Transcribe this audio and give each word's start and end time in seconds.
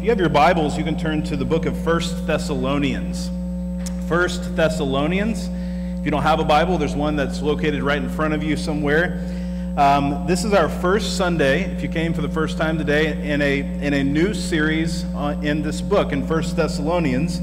If 0.00 0.04
you 0.04 0.10
have 0.12 0.18
your 0.18 0.30
Bibles, 0.30 0.78
you 0.78 0.82
can 0.82 0.96
turn 0.96 1.22
to 1.24 1.36
the 1.36 1.44
book 1.44 1.66
of 1.66 1.76
First 1.76 2.26
Thessalonians. 2.26 3.30
First 4.08 4.56
Thessalonians. 4.56 5.50
If 5.98 6.06
you 6.06 6.10
don't 6.10 6.22
have 6.22 6.40
a 6.40 6.44
Bible, 6.44 6.78
there's 6.78 6.94
one 6.94 7.16
that's 7.16 7.42
located 7.42 7.82
right 7.82 8.02
in 8.02 8.08
front 8.08 8.32
of 8.32 8.42
you 8.42 8.56
somewhere. 8.56 9.22
Um, 9.76 10.24
this 10.26 10.42
is 10.42 10.54
our 10.54 10.70
first 10.70 11.18
Sunday, 11.18 11.64
if 11.64 11.82
you 11.82 11.90
came 11.90 12.14
for 12.14 12.22
the 12.22 12.30
first 12.30 12.56
time 12.56 12.78
today, 12.78 13.30
in 13.30 13.42
a, 13.42 13.58
in 13.58 13.92
a 13.92 14.02
new 14.02 14.32
series 14.32 15.04
uh, 15.14 15.38
in 15.42 15.60
this 15.60 15.82
book, 15.82 16.12
in 16.12 16.26
First 16.26 16.56
Thessalonians. 16.56 17.42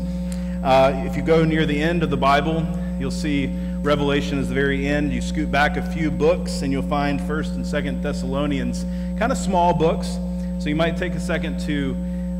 Uh, 0.63 1.03
if 1.05 1.15
you 1.15 1.21
go 1.21 1.45
near 1.45 1.67
the 1.67 1.79
end 1.79 2.01
of 2.01 2.09
the 2.09 2.17
Bible, 2.17 2.65
you'll 2.97 3.11
see 3.11 3.55
Revelation 3.83 4.39
is 4.39 4.49
the 4.49 4.55
very 4.55 4.87
end. 4.87 5.13
You 5.13 5.21
scoot 5.21 5.51
back 5.51 5.77
a 5.77 5.83
few 5.91 6.09
books, 6.09 6.63
and 6.63 6.71
you'll 6.71 6.81
find 6.81 7.21
First 7.21 7.53
and 7.53 7.63
Second 7.63 8.01
Thessalonians, 8.01 8.83
kind 9.19 9.31
of 9.31 9.37
small 9.37 9.75
books. 9.75 10.17
So 10.57 10.69
you 10.69 10.75
might 10.75 10.97
take 10.97 11.13
a 11.13 11.19
second 11.19 11.59
to 11.67 11.95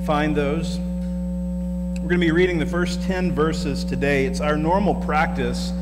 find 0.08 0.38
those. 0.38 0.80
We're 0.80 2.08
going 2.08 2.22
to 2.22 2.26
be 2.26 2.32
reading 2.32 2.60
the 2.60 2.66
first 2.66 3.02
10 3.02 3.34
verses 3.34 3.84
today. 3.84 4.26
It's 4.26 4.40
our 4.40 4.56
normal 4.56 4.96
practice 4.96 5.74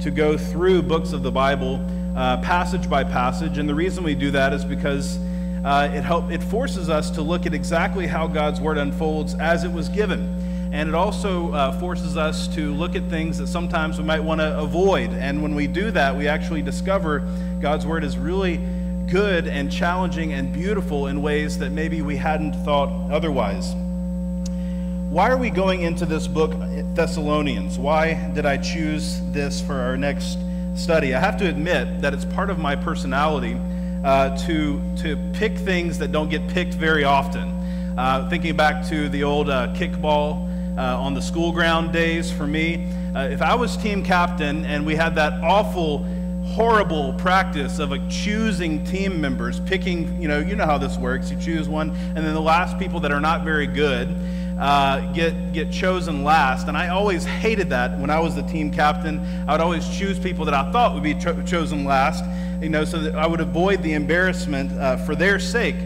to 0.00 0.10
go 0.10 0.38
through 0.38 0.84
books 0.84 1.12
of 1.12 1.22
the 1.22 1.30
Bible 1.30 1.86
uh, 2.16 2.38
passage 2.38 2.88
by 2.88 3.04
passage. 3.04 3.58
And 3.58 3.68
the 3.68 3.74
reason 3.74 4.02
we 4.02 4.14
do 4.14 4.30
that 4.30 4.54
is 4.54 4.64
because 4.64 5.18
uh, 5.66 5.90
it, 5.92 6.00
help, 6.00 6.30
it 6.30 6.42
forces 6.42 6.88
us 6.88 7.10
to 7.10 7.20
look 7.20 7.44
at 7.44 7.52
exactly 7.52 8.06
how 8.06 8.26
God's 8.26 8.58
Word 8.58 8.78
unfolds 8.78 9.34
as 9.34 9.64
it 9.64 9.70
was 9.70 9.90
given. 9.90 10.70
And 10.72 10.88
it 10.88 10.94
also 10.94 11.52
uh, 11.52 11.78
forces 11.78 12.16
us 12.16 12.48
to 12.54 12.72
look 12.72 12.96
at 12.96 13.10
things 13.10 13.36
that 13.36 13.48
sometimes 13.48 13.98
we 13.98 14.04
might 14.04 14.20
want 14.20 14.40
to 14.40 14.58
avoid. 14.58 15.10
And 15.10 15.42
when 15.42 15.54
we 15.54 15.66
do 15.66 15.90
that, 15.90 16.16
we 16.16 16.26
actually 16.26 16.62
discover 16.62 17.18
God's 17.60 17.84
Word 17.84 18.02
is 18.02 18.16
really 18.16 18.56
good 19.08 19.46
and 19.46 19.70
challenging 19.70 20.32
and 20.32 20.52
beautiful 20.52 21.06
in 21.06 21.22
ways 21.22 21.58
that 21.58 21.70
maybe 21.70 22.02
we 22.02 22.16
hadn't 22.16 22.52
thought 22.64 23.10
otherwise. 23.10 23.74
Why 25.10 25.30
are 25.30 25.36
we 25.36 25.50
going 25.50 25.82
into 25.82 26.06
this 26.06 26.26
book, 26.26 26.52
Thessalonians? 26.94 27.78
Why 27.78 28.14
did 28.34 28.46
I 28.46 28.56
choose 28.56 29.20
this 29.30 29.60
for 29.60 29.74
our 29.74 29.96
next 29.96 30.38
study? 30.74 31.14
I 31.14 31.20
have 31.20 31.36
to 31.38 31.48
admit 31.48 32.00
that 32.00 32.12
it's 32.12 32.24
part 32.24 32.50
of 32.50 32.58
my 32.58 32.74
personality 32.74 33.56
uh, 34.04 34.36
to, 34.46 34.82
to 35.02 35.16
pick 35.32 35.56
things 35.56 35.98
that 35.98 36.10
don't 36.10 36.28
get 36.28 36.48
picked 36.48 36.74
very 36.74 37.04
often. 37.04 37.50
Uh, 37.96 38.28
thinking 38.28 38.56
back 38.56 38.84
to 38.88 39.08
the 39.08 39.22
old 39.22 39.48
uh, 39.48 39.68
kickball 39.74 40.48
uh, 40.76 41.00
on 41.00 41.14
the 41.14 41.22
school 41.22 41.52
ground 41.52 41.92
days 41.92 42.32
for 42.32 42.46
me, 42.46 42.92
uh, 43.14 43.28
if 43.30 43.40
I 43.40 43.54
was 43.54 43.76
team 43.76 44.02
captain 44.02 44.64
and 44.64 44.84
we 44.84 44.96
had 44.96 45.14
that 45.14 45.34
awful, 45.44 46.04
horrible 46.44 47.14
practice 47.14 47.78
of 47.78 47.90
like 47.90 48.08
choosing 48.08 48.84
team 48.84 49.20
members, 49.20 49.60
picking, 49.60 50.20
you 50.20 50.28
know, 50.28 50.38
you 50.38 50.56
know 50.56 50.66
how 50.66 50.78
this 50.78 50.96
works. 50.96 51.30
You 51.30 51.38
choose 51.38 51.68
one, 51.68 51.90
and 51.90 52.18
then 52.18 52.34
the 52.34 52.40
last 52.40 52.78
people 52.78 53.00
that 53.00 53.12
are 53.12 53.20
not 53.20 53.44
very 53.44 53.66
good 53.66 54.14
uh, 54.58 55.12
get, 55.12 55.52
get 55.52 55.72
chosen 55.72 56.22
last. 56.22 56.68
And 56.68 56.76
I 56.76 56.88
always 56.88 57.24
hated 57.24 57.70
that 57.70 57.98
when 57.98 58.10
I 58.10 58.20
was 58.20 58.34
the 58.34 58.42
team 58.42 58.70
captain. 58.70 59.24
I 59.48 59.52
would 59.52 59.60
always 59.60 59.88
choose 59.96 60.18
people 60.18 60.44
that 60.44 60.54
I 60.54 60.70
thought 60.70 60.94
would 60.94 61.02
be 61.02 61.14
cho- 61.14 61.42
chosen 61.42 61.84
last, 61.84 62.24
you 62.62 62.68
know, 62.68 62.84
so 62.84 63.00
that 63.00 63.16
I 63.16 63.26
would 63.26 63.40
avoid 63.40 63.82
the 63.82 63.94
embarrassment 63.94 64.72
uh, 64.72 64.96
for 64.98 65.14
their 65.14 65.40
sake. 65.40 65.76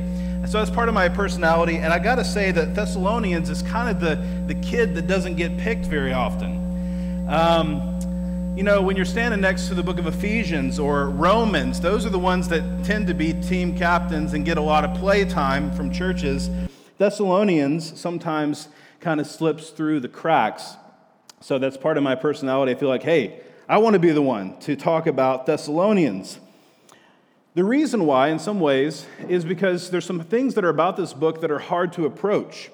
So 0.46 0.58
that's 0.58 0.70
part 0.70 0.88
of 0.88 0.94
my 0.94 1.08
personality. 1.08 1.76
And 1.76 1.92
I 1.92 1.98
got 1.98 2.16
to 2.16 2.24
say 2.24 2.52
that 2.52 2.74
Thessalonians 2.74 3.50
is 3.50 3.62
kind 3.62 3.90
of 3.90 4.00
the, 4.00 4.16
the 4.52 4.58
kid 4.60 4.94
that 4.94 5.06
doesn't 5.06 5.36
get 5.36 5.56
picked 5.58 5.86
very 5.86 6.12
often. 6.12 7.26
Um, 7.28 7.97
you 8.58 8.64
know, 8.64 8.82
when 8.82 8.96
you're 8.96 9.04
standing 9.04 9.40
next 9.40 9.68
to 9.68 9.74
the 9.76 9.84
book 9.84 10.00
of 10.00 10.08
Ephesians 10.08 10.80
or 10.80 11.10
Romans, 11.10 11.80
those 11.80 12.04
are 12.04 12.10
the 12.10 12.18
ones 12.18 12.48
that 12.48 12.84
tend 12.84 13.06
to 13.06 13.14
be 13.14 13.32
team 13.32 13.78
captains 13.78 14.32
and 14.32 14.44
get 14.44 14.58
a 14.58 14.60
lot 14.60 14.84
of 14.84 14.98
play 14.98 15.24
time 15.24 15.70
from 15.70 15.92
churches. 15.92 16.50
Thessalonians 16.98 17.96
sometimes 18.00 18.66
kind 18.98 19.20
of 19.20 19.28
slips 19.28 19.70
through 19.70 20.00
the 20.00 20.08
cracks. 20.08 20.74
So 21.40 21.60
that's 21.60 21.76
part 21.76 21.98
of 21.98 22.02
my 22.02 22.16
personality. 22.16 22.72
I 22.72 22.74
feel 22.74 22.88
like, 22.88 23.04
hey, 23.04 23.42
I 23.68 23.78
want 23.78 23.94
to 23.94 24.00
be 24.00 24.10
the 24.10 24.22
one 24.22 24.58
to 24.62 24.74
talk 24.74 25.06
about 25.06 25.46
Thessalonians. 25.46 26.41
The 27.54 27.62
reason 27.62 28.06
why, 28.06 28.26
in 28.26 28.41
some 28.41 28.58
ways, 28.58 29.06
is 29.28 29.44
because 29.44 29.88
there's 29.92 30.04
some 30.04 30.18
things 30.18 30.56
that 30.56 30.64
are 30.64 30.68
about 30.68 30.97
this 30.97 31.14
book 31.14 31.42
that 31.42 31.52
are 31.52 31.60
hard 31.60 31.92
to 31.92 32.06
approach. 32.06 32.72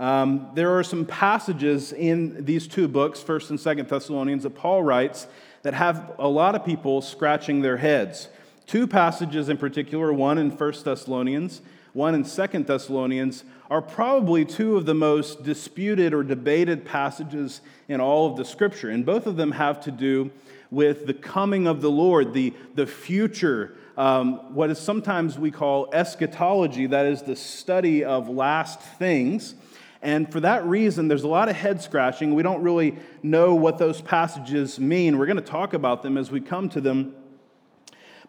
Um, 0.00 0.48
there 0.54 0.78
are 0.78 0.82
some 0.82 1.04
passages 1.04 1.92
in 1.92 2.46
these 2.46 2.66
two 2.66 2.88
books, 2.88 3.22
1st 3.22 3.50
and 3.50 3.58
2nd 3.58 3.86
Thessalonians, 3.86 4.44
that 4.44 4.54
Paul 4.54 4.82
writes 4.82 5.26
that 5.60 5.74
have 5.74 6.14
a 6.18 6.26
lot 6.26 6.54
of 6.54 6.64
people 6.64 7.02
scratching 7.02 7.60
their 7.60 7.76
heads. 7.76 8.28
Two 8.66 8.86
passages 8.86 9.50
in 9.50 9.58
particular, 9.58 10.10
one 10.10 10.38
in 10.38 10.52
1st 10.52 10.84
Thessalonians, 10.84 11.60
one 11.92 12.14
in 12.14 12.24
2nd 12.24 12.66
Thessalonians, 12.66 13.44
are 13.70 13.82
probably 13.82 14.46
two 14.46 14.78
of 14.78 14.86
the 14.86 14.94
most 14.94 15.42
disputed 15.42 16.14
or 16.14 16.22
debated 16.22 16.86
passages 16.86 17.60
in 17.86 18.00
all 18.00 18.26
of 18.26 18.38
the 18.38 18.44
scripture. 18.46 18.88
And 18.88 19.04
both 19.04 19.26
of 19.26 19.36
them 19.36 19.52
have 19.52 19.82
to 19.82 19.90
do 19.90 20.30
with 20.70 21.06
the 21.06 21.14
coming 21.14 21.66
of 21.66 21.82
the 21.82 21.90
Lord, 21.90 22.32
the, 22.32 22.54
the 22.74 22.86
future, 22.86 23.76
um, 23.98 24.54
what 24.54 24.70
is 24.70 24.78
sometimes 24.78 25.38
we 25.38 25.50
call 25.50 25.90
eschatology, 25.92 26.86
that 26.86 27.04
is 27.04 27.20
the 27.20 27.36
study 27.36 28.02
of 28.02 28.30
last 28.30 28.80
things. 28.80 29.56
And 30.02 30.30
for 30.32 30.40
that 30.40 30.64
reason, 30.64 31.08
there's 31.08 31.24
a 31.24 31.28
lot 31.28 31.48
of 31.48 31.56
head 31.56 31.82
scratching. 31.82 32.34
We 32.34 32.42
don't 32.42 32.62
really 32.62 32.96
know 33.22 33.54
what 33.54 33.76
those 33.78 34.00
passages 34.00 34.80
mean. 34.80 35.18
We're 35.18 35.26
going 35.26 35.36
to 35.36 35.42
talk 35.42 35.74
about 35.74 36.02
them 36.02 36.16
as 36.16 36.30
we 36.30 36.40
come 36.40 36.68
to 36.70 36.80
them. 36.80 37.14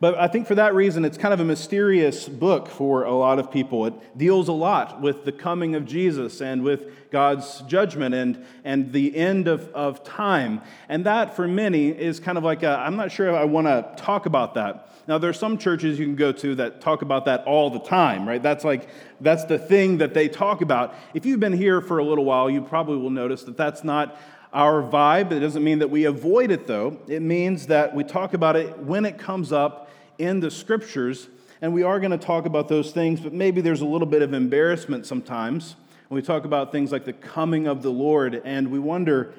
But 0.02 0.18
I 0.18 0.28
think 0.28 0.48
for 0.48 0.56
that 0.56 0.74
reason, 0.74 1.06
it's 1.06 1.18
kind 1.20 1.32
of 1.32 1.40
a 1.40 1.46
mysterious 1.46 2.28
book 2.28 2.68
for 2.68 3.04
a 3.04 3.14
lot 3.14 3.38
of 3.38 3.52
people. 3.52 3.86
It 3.86 4.18
deals 4.18 4.48
a 4.48 4.52
lot 4.52 5.00
with 5.00 5.26
the 5.26 5.32
coming 5.32 5.76
of 5.76 5.86
Jesus 5.86 6.42
and 6.42 6.64
with 6.64 7.12
God's 7.12 7.62
judgment 7.68 8.16
and, 8.16 8.44
and 8.64 8.92
the 8.94 9.16
end 9.16 9.48
of, 9.48 9.70
of 9.76 10.04
time. 10.04 10.62
And 10.90 11.06
that, 11.06 11.36
for 11.36 11.48
many, 11.48 11.90
is 11.90 12.20
kind 12.20 12.40
of 12.40 12.44
like 12.44 12.64
i 12.64 12.88
am 12.88 12.96
not 12.96 13.12
sure 13.12 13.38
I 13.38 13.44
want 13.44 13.68
to 13.68 13.94
talk 13.96 14.26
about 14.26 14.56
that. 14.56 14.90
Now, 15.08 15.20
there 15.20 15.30
are 15.30 15.34
some 15.34 15.60
churches 15.60 16.00
you 16.00 16.06
can 16.06 16.16
go 16.16 16.32
to 16.32 16.56
that 16.56 16.82
talk 16.82 17.04
about 17.04 17.26
that 17.26 17.44
all 17.44 17.70
the 17.70 17.82
time, 17.82 18.28
right? 18.28 18.42
That's 18.42 18.64
like, 18.64 18.90
that's 19.20 19.46
the 19.46 19.60
thing 19.60 20.00
that 20.00 20.16
they 20.16 20.28
talk 20.28 20.62
about. 20.62 20.96
If 21.14 21.28
you've 21.28 21.40
been 21.40 21.54
here 21.54 21.80
for 21.80 22.00
a 22.00 22.04
little 22.04 22.26
while, 22.26 22.50
you 22.50 22.64
probably 22.64 22.98
will 22.98 23.12
notice 23.12 23.44
that 23.44 23.56
that's 23.56 23.84
not 23.84 24.20
our 24.52 24.82
vibe. 24.82 25.32
It 25.32 25.42
doesn't 25.42 25.64
mean 25.64 25.78
that 25.80 25.92
we 25.92 26.06
avoid 26.06 26.50
it, 26.50 26.66
though. 26.66 27.00
It 27.08 27.22
means 27.22 27.68
that 27.68 27.94
we 27.94 28.04
talk 28.04 28.34
about 28.34 28.56
it 28.56 28.80
when 28.80 29.06
it 29.06 29.20
comes 29.20 29.52
up 29.52 29.90
in 30.18 30.40
the 30.40 30.52
scriptures, 30.52 31.28
and 31.62 31.74
we 31.74 31.84
are 31.84 32.00
going 32.00 32.12
to 32.12 32.18
talk 32.18 32.46
about 32.46 32.68
those 32.68 32.92
things, 32.92 33.20
but 33.20 33.34
maybe 33.34 33.62
there's 33.62 33.82
a 33.82 33.86
little 33.86 34.08
bit 34.08 34.22
of 34.22 34.34
embarrassment 34.34 35.06
sometimes 35.06 35.76
when 36.08 36.16
we 36.16 36.22
talk 36.22 36.44
about 36.44 36.72
things 36.72 36.92
like 36.92 37.06
the 37.06 37.14
coming 37.14 37.68
of 37.68 37.82
the 37.82 37.90
Lord, 37.90 38.42
and 38.44 38.70
we 38.70 38.80
wonder, 38.80 39.34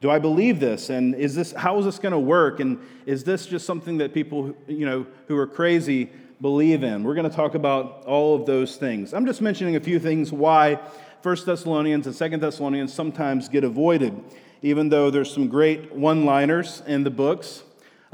do 0.00 0.10
I 0.10 0.18
believe 0.18 0.60
this? 0.60 0.88
And 0.90 1.14
is 1.14 1.34
this 1.34 1.52
how 1.52 1.78
is 1.78 1.84
this 1.84 1.98
going 1.98 2.12
to 2.12 2.18
work? 2.18 2.60
And 2.60 2.78
is 3.06 3.24
this 3.24 3.46
just 3.46 3.66
something 3.66 3.98
that 3.98 4.14
people, 4.14 4.56
you 4.66 4.86
know, 4.86 5.06
who 5.28 5.36
are 5.36 5.46
crazy 5.46 6.10
believe 6.40 6.82
in? 6.82 7.02
We're 7.02 7.14
going 7.14 7.28
to 7.28 7.36
talk 7.36 7.54
about 7.54 8.04
all 8.06 8.34
of 8.34 8.46
those 8.46 8.76
things. 8.76 9.12
I'm 9.12 9.26
just 9.26 9.40
mentioning 9.40 9.76
a 9.76 9.80
few 9.80 9.98
things 9.98 10.32
why 10.32 10.78
1 11.22 11.36
Thessalonians 11.44 12.06
and 12.06 12.16
2 12.16 12.38
Thessalonians 12.38 12.92
sometimes 12.92 13.48
get 13.48 13.64
avoided, 13.64 14.22
even 14.62 14.88
though 14.88 15.10
there's 15.10 15.32
some 15.32 15.48
great 15.48 15.92
one-liners 15.92 16.82
in 16.86 17.02
the 17.04 17.10
books 17.10 17.62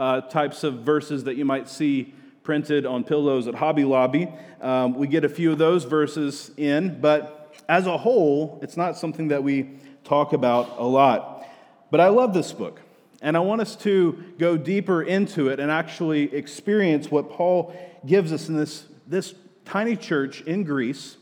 uh, 0.03 0.21
types 0.23 0.65
of 0.65 0.81
verses 0.81 1.23
that 1.23 1.37
you 1.37 1.45
might 1.45 1.69
see 1.69 2.13
printed 2.43 2.85
on 2.85 3.05
pillows 3.05 3.47
at 3.47 3.55
Hobby 3.55 3.85
Lobby. 3.85 4.27
Um, 4.61 4.95
we 4.95 5.07
get 5.07 5.25
a 5.25 5.29
few 5.29 5.53
of 5.53 5.59
those 5.59 5.85
verses 5.85 6.51
in, 6.57 7.01
but 7.01 7.55
as 7.69 7.87
a 7.87 7.97
whole, 7.97 8.59
it's 8.63 8.77
not 8.77 8.97
something 8.97 9.29
that 9.29 9.45
we 9.45 9.79
talk 10.03 10.33
about 10.33 10.77
a 10.77 10.85
lot. 10.85 11.47
But 11.93 12.01
I 12.01 12.09
love 12.09 12.35
this 12.35 12.51
book, 12.51 12.81
and 13.21 13.37
I 13.37 13.41
want 13.41 13.61
us 13.61 13.77
to 13.77 14.25
go 14.39 14.57
deeper 14.57 15.05
into 15.05 15.49
it 15.51 15.61
and 15.61 15.71
actually 15.71 16.35
experience 16.35 17.09
what 17.09 17.31
Paul 17.31 17.73
gives 18.05 18.33
us 18.33 18.49
in 18.49 18.57
this, 18.57 18.87
this 19.07 19.35
tiny 19.65 19.95
church 19.95 20.41
in 20.41 20.65
Greece. 20.65 21.17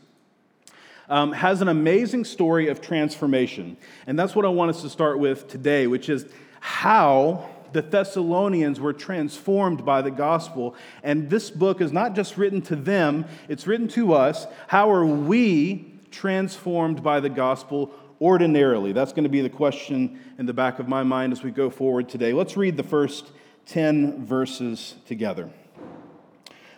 Um, 1.07 1.33
has 1.33 1.61
an 1.61 1.67
amazing 1.67 2.25
story 2.25 2.69
of 2.69 2.81
transformation. 2.81 3.77
And 4.07 4.17
that's 4.17 4.33
what 4.33 4.45
I 4.45 4.47
want 4.47 4.71
us 4.71 4.81
to 4.81 4.89
start 4.89 5.19
with 5.19 5.49
today, 5.49 5.85
which 5.85 6.09
is 6.09 6.25
how 6.61 7.49
the 7.73 7.81
Thessalonians 7.81 8.79
were 8.79 8.93
transformed 8.93 9.85
by 9.85 10.01
the 10.01 10.11
gospel. 10.11 10.75
And 11.03 11.29
this 11.29 11.49
book 11.49 11.81
is 11.81 11.91
not 11.91 12.15
just 12.15 12.37
written 12.37 12.61
to 12.63 12.75
them, 12.75 13.25
it's 13.47 13.67
written 13.67 13.87
to 13.89 14.13
us. 14.13 14.47
How 14.67 14.91
are 14.91 15.05
we 15.05 15.99
transformed 16.11 17.03
by 17.03 17.19
the 17.19 17.29
gospel 17.29 17.91
ordinarily? 18.19 18.91
That's 18.91 19.13
going 19.13 19.23
to 19.23 19.29
be 19.29 19.41
the 19.41 19.49
question 19.49 20.19
in 20.37 20.45
the 20.45 20.53
back 20.53 20.79
of 20.79 20.87
my 20.87 21.03
mind 21.03 21.33
as 21.33 21.43
we 21.43 21.51
go 21.51 21.69
forward 21.69 22.09
today. 22.09 22.33
Let's 22.33 22.57
read 22.57 22.77
the 22.77 22.83
first 22.83 23.31
10 23.67 24.25
verses 24.25 24.95
together. 25.05 25.49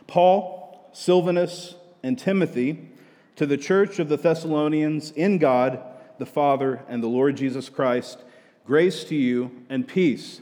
Paul, 0.08 0.90
Silvanus, 0.94 1.76
and 2.04 2.20
Timothy 2.20 2.90
to 3.36 3.46
the 3.46 3.58
church 3.58 3.98
of 4.00 4.10
the 4.10 4.18
Thessalonians 4.18 5.12
in 5.12 5.38
God, 5.40 5.82
the 6.20 6.26
Father, 6.26 6.84
and 6.88 7.02
the 7.02 7.08
Lord 7.08 7.36
Jesus 7.36 7.70
Christ, 7.70 8.20
grace 8.66 9.04
to 9.06 9.16
you 9.16 9.52
and 9.70 9.88
peace. 9.88 10.42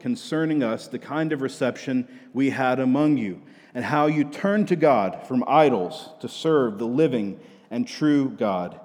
concerning 0.00 0.62
us 0.62 0.88
the 0.88 0.98
kind 0.98 1.32
of 1.32 1.42
reception 1.42 2.08
we 2.32 2.50
had 2.50 2.80
among 2.80 3.18
you, 3.18 3.42
and 3.74 3.84
how 3.84 4.06
you 4.06 4.24
turned 4.24 4.66
to 4.68 4.76
God 4.76 5.26
from 5.28 5.44
idols 5.46 6.10
to 6.20 6.28
serve 6.28 6.78
the 6.78 6.86
living 6.86 7.38
and 7.70 7.86
true 7.86 8.30
God 8.30 8.80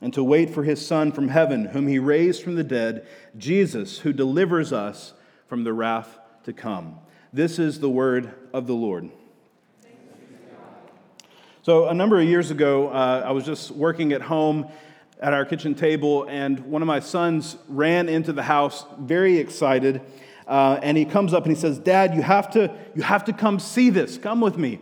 and 0.00 0.12
to 0.12 0.22
wait 0.22 0.50
for 0.50 0.62
his 0.62 0.84
Son 0.86 1.10
from 1.10 1.28
heaven, 1.28 1.66
whom 1.66 1.86
he 1.86 1.98
raised 1.98 2.42
from 2.42 2.54
the 2.54 2.64
dead, 2.64 3.06
Jesus, 3.36 3.98
who 4.00 4.12
delivers 4.12 4.72
us 4.72 5.14
from 5.46 5.64
the 5.64 5.72
wrath 5.72 6.18
to 6.44 6.52
come. 6.52 6.98
This 7.32 7.58
is 7.58 7.80
the 7.80 7.90
word 7.90 8.34
of 8.52 8.66
the 8.66 8.74
Lord. 8.74 9.10
So, 11.62 11.88
a 11.88 11.94
number 11.94 12.20
of 12.20 12.28
years 12.28 12.50
ago, 12.50 12.88
uh, 12.88 13.24
I 13.26 13.32
was 13.32 13.44
just 13.44 13.72
working 13.72 14.12
at 14.12 14.22
home 14.22 14.68
at 15.20 15.32
our 15.32 15.44
kitchen 15.44 15.74
table, 15.74 16.24
and 16.24 16.60
one 16.60 16.82
of 16.82 16.86
my 16.86 17.00
sons 17.00 17.56
ran 17.68 18.08
into 18.08 18.32
the 18.32 18.42
house 18.42 18.84
very 19.00 19.38
excited. 19.38 20.00
Uh, 20.46 20.78
and 20.82 20.96
he 20.96 21.04
comes 21.04 21.34
up 21.34 21.44
and 21.44 21.54
he 21.54 21.60
says, 21.60 21.78
Dad, 21.78 22.14
you 22.14 22.22
have 22.22 22.50
to, 22.52 22.72
you 22.94 23.02
have 23.02 23.24
to 23.24 23.32
come 23.32 23.58
see 23.58 23.90
this. 23.90 24.16
Come 24.16 24.40
with 24.40 24.56
me. 24.56 24.78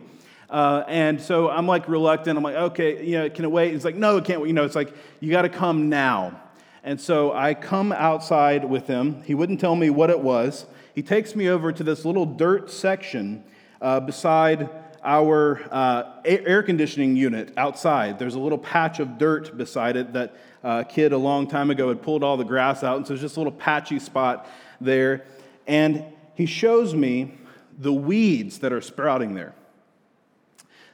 Uh, 0.49 0.83
and 0.87 1.19
so 1.19 1.49
I'm 1.49 1.65
like 1.65 1.87
reluctant. 1.87 2.37
I'm 2.37 2.43
like, 2.43 2.55
okay, 2.55 3.03
you 3.03 3.17
know, 3.17 3.29
can 3.29 3.45
it 3.45 3.51
wait? 3.51 3.73
He's 3.73 3.85
like, 3.85 3.95
no, 3.95 4.17
it 4.17 4.25
can't 4.25 4.41
wait. 4.41 4.47
You 4.47 4.53
know, 4.53 4.63
it's 4.63 4.75
like, 4.75 4.93
you 5.19 5.31
got 5.31 5.41
to 5.41 5.49
come 5.49 5.89
now. 5.89 6.39
And 6.83 7.01
so 7.01 7.33
I 7.33 7.55
come 7.55 7.91
outside 7.91 8.63
with 8.63 8.85
him. 8.85 9.23
He 9.23 9.33
wouldn't 9.33 9.59
tell 9.59 9.75
me 9.75 9.89
what 9.89 10.11
it 10.11 10.19
was. 10.19 10.67
He 10.93 11.01
takes 11.01 11.35
me 11.35 11.49
over 11.49 11.71
to 11.71 11.83
this 11.83 12.05
little 12.05 12.27
dirt 12.27 12.69
section 12.69 13.43
uh, 13.81 13.99
beside 14.01 14.69
our 15.03 15.61
uh, 15.71 16.21
air 16.23 16.63
conditioning 16.63 17.15
unit 17.15 17.51
outside. 17.57 18.17
There's 18.17 18.35
a 18.35 18.39
little 18.39 18.57
patch 18.57 18.99
of 18.99 19.17
dirt 19.17 19.57
beside 19.57 19.97
it 19.97 20.13
that 20.13 20.35
uh, 20.63 20.83
a 20.87 20.89
kid 20.89 21.11
a 21.11 21.17
long 21.17 21.47
time 21.47 21.69
ago 21.69 21.89
had 21.89 22.01
pulled 22.01 22.23
all 22.23 22.37
the 22.37 22.45
grass 22.45 22.83
out. 22.83 22.97
And 22.97 23.05
so 23.05 23.13
there's 23.13 23.21
just 23.21 23.35
a 23.35 23.39
little 23.39 23.51
patchy 23.51 23.99
spot 23.99 24.47
there. 24.79 25.25
And 25.67 26.03
he 26.35 26.45
shows 26.45 26.93
me 26.93 27.37
the 27.77 27.93
weeds 27.93 28.59
that 28.59 28.71
are 28.71 28.81
sprouting 28.81 29.33
there. 29.33 29.53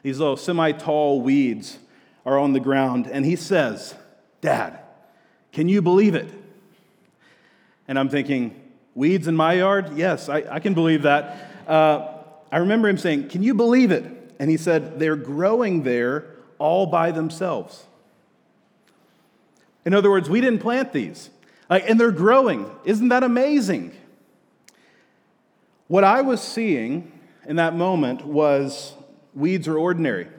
These 0.03 0.19
little 0.19 0.37
semi 0.37 0.71
tall 0.71 1.21
weeds 1.21 1.77
are 2.25 2.37
on 2.37 2.53
the 2.53 2.59
ground. 2.59 3.07
And 3.07 3.25
he 3.25 3.35
says, 3.35 3.95
Dad, 4.41 4.79
can 5.51 5.67
you 5.67 5.81
believe 5.81 6.15
it? 6.15 6.29
And 7.87 7.99
I'm 7.99 8.09
thinking, 8.09 8.59
weeds 8.95 9.27
in 9.27 9.35
my 9.35 9.53
yard? 9.53 9.97
Yes, 9.97 10.29
I, 10.29 10.43
I 10.49 10.59
can 10.59 10.73
believe 10.73 11.03
that. 11.03 11.51
Uh, 11.67 12.07
I 12.51 12.57
remember 12.57 12.87
him 12.87 12.97
saying, 12.97 13.29
Can 13.29 13.43
you 13.43 13.53
believe 13.53 13.91
it? 13.91 14.05
And 14.39 14.49
he 14.49 14.57
said, 14.57 14.99
They're 14.99 15.15
growing 15.15 15.83
there 15.83 16.35
all 16.57 16.85
by 16.85 17.11
themselves. 17.11 17.85
In 19.85 19.93
other 19.93 20.11
words, 20.11 20.29
we 20.29 20.41
didn't 20.41 20.59
plant 20.59 20.93
these, 20.93 21.31
and 21.69 21.99
they're 21.99 22.11
growing. 22.11 22.69
Isn't 22.85 23.09
that 23.09 23.23
amazing? 23.23 23.93
What 25.91 26.05
I 26.05 26.21
was 26.21 26.41
seeing 26.41 27.11
in 27.45 27.57
that 27.57 27.75
moment 27.75 28.25
was 28.25 28.93
Weeds 29.33 29.67
are 29.67 29.77
ordinary. 29.77 30.29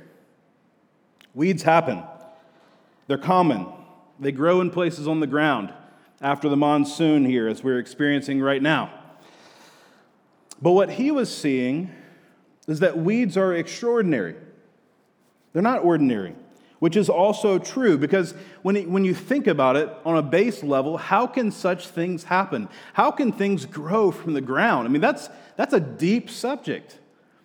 Weeds 1.34 1.62
happen, 1.62 2.02
they're 3.06 3.18
common. 3.18 3.66
They 4.18 4.32
grow 4.32 4.62
in 4.62 4.70
places 4.70 5.06
on 5.06 5.20
the 5.20 5.26
ground 5.26 5.70
after 6.22 6.48
the 6.48 6.56
monsoon 6.56 7.26
here, 7.26 7.48
as 7.48 7.62
we're 7.62 7.78
experiencing 7.78 8.40
right 8.40 8.62
now. 8.62 8.98
But 10.62 10.72
what 10.72 10.92
he 10.92 11.10
was 11.10 11.30
seeing 11.30 11.90
is 12.66 12.80
that 12.80 12.96
weeds 12.96 13.36
are 13.36 13.52
extraordinary. 13.52 14.36
They're 15.52 15.60
not 15.60 15.84
ordinary, 15.84 16.34
which 16.82 16.96
is 16.96 17.08
also 17.08 17.60
true 17.60 17.96
because 17.96 18.34
when, 18.62 18.74
it, 18.74 18.90
when 18.90 19.04
you 19.04 19.14
think 19.14 19.46
about 19.46 19.76
it 19.76 19.88
on 20.04 20.16
a 20.16 20.22
base 20.22 20.64
level, 20.64 20.96
how 20.96 21.28
can 21.28 21.48
such 21.48 21.86
things 21.86 22.24
happen? 22.24 22.68
How 22.94 23.12
can 23.12 23.30
things 23.30 23.66
grow 23.66 24.10
from 24.10 24.32
the 24.32 24.40
ground? 24.40 24.88
I 24.88 24.90
mean, 24.90 25.00
that's, 25.00 25.28
that's 25.54 25.72
a 25.72 25.78
deep 25.78 26.28
subject. 26.28 26.98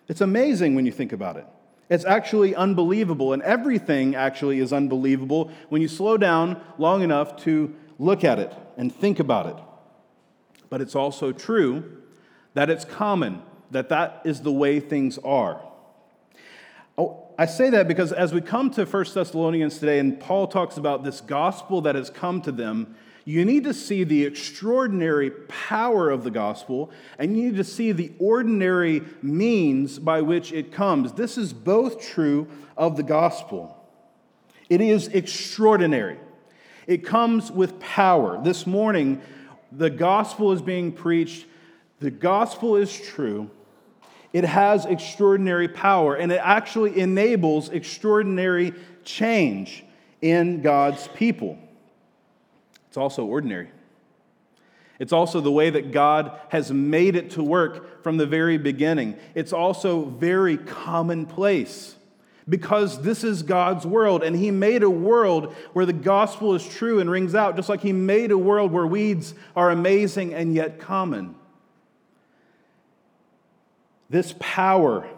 It's 0.08 0.20
amazing 0.20 0.74
when 0.74 0.86
you 0.86 0.90
think 0.90 1.12
about 1.12 1.36
it. 1.36 1.46
It's 1.88 2.04
actually 2.04 2.56
unbelievable, 2.56 3.32
and 3.32 3.40
everything 3.44 4.16
actually 4.16 4.58
is 4.58 4.72
unbelievable 4.72 5.52
when 5.68 5.82
you 5.82 5.86
slow 5.86 6.16
down 6.16 6.60
long 6.76 7.02
enough 7.02 7.36
to 7.44 7.72
look 8.00 8.24
at 8.24 8.40
it 8.40 8.52
and 8.76 8.92
think 8.92 9.20
about 9.20 9.46
it. 9.46 9.56
But 10.68 10.80
it's 10.80 10.96
also 10.96 11.30
true 11.30 12.02
that 12.54 12.70
it's 12.70 12.84
common, 12.84 13.42
that 13.70 13.88
that 13.90 14.20
is 14.24 14.40
the 14.40 14.50
way 14.50 14.80
things 14.80 15.16
are. 15.18 15.62
Oh, 16.98 17.27
I 17.40 17.46
say 17.46 17.70
that 17.70 17.86
because 17.86 18.10
as 18.10 18.34
we 18.34 18.40
come 18.40 18.68
to 18.72 18.84
1 18.84 19.04
Thessalonians 19.14 19.78
today, 19.78 20.00
and 20.00 20.18
Paul 20.18 20.48
talks 20.48 20.76
about 20.76 21.04
this 21.04 21.20
gospel 21.20 21.80
that 21.82 21.94
has 21.94 22.10
come 22.10 22.42
to 22.42 22.50
them, 22.50 22.96
you 23.24 23.44
need 23.44 23.62
to 23.62 23.72
see 23.72 24.02
the 24.02 24.24
extraordinary 24.24 25.30
power 25.30 26.10
of 26.10 26.24
the 26.24 26.32
gospel, 26.32 26.90
and 27.16 27.36
you 27.36 27.44
need 27.44 27.56
to 27.56 27.62
see 27.62 27.92
the 27.92 28.10
ordinary 28.18 29.02
means 29.22 30.00
by 30.00 30.20
which 30.20 30.52
it 30.52 30.72
comes. 30.72 31.12
This 31.12 31.38
is 31.38 31.52
both 31.52 32.00
true 32.00 32.48
of 32.76 32.96
the 32.96 33.04
gospel. 33.04 33.88
It 34.68 34.80
is 34.80 35.06
extraordinary, 35.06 36.18
it 36.88 37.04
comes 37.04 37.52
with 37.52 37.78
power. 37.78 38.42
This 38.42 38.66
morning, 38.66 39.22
the 39.70 39.90
gospel 39.90 40.50
is 40.50 40.60
being 40.60 40.90
preached, 40.90 41.46
the 42.00 42.10
gospel 42.10 42.74
is 42.74 42.92
true. 42.92 43.48
It 44.32 44.44
has 44.44 44.84
extraordinary 44.84 45.68
power, 45.68 46.14
and 46.14 46.30
it 46.30 46.40
actually 46.42 47.00
enables 47.00 47.70
extraordinary 47.70 48.74
change 49.04 49.84
in 50.20 50.60
God's 50.62 51.08
people. 51.08 51.58
It's 52.88 52.96
also 52.96 53.24
ordinary. 53.24 53.70
It's 54.98 55.12
also 55.12 55.40
the 55.40 55.52
way 55.52 55.70
that 55.70 55.92
God 55.92 56.38
has 56.48 56.72
made 56.72 57.14
it 57.14 57.30
to 57.32 57.42
work 57.42 58.02
from 58.02 58.16
the 58.16 58.26
very 58.26 58.58
beginning. 58.58 59.16
It's 59.34 59.52
also 59.52 60.04
very 60.04 60.56
commonplace 60.56 61.94
because 62.48 63.02
this 63.02 63.24
is 63.24 63.42
God's 63.42 63.86
world, 63.86 64.22
and 64.22 64.34
He 64.34 64.50
made 64.50 64.82
a 64.82 64.90
world 64.90 65.54
where 65.74 65.86
the 65.86 65.92
gospel 65.92 66.54
is 66.54 66.66
true 66.66 66.98
and 66.98 67.10
rings 67.10 67.34
out, 67.34 67.56
just 67.56 67.68
like 67.68 67.82
He 67.82 67.92
made 67.92 68.30
a 68.30 68.38
world 68.38 68.72
where 68.72 68.86
weeds 68.86 69.34
are 69.54 69.70
amazing 69.70 70.34
and 70.34 70.54
yet 70.54 70.80
common. 70.80 71.34
This 74.10 74.34
power 74.38 75.08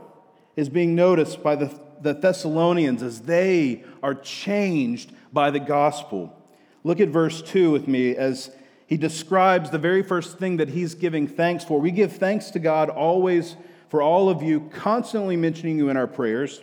is 0.57 0.69
being 0.69 0.95
noticed 0.95 1.43
by 1.43 1.57
the, 1.57 1.81
the 2.01 2.13
Thessalonians 2.13 3.03
as 3.03 3.23
they 3.23 3.85
are 4.03 4.15
changed 4.15 5.13
by 5.33 5.51
the 5.51 5.61
gospel. 5.61 6.37
Look 6.83 7.01
at 7.01 7.09
verse 7.09 7.43
2 7.43 7.71
with 7.71 7.87
me 7.87 8.17
as 8.17 8.51
he 8.87 8.97
describes 8.97 9.71
the 9.71 9.79
very 9.79 10.03
first 10.03 10.39
thing 10.39 10.57
that 10.57 10.71
he's 10.71 10.95
giving 10.95 11.29
thanks 11.29 11.63
for. 11.63 11.81
We 11.81 11.93
give 11.93 12.13
thanks 12.13 12.51
to 12.51 12.59
God 12.59 12.89
always 12.89 13.57
for 13.89 14.03
all 14.03 14.29
of 14.29 14.43
you, 14.43 14.69
constantly 14.73 15.37
mentioning 15.37 15.79
you 15.79 15.89
in 15.89 15.97
our 15.97 16.07
prayers, 16.07 16.63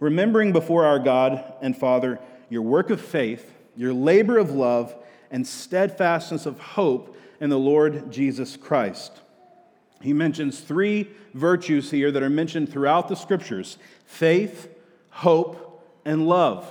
remembering 0.00 0.52
before 0.52 0.84
our 0.84 0.98
God 0.98 1.42
and 1.62 1.76
Father 1.76 2.18
your 2.50 2.62
work 2.62 2.90
of 2.90 3.00
faith, 3.00 3.54
your 3.76 3.94
labor 3.94 4.38
of 4.38 4.50
love, 4.50 4.94
and 5.30 5.46
steadfastness 5.46 6.46
of 6.46 6.58
hope 6.58 7.16
in 7.40 7.50
the 7.50 7.58
Lord 7.58 8.10
Jesus 8.10 8.56
Christ. 8.56 9.20
He 10.00 10.12
mentions 10.12 10.60
three 10.60 11.10
virtues 11.34 11.90
here 11.90 12.10
that 12.12 12.22
are 12.22 12.30
mentioned 12.30 12.70
throughout 12.70 13.08
the 13.08 13.16
scriptures 13.16 13.78
faith, 14.04 14.68
hope, 15.10 15.84
and 16.04 16.26
love. 16.26 16.70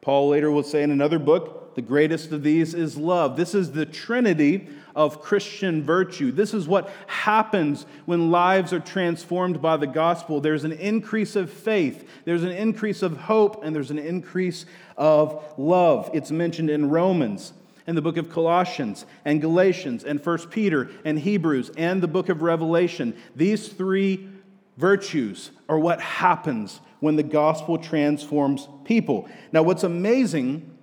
Paul 0.00 0.28
later 0.28 0.50
will 0.50 0.62
say 0.62 0.82
in 0.82 0.90
another 0.90 1.18
book, 1.18 1.74
the 1.74 1.82
greatest 1.82 2.32
of 2.32 2.42
these 2.42 2.74
is 2.74 2.96
love. 2.96 3.36
This 3.36 3.54
is 3.54 3.72
the 3.72 3.86
trinity 3.86 4.68
of 4.96 5.22
Christian 5.22 5.84
virtue. 5.84 6.32
This 6.32 6.52
is 6.52 6.66
what 6.66 6.90
happens 7.06 7.86
when 8.04 8.32
lives 8.32 8.72
are 8.72 8.80
transformed 8.80 9.62
by 9.62 9.76
the 9.76 9.86
gospel. 9.86 10.40
There's 10.40 10.64
an 10.64 10.72
increase 10.72 11.36
of 11.36 11.52
faith, 11.52 12.08
there's 12.24 12.42
an 12.42 12.50
increase 12.50 13.02
of 13.02 13.16
hope, 13.16 13.62
and 13.64 13.76
there's 13.76 13.92
an 13.92 13.98
increase 13.98 14.66
of 14.96 15.44
love. 15.56 16.10
It's 16.14 16.32
mentioned 16.32 16.70
in 16.70 16.90
Romans. 16.90 17.52
And 17.88 17.96
the 17.96 18.02
book 18.02 18.18
of 18.18 18.28
Colossians 18.28 19.06
and 19.24 19.40
Galatians 19.40 20.04
and 20.04 20.24
1 20.24 20.38
Peter 20.50 20.90
and 21.06 21.18
Hebrews 21.18 21.70
and 21.78 22.02
the 22.02 22.06
book 22.06 22.28
of 22.28 22.42
Revelation. 22.42 23.16
These 23.34 23.68
three 23.68 24.28
virtues 24.76 25.50
are 25.70 25.78
what 25.78 25.98
happens 25.98 26.82
when 27.00 27.16
the 27.16 27.22
gospel 27.22 27.78
transforms 27.78 28.68
people. 28.84 29.26
Now, 29.52 29.62
what's 29.62 29.84
amazing 29.84 30.76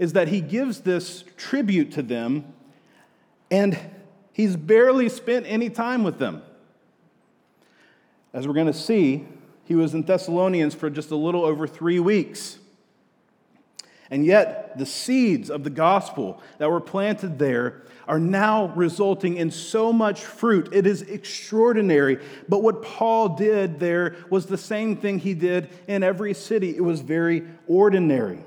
is 0.00 0.14
that 0.14 0.26
he 0.26 0.40
gives 0.40 0.80
this 0.80 1.22
tribute 1.36 1.92
to 1.92 2.02
them, 2.02 2.52
and 3.52 3.78
he's 4.32 4.56
barely 4.56 5.08
spent 5.08 5.46
any 5.46 5.70
time 5.70 6.02
with 6.02 6.18
them. 6.18 6.42
As 8.32 8.48
we're 8.48 8.54
going 8.54 8.66
to 8.66 8.72
see, 8.72 9.28
he 9.64 9.76
was 9.76 9.94
in 9.94 10.02
Thessalonians 10.02 10.74
for 10.74 10.90
just 10.90 11.12
a 11.12 11.16
little 11.16 11.44
over 11.44 11.68
three 11.68 12.00
weeks. 12.00 12.57
And 14.10 14.24
yet, 14.24 14.78
the 14.78 14.86
seeds 14.86 15.50
of 15.50 15.64
the 15.64 15.70
gospel 15.70 16.42
that 16.58 16.70
were 16.70 16.80
planted 16.80 17.38
there 17.38 17.82
are 18.06 18.18
now 18.18 18.68
resulting 18.68 19.36
in 19.36 19.50
so 19.50 19.92
much 19.92 20.24
fruit. 20.24 20.70
It 20.72 20.86
is 20.86 21.02
extraordinary. 21.02 22.18
But 22.48 22.62
what 22.62 22.82
Paul 22.82 23.36
did 23.36 23.78
there 23.78 24.16
was 24.30 24.46
the 24.46 24.56
same 24.56 24.96
thing 24.96 25.18
he 25.18 25.34
did 25.34 25.68
in 25.86 26.02
every 26.02 26.32
city, 26.32 26.74
it 26.74 26.82
was 26.82 27.02
very 27.02 27.46
ordinary. 27.66 28.38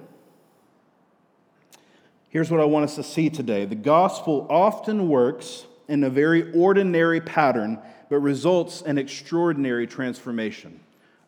Here's 2.29 2.49
what 2.49 2.59
I 2.59 2.65
want 2.65 2.85
us 2.85 2.95
to 2.95 3.03
see 3.03 3.29
today 3.29 3.65
the 3.65 3.75
gospel 3.75 4.47
often 4.49 5.09
works 5.09 5.65
in 5.87 6.03
a 6.03 6.09
very 6.09 6.51
ordinary 6.53 7.21
pattern, 7.21 7.77
but 8.09 8.19
results 8.19 8.81
in 8.81 8.97
extraordinary 8.97 9.85
transformation 9.85 10.79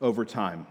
over 0.01 0.25
time. 0.25 0.65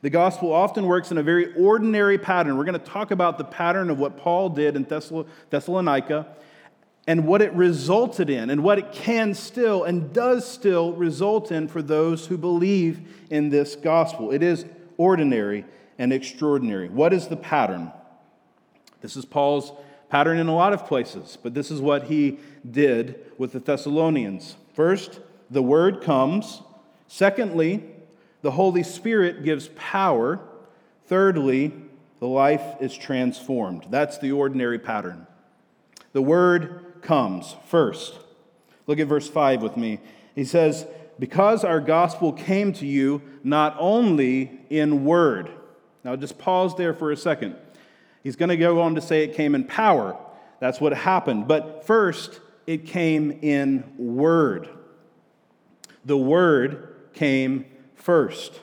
The 0.00 0.10
gospel 0.10 0.52
often 0.52 0.86
works 0.86 1.10
in 1.10 1.18
a 1.18 1.22
very 1.22 1.52
ordinary 1.54 2.18
pattern. 2.18 2.56
We're 2.56 2.64
going 2.64 2.78
to 2.78 2.86
talk 2.86 3.10
about 3.10 3.36
the 3.36 3.44
pattern 3.44 3.90
of 3.90 3.98
what 3.98 4.16
Paul 4.16 4.50
did 4.50 4.76
in 4.76 4.84
Thessalonica 4.84 6.26
and 7.08 7.26
what 7.26 7.40
it 7.40 7.52
resulted 7.54 8.28
in, 8.28 8.50
and 8.50 8.62
what 8.62 8.78
it 8.78 8.92
can 8.92 9.32
still 9.32 9.82
and 9.84 10.12
does 10.12 10.46
still 10.46 10.92
result 10.92 11.50
in 11.50 11.66
for 11.66 11.80
those 11.80 12.26
who 12.26 12.36
believe 12.36 13.26
in 13.30 13.48
this 13.48 13.76
gospel. 13.76 14.30
It 14.30 14.42
is 14.42 14.66
ordinary 14.98 15.64
and 15.98 16.12
extraordinary. 16.12 16.90
What 16.90 17.14
is 17.14 17.28
the 17.28 17.36
pattern? 17.36 17.90
This 19.00 19.16
is 19.16 19.24
Paul's 19.24 19.72
pattern 20.10 20.38
in 20.38 20.48
a 20.48 20.54
lot 20.54 20.74
of 20.74 20.86
places, 20.86 21.38
but 21.42 21.54
this 21.54 21.70
is 21.70 21.80
what 21.80 22.04
he 22.04 22.38
did 22.70 23.18
with 23.38 23.52
the 23.52 23.60
Thessalonians. 23.60 24.56
First, 24.74 25.20
the 25.50 25.62
word 25.62 26.02
comes. 26.02 26.60
Secondly, 27.06 27.84
the 28.42 28.52
Holy 28.52 28.82
Spirit 28.82 29.44
gives 29.44 29.68
power. 29.76 30.40
Thirdly, 31.06 31.72
the 32.20 32.26
life 32.26 32.76
is 32.80 32.96
transformed. 32.96 33.86
That's 33.90 34.18
the 34.18 34.32
ordinary 34.32 34.78
pattern. 34.78 35.26
The 36.12 36.22
word 36.22 37.00
comes 37.02 37.56
first. 37.66 38.18
Look 38.86 38.98
at 38.98 39.06
verse 39.06 39.28
5 39.28 39.62
with 39.62 39.76
me. 39.76 40.00
He 40.34 40.44
says, 40.44 40.86
Because 41.18 41.64
our 41.64 41.80
gospel 41.80 42.32
came 42.32 42.72
to 42.74 42.86
you 42.86 43.22
not 43.42 43.76
only 43.78 44.60
in 44.70 45.04
word. 45.04 45.50
Now 46.04 46.16
just 46.16 46.38
pause 46.38 46.76
there 46.76 46.94
for 46.94 47.10
a 47.12 47.16
second. 47.16 47.56
He's 48.22 48.36
going 48.36 48.48
to 48.48 48.56
go 48.56 48.80
on 48.80 48.94
to 48.94 49.00
say 49.00 49.24
it 49.24 49.34
came 49.34 49.54
in 49.54 49.64
power. 49.64 50.16
That's 50.60 50.80
what 50.80 50.92
happened. 50.92 51.46
But 51.46 51.86
first, 51.86 52.40
it 52.66 52.86
came 52.86 53.38
in 53.42 53.84
word. 53.96 54.68
The 56.04 56.16
word 56.16 56.94
came 57.14 57.66
first. 57.98 58.60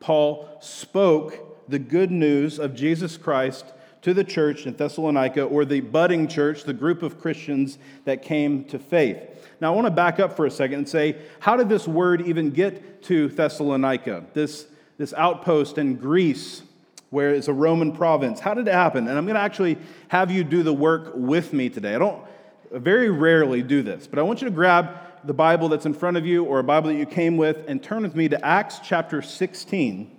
Paul 0.00 0.48
spoke 0.60 1.68
the 1.68 1.78
good 1.78 2.10
news 2.10 2.58
of 2.58 2.74
Jesus 2.74 3.16
Christ 3.16 3.64
to 4.02 4.14
the 4.14 4.24
church 4.24 4.66
in 4.66 4.74
Thessalonica, 4.74 5.42
or 5.42 5.64
the 5.66 5.80
budding 5.80 6.26
church, 6.26 6.64
the 6.64 6.72
group 6.72 7.02
of 7.02 7.20
Christians 7.20 7.78
that 8.06 8.22
came 8.22 8.64
to 8.64 8.78
faith. 8.78 9.18
Now, 9.60 9.72
I 9.72 9.76
want 9.76 9.86
to 9.86 9.90
back 9.90 10.18
up 10.18 10.34
for 10.34 10.46
a 10.46 10.50
second 10.50 10.78
and 10.78 10.88
say, 10.88 11.16
how 11.38 11.56
did 11.56 11.68
this 11.68 11.86
word 11.86 12.22
even 12.22 12.50
get 12.50 13.02
to 13.04 13.28
Thessalonica, 13.28 14.24
this, 14.32 14.66
this 14.96 15.12
outpost 15.12 15.76
in 15.76 15.96
Greece, 15.96 16.62
where 17.10 17.34
it's 17.34 17.48
a 17.48 17.52
Roman 17.52 17.92
province? 17.92 18.40
How 18.40 18.54
did 18.54 18.68
it 18.68 18.72
happen? 18.72 19.06
And 19.06 19.18
I'm 19.18 19.26
going 19.26 19.34
to 19.34 19.42
actually 19.42 19.76
have 20.08 20.30
you 20.30 20.44
do 20.44 20.62
the 20.62 20.72
work 20.72 21.12
with 21.14 21.52
me 21.52 21.68
today. 21.68 21.94
I 21.94 21.98
don't 21.98 22.24
very 22.72 23.10
rarely 23.10 23.62
do 23.62 23.82
this, 23.82 24.06
but 24.06 24.18
I 24.18 24.22
want 24.22 24.40
you 24.40 24.48
to 24.48 24.54
grab 24.54 24.96
the 25.24 25.34
Bible 25.34 25.68
that's 25.68 25.86
in 25.86 25.94
front 25.94 26.16
of 26.16 26.26
you 26.26 26.44
or 26.44 26.58
a 26.58 26.64
Bible 26.64 26.88
that 26.88 26.96
you 26.96 27.06
came 27.06 27.36
with 27.36 27.64
and 27.68 27.82
turn 27.82 28.02
with 28.02 28.14
me 28.14 28.28
to 28.28 28.44
Acts 28.44 28.80
chapter 28.82 29.22
16. 29.22 30.16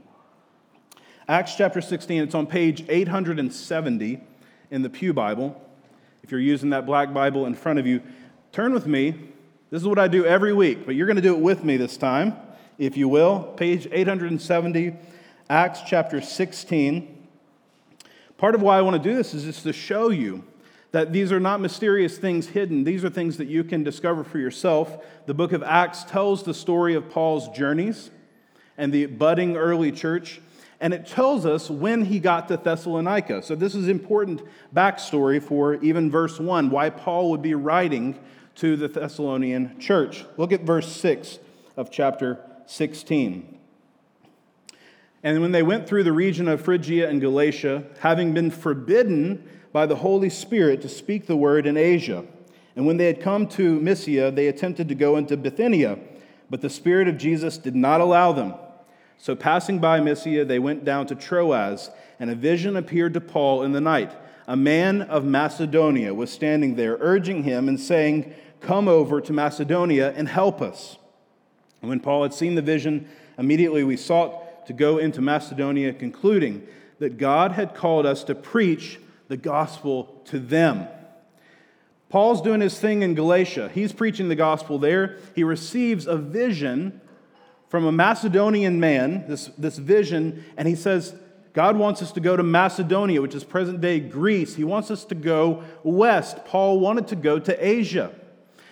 Acts 1.27 1.55
chapter 1.55 1.81
16, 1.81 2.23
it's 2.23 2.35
on 2.35 2.45
page 2.45 2.83
870 2.89 4.21
in 4.69 4.81
the 4.81 4.89
Pew 4.89 5.13
Bible. 5.13 5.61
If 6.23 6.31
you're 6.31 6.39
using 6.39 6.71
that 6.71 6.85
black 6.85 7.13
Bible 7.13 7.45
in 7.45 7.55
front 7.55 7.79
of 7.79 7.87
you, 7.87 8.01
turn 8.51 8.73
with 8.73 8.85
me. 8.85 9.11
This 9.69 9.81
is 9.81 9.87
what 9.87 9.99
I 9.99 10.07
do 10.07 10.25
every 10.25 10.53
week, 10.53 10.85
but 10.85 10.95
you're 10.95 11.07
going 11.07 11.15
to 11.15 11.21
do 11.21 11.33
it 11.33 11.39
with 11.39 11.63
me 11.63 11.77
this 11.77 11.97
time, 11.97 12.35
if 12.77 12.97
you 12.97 13.07
will. 13.07 13.43
Page 13.55 13.87
870, 13.91 14.93
Acts 15.49 15.81
chapter 15.87 16.21
16. 16.21 17.27
Part 18.37 18.55
of 18.55 18.61
why 18.61 18.77
I 18.77 18.81
want 18.81 19.01
to 19.01 19.09
do 19.09 19.15
this 19.15 19.33
is 19.33 19.43
just 19.43 19.63
to 19.63 19.73
show 19.73 20.09
you 20.09 20.43
that 20.91 21.13
these 21.13 21.31
are 21.31 21.39
not 21.39 21.61
mysterious 21.61 22.17
things 22.17 22.47
hidden. 22.47 22.83
These 22.83 23.05
are 23.05 23.09
things 23.09 23.37
that 23.37 23.47
you 23.47 23.63
can 23.63 23.83
discover 23.83 24.23
for 24.23 24.39
yourself. 24.39 25.03
The 25.25 25.33
book 25.33 25.53
of 25.53 25.63
Acts 25.63 26.03
tells 26.03 26.43
the 26.43 26.53
story 26.53 26.95
of 26.95 27.09
Paul's 27.09 27.47
journeys 27.49 28.11
and 28.77 28.91
the 28.91 29.05
budding 29.05 29.55
early 29.55 29.91
church 29.91 30.41
and 30.81 30.95
it 30.95 31.05
tells 31.05 31.45
us 31.45 31.69
when 31.69 32.05
he 32.05 32.19
got 32.19 32.47
to 32.47 32.57
Thessalonica. 32.57 33.43
So, 33.43 33.55
this 33.55 33.75
is 33.75 33.87
important 33.87 34.41
backstory 34.75 35.41
for 35.41 35.75
even 35.75 36.09
verse 36.09 36.39
1, 36.39 36.71
why 36.71 36.89
Paul 36.89 37.29
would 37.29 37.43
be 37.43 37.53
writing 37.53 38.19
to 38.55 38.75
the 38.75 38.87
Thessalonian 38.87 39.79
church. 39.79 40.25
Look 40.37 40.51
at 40.51 40.61
verse 40.61 40.91
6 40.91 41.39
of 41.77 41.91
chapter 41.91 42.39
16. 42.65 43.59
And 45.23 45.41
when 45.41 45.51
they 45.51 45.61
went 45.61 45.87
through 45.87 46.03
the 46.03 46.11
region 46.11 46.47
of 46.47 46.61
Phrygia 46.61 47.07
and 47.07 47.21
Galatia, 47.21 47.83
having 47.99 48.33
been 48.33 48.49
forbidden 48.49 49.47
by 49.71 49.85
the 49.85 49.95
Holy 49.95 50.29
Spirit 50.29 50.81
to 50.81 50.89
speak 50.89 51.27
the 51.27 51.35
word 51.35 51.65
in 51.65 51.77
Asia, 51.77 52.25
and 52.75 52.85
when 52.85 52.97
they 52.97 53.07
had 53.07 53.21
come 53.21 53.47
to 53.49 53.79
Mysia, 53.79 54.31
they 54.31 54.47
attempted 54.47 54.87
to 54.89 54.95
go 54.95 55.17
into 55.17 55.35
Bithynia, 55.35 55.99
but 56.49 56.61
the 56.61 56.69
Spirit 56.69 57.07
of 57.07 57.17
Jesus 57.17 57.57
did 57.57 57.75
not 57.75 58.01
allow 58.01 58.31
them. 58.31 58.53
So, 59.17 59.35
passing 59.35 59.79
by 59.79 59.99
Mysia, 59.99 60.45
they 60.45 60.59
went 60.59 60.83
down 60.83 61.05
to 61.07 61.15
Troas, 61.15 61.89
and 62.19 62.29
a 62.29 62.35
vision 62.35 62.75
appeared 62.75 63.13
to 63.13 63.21
Paul 63.21 63.63
in 63.63 63.71
the 63.71 63.81
night. 63.81 64.13
A 64.47 64.55
man 64.55 65.03
of 65.03 65.23
Macedonia 65.25 66.13
was 66.13 66.31
standing 66.31 66.75
there, 66.75 66.97
urging 66.99 67.43
him 67.43 67.69
and 67.69 67.79
saying, 67.79 68.33
Come 68.61 68.87
over 68.87 69.21
to 69.21 69.33
Macedonia 69.33 70.13
and 70.15 70.27
help 70.27 70.61
us. 70.61 70.97
And 71.81 71.89
when 71.89 71.99
Paul 71.99 72.23
had 72.23 72.33
seen 72.33 72.55
the 72.55 72.61
vision, 72.61 73.07
immediately 73.37 73.83
we 73.83 73.97
sought 73.97 74.65
to 74.67 74.73
go 74.73 74.97
into 74.97 75.21
Macedonia, 75.21 75.93
concluding 75.93 76.67
that 76.99 77.17
God 77.17 77.53
had 77.53 77.73
called 77.73 78.05
us 78.05 78.23
to 78.25 78.35
preach 78.35 78.99
the 79.31 79.37
gospel 79.37 80.21
to 80.25 80.39
them. 80.39 80.89
Paul's 82.09 82.41
doing 82.41 82.59
his 82.59 82.77
thing 82.77 83.01
in 83.01 83.15
Galatia. 83.15 83.71
He's 83.73 83.93
preaching 83.93 84.27
the 84.27 84.35
gospel 84.35 84.77
there. 84.77 85.19
He 85.33 85.45
receives 85.45 86.05
a 86.05 86.17
vision 86.17 86.99
from 87.69 87.85
a 87.85 87.93
Macedonian 87.93 88.81
man, 88.81 89.23
this, 89.29 89.45
this 89.57 89.77
vision, 89.77 90.43
and 90.57 90.67
he 90.67 90.75
says, 90.75 91.15
God 91.53 91.77
wants 91.77 92.01
us 92.01 92.11
to 92.11 92.19
go 92.19 92.35
to 92.35 92.43
Macedonia, 92.43 93.21
which 93.21 93.33
is 93.33 93.45
present 93.45 93.79
day 93.79 94.01
Greece. 94.01 94.53
He 94.55 94.65
wants 94.65 94.91
us 94.91 95.05
to 95.05 95.15
go 95.15 95.63
west. 95.81 96.43
Paul 96.43 96.81
wanted 96.81 97.07
to 97.07 97.15
go 97.15 97.39
to 97.39 97.65
Asia. 97.65 98.13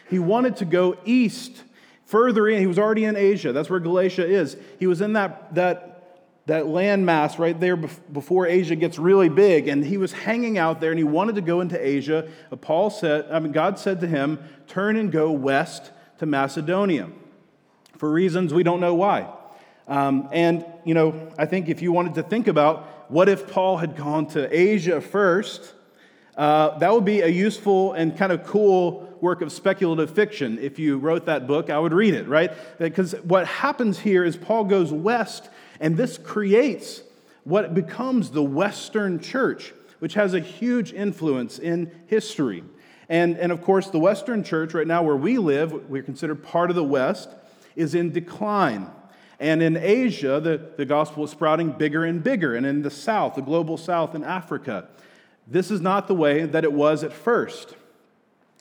He 0.10 0.20
wanted 0.20 0.58
to 0.58 0.66
go 0.66 0.98
east, 1.06 1.63
further 2.04 2.50
in. 2.50 2.60
He 2.60 2.68
was 2.68 2.78
already 2.78 3.06
in 3.06 3.16
Asia. 3.16 3.54
That's 3.54 3.70
where 3.70 3.80
Galatia 3.80 4.28
is. 4.28 4.58
He 4.78 4.88
was 4.88 5.00
in 5.00 5.13
that, 5.13 5.56
that, 5.56 5.88
that 6.50 6.65
landmass 6.65 7.39
right 7.39 7.60
there 7.60 7.77
before 7.77 8.46
Asia 8.46 8.75
gets 8.75 9.00
really 9.00 9.29
big. 9.29 9.68
And 9.68 9.86
he 9.86 9.98
was 9.98 10.12
hanging 10.12 10.58
out 10.58 10.82
there 10.82 10.91
and 10.91 11.00
he 11.00 11.03
wanted 11.03 11.36
to 11.36 11.41
go 11.41 11.62
into 11.62 11.84
Asia. 11.84 12.27
Paul 12.62 12.89
said, 12.89 13.27
I 13.32 13.39
mean, 13.39 13.51
God 13.51 13.79
said 13.79 14.01
to 14.01 14.08
him, 14.08 14.39
Turn 14.68 14.98
and 14.98 15.12
go 15.12 15.32
west 15.32 15.91
to 16.20 16.25
Macedonia 16.25 17.10
for 17.98 18.10
reasons 18.12 18.53
we 18.53 18.63
don't 18.63 18.79
know 18.79 18.96
why. 18.96 19.27
Um, 19.88 20.29
and, 20.32 20.65
you 20.86 20.94
know, 20.94 21.32
I 21.38 21.46
think 21.46 21.68
if 21.68 21.82
you 21.82 21.91
wanted 21.91 22.15
to 22.15 22.24
think 22.24 22.48
about 22.48 23.12
what 23.12 23.27
if 23.27 23.51
Paul 23.51 23.77
had 23.77 23.96
gone 23.96 24.27
to 24.27 24.56
Asia 24.56 25.01
first, 25.01 25.74
uh, 26.38 26.77
that 26.77 26.94
would 26.94 27.06
be 27.06 27.22
a 27.22 27.27
useful 27.27 27.94
and 27.94 28.18
kind 28.18 28.32
of 28.32 28.46
cool 28.46 29.18
work 29.20 29.41
of 29.41 29.51
speculative 29.51 30.12
fiction. 30.12 30.58
If 30.60 30.79
you 30.79 30.98
wrote 30.98 31.25
that 31.25 31.48
book, 31.48 31.70
I 31.70 31.77
would 31.77 31.91
read 31.91 32.13
it, 32.13 32.27
right? 32.27 32.51
Because 32.77 33.13
what 33.24 33.46
happens 33.46 34.00
here 34.00 34.24
is 34.24 34.38
Paul 34.38 34.63
goes 34.63 34.94
west, 34.94 35.50
and 35.79 35.98
this 35.98 36.17
creates 36.17 37.03
what 37.43 37.74
becomes 37.74 38.31
the 38.31 38.43
Western 38.43 39.19
church, 39.19 39.74
which 40.00 40.13
has 40.13 40.33
a 40.33 40.39
huge 40.39 40.93
influence 40.93 41.59
in 41.59 41.91
history. 42.07 42.63
And, 43.07 43.38
and 43.38 43.51
of 43.51 43.62
course, 43.63 43.89
the 43.89 44.00
Western 44.00 44.43
church, 44.43 44.74
right 44.74 44.86
now 44.86 45.01
where 45.01 45.15
we 45.15 45.38
live, 45.38 45.89
we're 45.89 46.03
considered 46.03 46.43
part 46.43 46.69
of 46.69 46.75
the 46.75 46.83
West 46.83 47.29
is 47.75 47.95
in 47.95 48.12
decline. 48.12 48.91
And 49.39 49.63
in 49.63 49.77
Asia, 49.77 50.39
the, 50.39 50.74
the 50.77 50.86
gospel 50.86 51.24
is 51.24 51.31
sprouting 51.31 51.71
bigger 51.71 52.03
and 52.03 52.24
bigger. 52.24 52.55
And 52.55 52.65
in 52.65 52.81
the 52.81 52.91
South, 52.91 53.36
the 53.36 53.41
global 53.41 53.77
South 53.77 54.13
in 54.13 54.24
Africa, 54.24 54.88
this 55.48 55.71
is 55.71 55.81
not 55.81 56.07
the 56.07 56.13
way 56.13 56.45
that 56.45 56.63
it 56.63 56.74
was 56.74 57.03
at 57.03 57.13
first. 57.13 57.75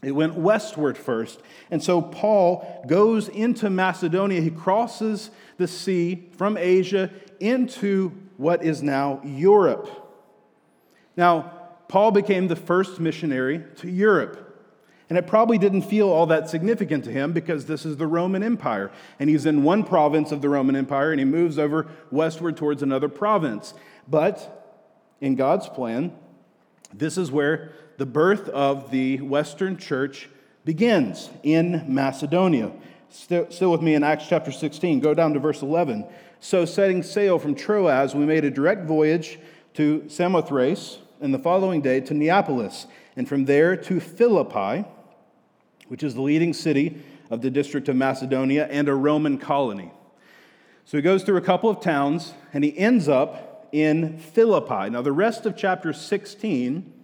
It 0.03 0.13
went 0.13 0.35
westward 0.35 0.97
first. 0.97 1.41
And 1.71 1.83
so 1.83 2.01
Paul 2.01 2.85
goes 2.87 3.29
into 3.29 3.69
Macedonia. 3.69 4.41
He 4.41 4.51
crosses 4.51 5.31
the 5.57 5.67
sea 5.67 6.29
from 6.37 6.57
Asia 6.57 7.11
into 7.41 8.13
what 8.37 8.63
is 8.63 8.83
now 8.83 9.21
Europe. 9.25 9.91
Now, 11.17 11.53
Paul 11.89 12.13
became 12.13 12.47
the 12.47 12.57
first 12.57 13.01
missionary 13.01 13.65
to 13.77 13.91
Europe. 13.91 14.45
And 15.09 15.17
it 15.17 15.27
probably 15.27 15.57
didn't 15.59 15.83
feel 15.83 16.09
all 16.09 16.27
that 16.27 16.51
significant 16.51 17.03
to 17.05 17.11
him 17.11 17.33
because 17.33 17.65
this 17.65 17.87
is 17.87 17.97
the 17.97 18.07
Roman 18.07 18.43
Empire. 18.43 18.93
And 19.19 19.31
he's 19.31 19.47
in 19.47 19.65
one 19.65 19.83
province 19.83 20.33
of 20.33 20.43
the 20.43 20.51
Roman 20.51 20.77
Empire 20.77 21.11
and 21.11 21.19
he 21.19 21.25
moves 21.25 21.59
over 21.59 21.89
westward 22.11 22.57
towards 22.57 22.83
another 22.83 23.09
province. 23.09 23.73
But 24.07 24.77
in 25.21 25.35
God's 25.35 25.69
plan, 25.69 26.13
this 26.93 27.17
is 27.17 27.33
where 27.33 27.73
the 27.99 28.07
birth 28.07 28.49
of 28.49 28.91
the 28.91 29.19
Western 29.21 29.77
church 29.77 30.31
begins 30.65 31.29
in 31.43 31.85
Macedonia. 31.87 32.73
Still, 33.11 33.51
still 33.51 33.71
with 33.71 33.83
me 33.83 33.95
in 33.95 34.03
Acts 34.03 34.27
chapter 34.27 34.51
16. 34.51 35.01
Go 35.01 35.13
down 35.13 35.35
to 35.35 35.41
verse 35.41 35.61
11. 35.61 36.07
So, 36.41 36.65
setting 36.65 37.03
sail 37.03 37.39
from 37.39 37.55
Troas, 37.55 38.15
we 38.15 38.25
made 38.25 38.45
a 38.45 38.51
direct 38.51 38.87
voyage 38.87 39.39
to 39.75 40.09
Samothrace, 40.09 40.99
and 41.21 41.35
the 41.35 41.39
following 41.39 41.83
day 41.83 42.01
to 42.01 42.15
Neapolis, 42.15 42.87
and 43.17 43.29
from 43.29 43.45
there 43.45 43.77
to 43.77 44.01
Philippi 44.01 44.87
which 45.89 46.03
is 46.03 46.15
the 46.15 46.23
leading 46.23 46.53
city 46.53 47.03
of 47.31 47.43
the 47.43 47.51
district 47.51 47.89
of 47.89 47.97
Macedonia 47.97 48.67
and 48.71 48.89
a 48.89 48.95
Roman 48.95 49.39
colony. 49.39 49.91
So 50.85 50.97
he 50.97 51.03
goes 51.03 51.25
through 51.25 51.37
a 51.37 51.43
couple 51.43 51.69
of 51.69 51.81
towns 51.81 52.35
and 52.53 52.63
he 52.63 52.79
ends 52.79 53.09
up 53.09 53.69
in 53.73 54.19
Philippi. 54.19 54.91
Now, 54.91 55.03
the 55.03 55.13
rest 55.13 55.45
of 55.45 55.57
chapter 55.57 55.93
16 55.93 56.95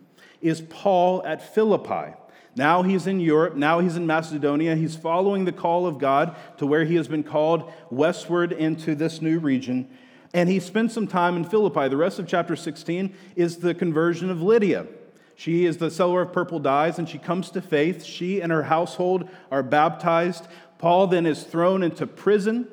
is 0.44 0.60
Paul 0.60 1.24
at 1.24 1.42
Philippi. 1.54 2.14
Now 2.54 2.82
he's 2.82 3.06
in 3.06 3.18
Europe. 3.18 3.56
Now 3.56 3.80
he's 3.80 3.96
in 3.96 4.06
Macedonia. 4.06 4.76
He's 4.76 4.94
following 4.94 5.46
the 5.46 5.52
call 5.52 5.86
of 5.86 5.98
God 5.98 6.36
to 6.58 6.66
where 6.66 6.84
he 6.84 6.94
has 6.96 7.08
been 7.08 7.24
called 7.24 7.72
westward 7.90 8.52
into 8.52 8.94
this 8.94 9.22
new 9.22 9.40
region. 9.40 9.88
And 10.34 10.48
he 10.48 10.60
spends 10.60 10.92
some 10.92 11.08
time 11.08 11.36
in 11.36 11.44
Philippi. 11.44 11.88
The 11.88 11.96
rest 11.96 12.18
of 12.18 12.28
chapter 12.28 12.54
16 12.54 13.14
is 13.34 13.56
the 13.56 13.74
conversion 13.74 14.30
of 14.30 14.42
Lydia. 14.42 14.86
She 15.34 15.64
is 15.64 15.78
the 15.78 15.90
seller 15.90 16.22
of 16.22 16.32
purple 16.32 16.60
dyes, 16.60 16.98
and 16.98 17.08
she 17.08 17.18
comes 17.18 17.50
to 17.50 17.62
faith. 17.62 18.04
She 18.04 18.40
and 18.40 18.52
her 18.52 18.64
household 18.64 19.28
are 19.50 19.62
baptized. 19.62 20.46
Paul 20.78 21.06
then 21.06 21.26
is 21.26 21.42
thrown 21.42 21.82
into 21.82 22.06
prison. 22.06 22.68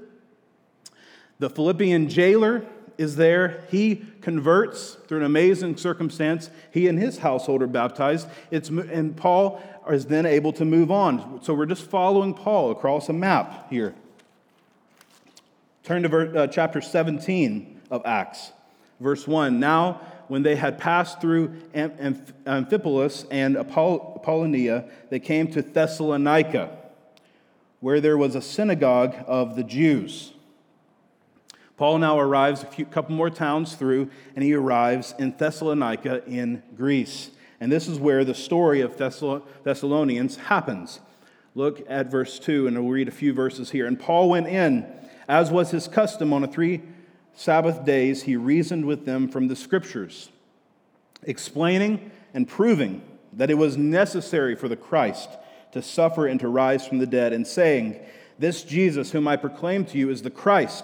The 1.40 1.50
Philippian 1.50 2.10
jailer 2.10 2.66
is 3.02 3.16
there. 3.16 3.66
He 3.70 4.06
converts 4.22 4.98
through 5.08 5.20
an 5.20 5.26
amazing 5.26 5.76
circumstance. 5.78 6.50
He 6.72 6.88
and 6.88 6.98
his 6.98 7.18
household 7.18 7.62
are 7.64 7.68
baptized. 7.68 8.28
It's, 8.52 8.70
and 8.70 9.18
Paul 9.18 9.62
is 9.90 10.06
then 10.06 10.26
able 10.26 10.54
to 10.54 10.64
move 10.64 10.92
on. 10.92 11.44
So 11.44 11.54
we're 11.54 11.66
just 11.66 11.90
following 11.90 12.34
Paul 12.34 12.72
across 12.72 13.10
a 13.10 13.14
map 13.14 13.70
here. 13.70 13.96
Turn 15.84 16.04
to 16.04 16.10
ver, 16.10 16.38
uh, 16.38 16.48
chapter 16.48 16.80
17 16.80 17.82
of 17.90 18.04
Acts, 18.06 18.52
verse 19.00 19.28
1. 19.28 19.60
Now, 19.60 20.00
when 20.28 20.44
they 20.44 20.56
had 20.56 20.78
passed 20.78 21.20
through 21.20 21.60
Amphipolis 21.74 23.26
and 23.32 23.58
Apollonia, 23.58 24.86
they 25.10 25.20
came 25.20 25.52
to 25.52 25.62
Thessalonica, 25.62 26.78
where 27.80 28.00
there 28.00 28.18
was 28.18 28.36
a 28.36 28.42
synagogue 28.42 29.16
of 29.28 29.56
the 29.56 29.64
Jews. 29.64 30.34
Paul 31.78 31.98
now 31.98 32.20
arrives 32.20 32.64
a 32.64 32.68
few, 32.68 32.86
couple 32.86 33.16
more 33.16 33.30
towns 33.30 33.76
through, 33.76 34.10
and 34.36 34.44
he 34.44 34.54
arrives 34.54 35.16
in 35.18 35.36
Thessalonica 35.38 36.24
in 36.28 36.62
Greece. 36.76 37.32
And 37.60 37.72
this 37.72 37.88
is 37.88 38.00
where 38.00 38.24
the 38.26 38.34
story 38.34 38.82
of 38.82 38.98
Thessalonians 38.98 40.36
happens. 40.38 41.00
Look 41.54 41.84
at 41.90 42.10
verse 42.10 42.40
2, 42.40 42.68
and 42.68 42.80
we'll 42.80 42.92
read 42.92 43.08
a 43.08 43.12
few 43.12 43.34
verses 43.34 43.72
here. 43.72 43.86
And 43.86 44.00
Paul 44.00 44.30
went 44.30 44.48
in, 44.48 44.86
as 45.28 45.52
was 45.52 45.72
his 45.72 45.88
custom 45.88 46.34
on 46.34 46.44
a 46.44 46.48
three 46.48 46.82
Sabbath 47.34 47.86
days, 47.86 48.24
he 48.24 48.36
reasoned 48.36 48.86
with 48.86 49.06
them 49.06 49.28
from 49.28 49.48
the 49.48 49.56
scriptures, 49.56 50.30
explaining 51.24 52.12
and 52.34 52.48
proving 52.48 53.02
that 53.34 53.50
it 53.50 53.58
was 53.58 53.78
necessary 53.78 54.56
for 54.56 54.68
the 54.68 54.76
Christ 54.76 55.30
to 55.72 55.82
suffer 55.82 56.28
and 56.28 56.40
to 56.40 56.50
rise 56.50 56.86
from 56.86 56.98
the 56.98 57.08
dead, 57.08 57.32
and 57.32 57.48
saying, 57.48 57.98
This 58.38 58.64
Jesus, 58.64 59.12
whom 59.12 59.28
I 59.28 59.38
proclaim 59.38 59.86
to 59.86 59.98
you, 59.98 60.10
is 60.10 60.22
the 60.22 60.30
Christ. 60.30 60.84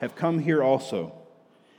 have 0.00 0.14
come 0.14 0.38
here 0.40 0.62
also. 0.62 1.12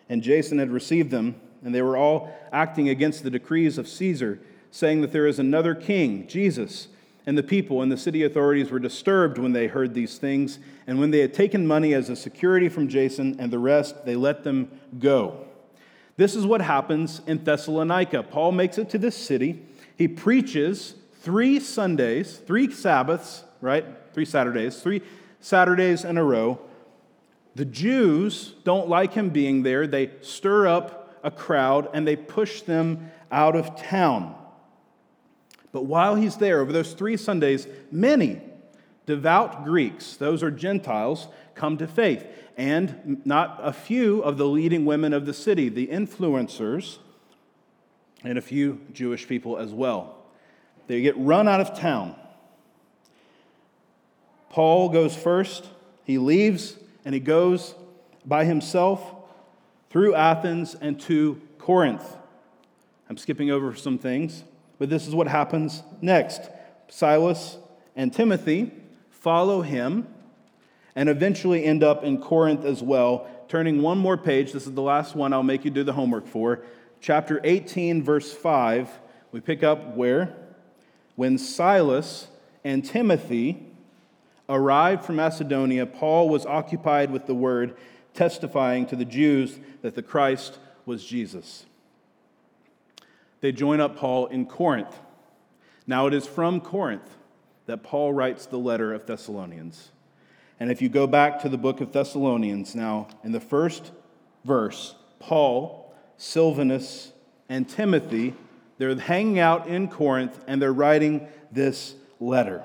And 0.09 0.21
Jason 0.21 0.59
had 0.59 0.71
received 0.71 1.11
them, 1.11 1.35
and 1.63 1.73
they 1.73 1.81
were 1.81 1.97
all 1.97 2.33
acting 2.51 2.89
against 2.89 3.23
the 3.23 3.29
decrees 3.29 3.77
of 3.77 3.87
Caesar, 3.87 4.39
saying 4.71 5.01
that 5.01 5.11
there 5.11 5.27
is 5.27 5.39
another 5.39 5.75
king, 5.75 6.27
Jesus 6.27 6.87
and 7.27 7.37
the 7.37 7.43
people 7.43 7.81
and 7.81 7.91
the 7.91 7.97
city 7.97 8.23
authorities 8.23 8.71
were 8.71 8.79
disturbed 8.79 9.37
when 9.37 9.51
they 9.51 9.67
heard 9.67 9.93
these 9.93 10.17
things. 10.17 10.59
And 10.87 10.97
when 10.97 11.11
they 11.11 11.19
had 11.19 11.33
taken 11.33 11.67
money 11.67 11.93
as 11.93 12.09
a 12.09 12.15
security 12.15 12.69
from 12.69 12.87
Jason 12.87 13.35
and 13.37 13.51
the 13.51 13.59
rest, 13.59 14.05
they 14.05 14.15
let 14.15 14.45
them 14.45 14.71
go. 14.97 15.45
This 16.15 16.35
is 16.35 16.45
what 16.45 16.61
happens 16.61 17.21
in 17.27 17.43
Thessalonica. 17.43 18.23
Paul 18.23 18.53
makes 18.53 18.77
it 18.77 18.89
to 18.91 18.97
this 18.97 19.15
city. 19.15 19.61
He 19.97 20.07
preaches 20.07 20.95
three 21.19 21.59
Sundays, 21.59 22.37
three 22.37 22.71
Sabbaths, 22.71 23.43
right? 23.59 23.85
Three 24.13 24.25
Saturdays, 24.25 24.81
three 24.81 25.01
Saturdays 25.41 26.05
in 26.05 26.17
a 26.17 26.23
row. 26.23 26.61
The 27.57 27.65
Jews 27.65 28.53
don't 28.65 28.87
like 28.87 29.13
him 29.13 29.31
being 29.31 29.63
there. 29.63 29.87
They 29.87 30.11
stir 30.21 30.67
up 30.67 31.19
a 31.23 31.31
crowd 31.31 31.89
and 31.91 32.07
they 32.07 32.15
push 32.15 32.61
them 32.61 33.09
out 33.31 33.55
of 33.55 33.75
town. 33.75 34.35
But 35.71 35.85
while 35.85 36.13
he's 36.13 36.37
there, 36.37 36.59
over 36.61 36.71
those 36.71 36.93
three 36.93 37.17
Sundays, 37.17 37.67
many 37.91 38.41
devout 39.07 39.65
Greeks, 39.65 40.17
those 40.17 40.43
are 40.43 40.51
Gentiles, 40.51 41.29
come 41.55 41.79
to 41.79 41.87
faith. 41.87 42.27
And 42.57 43.25
not 43.25 43.59
a 43.63 43.73
few 43.73 44.21
of 44.21 44.37
the 44.37 44.45
leading 44.45 44.85
women 44.85 45.11
of 45.11 45.25
the 45.25 45.33
city, 45.33 45.67
the 45.67 45.87
influencers, 45.87 46.99
and 48.23 48.37
a 48.37 48.41
few 48.41 48.81
Jewish 48.93 49.27
people 49.27 49.57
as 49.57 49.73
well. 49.73 50.15
They 50.85 51.01
get 51.01 51.17
run 51.17 51.47
out 51.47 51.59
of 51.59 51.75
town. 51.75 52.15
Paul 54.51 54.89
goes 54.89 55.15
first. 55.15 55.65
He 56.03 56.19
leaves 56.19 56.77
and 57.07 57.13
he 57.13 57.21
goes 57.21 57.73
by 58.25 58.43
himself 58.43 59.01
through 59.89 60.13
Athens 60.13 60.75
and 60.75 60.99
to 60.99 61.41
Corinth. 61.57 62.03
I'm 63.09 63.15
skipping 63.15 63.49
over 63.49 63.73
some 63.75 63.97
things. 63.97 64.43
But 64.77 64.89
this 64.89 65.07
is 65.07 65.15
what 65.15 65.29
happens 65.29 65.83
next 66.01 66.49
Silas 66.89 67.59
and 67.95 68.13
Timothy 68.13 68.73
follow 69.09 69.61
him 69.61 70.05
and 70.97 71.07
eventually 71.07 71.63
end 71.63 71.81
up 71.81 72.03
in 72.03 72.19
Corinth 72.19 72.65
as 72.65 72.83
well. 72.83 73.25
Turning 73.47 73.81
one 73.81 73.97
more 73.97 74.17
page, 74.17 74.51
this 74.51 74.67
is 74.67 74.73
the 74.73 74.81
last 74.81 75.15
one 75.15 75.31
I'll 75.31 75.43
make 75.43 75.63
you 75.63 75.71
do 75.71 75.85
the 75.85 75.93
homework 75.93 76.27
for. 76.27 76.61
Chapter 76.99 77.39
18, 77.45 78.03
verse 78.03 78.33
5, 78.33 78.89
we 79.31 79.39
pick 79.39 79.63
up 79.63 79.95
where? 79.95 80.35
When 81.15 81.37
Silas 81.37 82.27
and 82.65 82.83
Timothy 82.83 83.66
arrived 84.49 85.03
from 85.03 85.17
Macedonia, 85.17 85.85
Paul 85.85 86.29
was 86.29 86.45
occupied 86.45 87.11
with 87.11 87.25
the 87.25 87.35
word, 87.35 87.75
testifying 88.13 88.85
to 88.87 88.95
the 88.95 89.05
Jews 89.05 89.59
that 89.81 89.95
the 89.95 90.01
Christ 90.01 90.59
was 90.85 91.05
Jesus 91.05 91.65
they 93.41 93.51
join 93.51 93.79
up 93.79 93.95
Paul 93.95 94.27
in 94.27 94.45
Corinth. 94.45 94.99
Now, 95.85 96.07
it 96.07 96.13
is 96.13 96.27
from 96.27 96.59
Corinth 96.59 97.17
that 97.65 97.83
Paul 97.83 98.13
writes 98.13 98.45
the 98.45 98.57
letter 98.57 98.93
of 98.93 99.05
Thessalonians. 99.05 99.89
And 100.59 100.71
if 100.71 100.81
you 100.81 100.89
go 100.89 101.05
back 101.05 101.41
to 101.41 101.49
the 101.49 101.57
book 101.57 101.81
of 101.81 101.91
Thessalonians, 101.91 102.75
now 102.75 103.07
in 103.23 103.31
the 103.31 103.39
first 103.39 103.91
verse, 104.43 104.95
Paul, 105.19 105.93
Silvanus, 106.17 107.11
and 107.47 107.69
Timothy, 107.69 108.33
they're 108.77 108.95
hanging 108.95 109.39
out 109.39 109.67
in 109.67 109.87
Corinth 109.87 110.39
and 110.47 110.61
they're 110.61 110.73
writing 110.73 111.27
this 111.51 111.95
letter. 112.19 112.63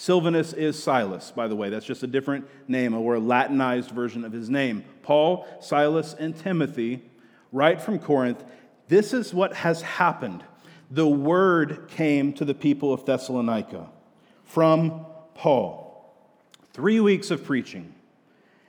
Silvanus 0.00 0.54
is 0.54 0.82
Silas, 0.82 1.30
by 1.30 1.46
the 1.46 1.54
way. 1.54 1.68
That's 1.68 1.84
just 1.84 2.02
a 2.02 2.06
different 2.06 2.46
name, 2.66 2.94
or 2.94 3.16
a 3.16 3.20
Latinized 3.20 3.90
version 3.90 4.24
of 4.24 4.32
his 4.32 4.48
name. 4.48 4.82
Paul, 5.02 5.46
Silas, 5.60 6.14
and 6.18 6.34
Timothy 6.34 7.02
write 7.52 7.82
from 7.82 7.98
Corinth, 7.98 8.42
this 8.88 9.12
is 9.12 9.34
what 9.34 9.52
has 9.56 9.82
happened. 9.82 10.42
the 10.90 11.06
word 11.06 11.88
came 11.88 12.32
to 12.32 12.46
the 12.46 12.54
people 12.54 12.94
of 12.94 13.04
Thessalonica 13.04 13.90
from 14.42 15.04
Paul. 15.34 16.10
Three 16.72 17.00
weeks 17.00 17.30
of 17.30 17.44
preaching. 17.44 17.94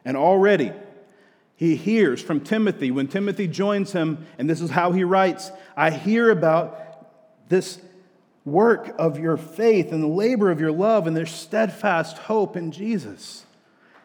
And 0.04 0.18
already 0.18 0.74
he 1.56 1.78
hears 1.78 2.22
from 2.22 2.42
Timothy 2.42 2.92
when 2.92 3.08
Timothy 3.08 3.48
joins 3.48 3.94
him, 3.94 4.28
and 4.38 4.50
this 4.50 4.60
is 4.60 4.72
how 4.72 4.92
he 4.92 5.06
writes 5.06 5.50
I 5.78 5.92
hear 5.92 6.30
about 6.30 7.48
this 7.48 7.80
work 8.46 8.96
of 8.98 9.20
your 9.20 9.38
faith 9.38 9.92
and 9.92 10.02
the 10.02 10.08
labor 10.08 10.50
of 10.50 10.60
your 10.60 10.72
love 10.72 11.08
and 11.08 11.16
their 11.16 11.26
steadfast 11.26 12.18
hope 12.18 12.56
in 12.56 12.72
Jesus. 12.72 13.46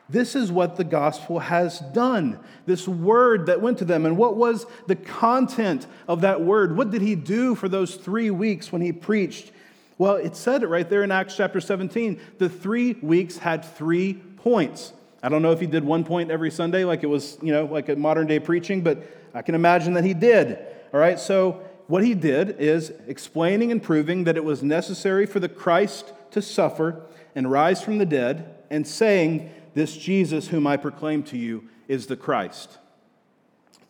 This 0.08 0.36
is 0.36 0.52
what 0.52 0.76
the 0.76 0.84
gospel 0.84 1.40
has 1.40 1.80
done. 1.80 2.38
This 2.64 2.86
word 2.86 3.46
that 3.46 3.60
went 3.60 3.78
to 3.78 3.84
them. 3.84 4.06
And 4.06 4.16
what 4.16 4.36
was 4.36 4.66
the 4.86 4.94
content 4.94 5.86
of 6.06 6.20
that 6.20 6.40
word? 6.40 6.76
What 6.76 6.90
did 6.90 7.02
he 7.02 7.16
do 7.16 7.54
for 7.54 7.68
those 7.68 7.96
three 7.96 8.30
weeks 8.30 8.70
when 8.70 8.82
he 8.82 8.92
preached? 8.92 9.50
Well, 9.98 10.16
it 10.16 10.36
said 10.36 10.62
it 10.62 10.68
right 10.68 10.88
there 10.88 11.02
in 11.02 11.10
Acts 11.10 11.36
chapter 11.36 11.60
17. 11.60 12.20
The 12.38 12.48
three 12.48 12.92
weeks 12.94 13.38
had 13.38 13.64
three 13.64 14.14
points. 14.14 14.92
I 15.22 15.28
don't 15.28 15.42
know 15.42 15.50
if 15.50 15.58
he 15.58 15.66
did 15.66 15.82
one 15.82 16.04
point 16.04 16.30
every 16.30 16.52
Sunday 16.52 16.84
like 16.84 17.02
it 17.02 17.08
was, 17.08 17.38
you 17.42 17.52
know, 17.52 17.64
like 17.64 17.88
a 17.88 17.96
modern 17.96 18.28
day 18.28 18.38
preaching, 18.38 18.82
but 18.82 19.02
I 19.34 19.42
can 19.42 19.56
imagine 19.56 19.94
that 19.94 20.04
he 20.04 20.14
did. 20.14 20.58
All 20.94 21.00
right, 21.00 21.18
so 21.18 21.62
what 21.86 22.04
he 22.04 22.14
did 22.14 22.60
is 22.60 22.92
explaining 23.06 23.70
and 23.70 23.82
proving 23.82 24.24
that 24.24 24.36
it 24.36 24.44
was 24.44 24.62
necessary 24.62 25.26
for 25.26 25.40
the 25.40 25.48
Christ 25.48 26.12
to 26.32 26.42
suffer 26.42 27.02
and 27.34 27.50
rise 27.50 27.82
from 27.82 27.98
the 27.98 28.06
dead, 28.06 28.54
and 28.70 28.86
saying, 28.86 29.50
This 29.74 29.96
Jesus 29.96 30.48
whom 30.48 30.66
I 30.66 30.78
proclaim 30.78 31.22
to 31.24 31.36
you 31.36 31.68
is 31.86 32.06
the 32.06 32.16
Christ. 32.16 32.78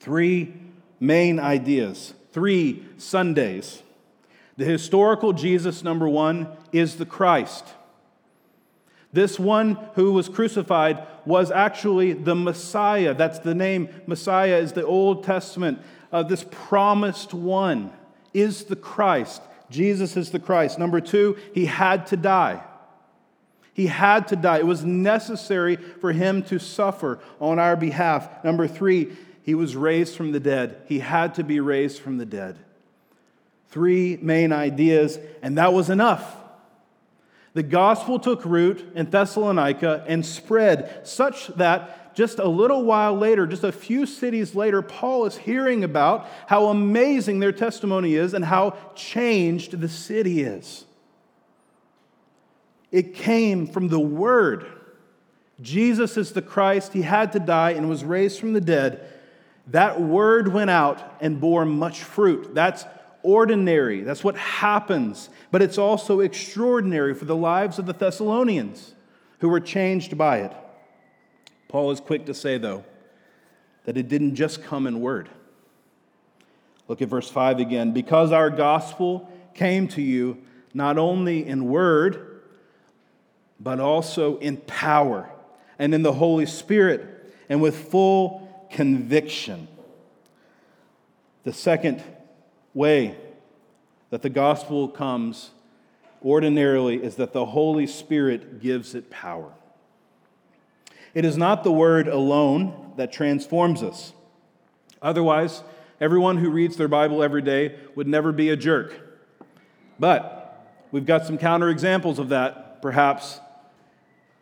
Three 0.00 0.54
main 0.98 1.38
ideas, 1.38 2.12
three 2.32 2.84
Sundays. 2.98 3.82
The 4.56 4.64
historical 4.64 5.32
Jesus, 5.32 5.84
number 5.84 6.08
one, 6.08 6.48
is 6.72 6.96
the 6.96 7.06
Christ. 7.06 7.64
This 9.12 9.38
one 9.38 9.78
who 9.94 10.12
was 10.12 10.28
crucified 10.28 11.06
was 11.24 11.50
actually 11.50 12.12
the 12.12 12.34
Messiah. 12.34 13.14
That's 13.14 13.38
the 13.38 13.54
name. 13.54 13.88
Messiah 14.06 14.56
is 14.56 14.72
the 14.72 14.84
Old 14.84 15.24
Testament 15.24 15.78
uh, 16.12 16.22
this 16.22 16.44
promised 16.50 17.34
one 17.34 17.92
is 18.32 18.64
the 18.64 18.76
Christ. 18.76 19.42
Jesus 19.70 20.16
is 20.16 20.30
the 20.30 20.38
Christ. 20.38 20.78
Number 20.78 21.00
two, 21.00 21.36
he 21.54 21.66
had 21.66 22.06
to 22.08 22.16
die. 22.16 22.62
He 23.74 23.88
had 23.88 24.28
to 24.28 24.36
die. 24.36 24.58
It 24.58 24.66
was 24.66 24.84
necessary 24.84 25.76
for 25.76 26.12
him 26.12 26.42
to 26.44 26.58
suffer 26.58 27.18
on 27.40 27.58
our 27.58 27.76
behalf. 27.76 28.42
Number 28.44 28.66
three, 28.66 29.14
he 29.42 29.54
was 29.54 29.76
raised 29.76 30.16
from 30.16 30.32
the 30.32 30.40
dead. 30.40 30.80
He 30.86 31.00
had 31.00 31.34
to 31.34 31.44
be 31.44 31.60
raised 31.60 32.00
from 32.00 32.18
the 32.18 32.24
dead. 32.24 32.58
Three 33.68 34.18
main 34.22 34.52
ideas, 34.52 35.18
and 35.42 35.58
that 35.58 35.72
was 35.72 35.90
enough. 35.90 36.36
The 37.52 37.62
gospel 37.62 38.18
took 38.18 38.44
root 38.44 38.84
in 38.94 39.10
Thessalonica 39.10 40.04
and 40.06 40.24
spread 40.24 41.06
such 41.06 41.48
that 41.48 42.05
just 42.16 42.38
a 42.38 42.48
little 42.48 42.82
while 42.82 43.14
later, 43.14 43.46
just 43.46 43.62
a 43.62 43.70
few 43.70 44.06
cities 44.06 44.54
later, 44.54 44.80
Paul 44.80 45.26
is 45.26 45.36
hearing 45.36 45.84
about 45.84 46.26
how 46.46 46.68
amazing 46.68 47.40
their 47.40 47.52
testimony 47.52 48.14
is 48.14 48.32
and 48.32 48.42
how 48.42 48.74
changed 48.94 49.78
the 49.78 49.88
city 49.88 50.40
is. 50.40 50.86
It 52.90 53.14
came 53.14 53.66
from 53.66 53.88
the 53.88 54.00
Word. 54.00 54.64
Jesus 55.60 56.16
is 56.16 56.32
the 56.32 56.40
Christ. 56.40 56.94
He 56.94 57.02
had 57.02 57.32
to 57.32 57.38
die 57.38 57.72
and 57.72 57.86
was 57.86 58.02
raised 58.02 58.40
from 58.40 58.54
the 58.54 58.62
dead. 58.62 59.06
That 59.66 60.00
Word 60.00 60.48
went 60.48 60.70
out 60.70 61.18
and 61.20 61.38
bore 61.38 61.66
much 61.66 62.02
fruit. 62.02 62.54
That's 62.54 62.86
ordinary. 63.22 64.00
That's 64.00 64.24
what 64.24 64.38
happens. 64.38 65.28
But 65.50 65.60
it's 65.60 65.76
also 65.76 66.20
extraordinary 66.20 67.12
for 67.12 67.26
the 67.26 67.36
lives 67.36 67.78
of 67.78 67.84
the 67.84 67.92
Thessalonians 67.92 68.94
who 69.40 69.50
were 69.50 69.60
changed 69.60 70.16
by 70.16 70.38
it. 70.38 70.52
Paul 71.76 71.90
is 71.90 72.00
quick 72.00 72.24
to 72.24 72.32
say, 72.32 72.56
though, 72.56 72.86
that 73.84 73.98
it 73.98 74.08
didn't 74.08 74.34
just 74.34 74.62
come 74.62 74.86
in 74.86 75.02
word. 75.02 75.28
Look 76.88 77.02
at 77.02 77.08
verse 77.08 77.28
5 77.28 77.58
again. 77.58 77.92
Because 77.92 78.32
our 78.32 78.48
gospel 78.48 79.30
came 79.52 79.86
to 79.88 80.00
you 80.00 80.38
not 80.72 80.96
only 80.96 81.46
in 81.46 81.66
word, 81.66 82.40
but 83.60 83.78
also 83.78 84.38
in 84.38 84.56
power 84.56 85.28
and 85.78 85.92
in 85.92 86.00
the 86.00 86.14
Holy 86.14 86.46
Spirit 86.46 87.34
and 87.50 87.60
with 87.60 87.90
full 87.90 88.66
conviction. 88.70 89.68
The 91.44 91.52
second 91.52 92.02
way 92.72 93.18
that 94.08 94.22
the 94.22 94.30
gospel 94.30 94.88
comes 94.88 95.50
ordinarily 96.24 97.04
is 97.04 97.16
that 97.16 97.34
the 97.34 97.44
Holy 97.44 97.86
Spirit 97.86 98.62
gives 98.62 98.94
it 98.94 99.10
power. 99.10 99.52
It 101.16 101.24
is 101.24 101.38
not 101.38 101.64
the 101.64 101.72
word 101.72 102.08
alone 102.08 102.92
that 102.98 103.10
transforms 103.10 103.82
us. 103.82 104.12
Otherwise, 105.00 105.62
everyone 105.98 106.36
who 106.36 106.50
reads 106.50 106.76
their 106.76 106.88
Bible 106.88 107.22
every 107.22 107.40
day 107.40 107.78
would 107.94 108.06
never 108.06 108.32
be 108.32 108.50
a 108.50 108.56
jerk. 108.56 108.92
But 109.98 110.78
we've 110.92 111.06
got 111.06 111.24
some 111.24 111.38
counterexamples 111.38 112.18
of 112.18 112.28
that, 112.28 112.82
perhaps, 112.82 113.40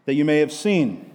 that 0.06 0.14
you 0.14 0.24
may 0.24 0.40
have 0.40 0.50
seen. 0.50 1.12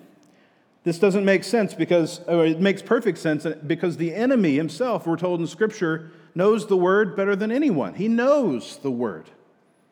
This 0.86 0.98
doesn't 0.98 1.26
make 1.26 1.44
sense 1.44 1.74
because, 1.74 2.22
it 2.30 2.62
makes 2.62 2.82
perfect 2.82 3.18
sense 3.18 3.46
uh, 3.46 3.58
because 3.68 3.98
the 3.98 4.16
enemy 4.16 4.56
himself, 4.56 5.06
we're 5.06 5.18
told 5.18 5.42
in 5.42 5.48
Scripture, 5.48 6.14
knows 6.34 6.68
the 6.68 6.78
word 6.78 7.18
better 7.18 7.36
than 7.36 7.52
anyone. 7.52 7.96
He 7.96 8.08
knows 8.08 8.78
the 8.78 8.92
word. 8.92 9.30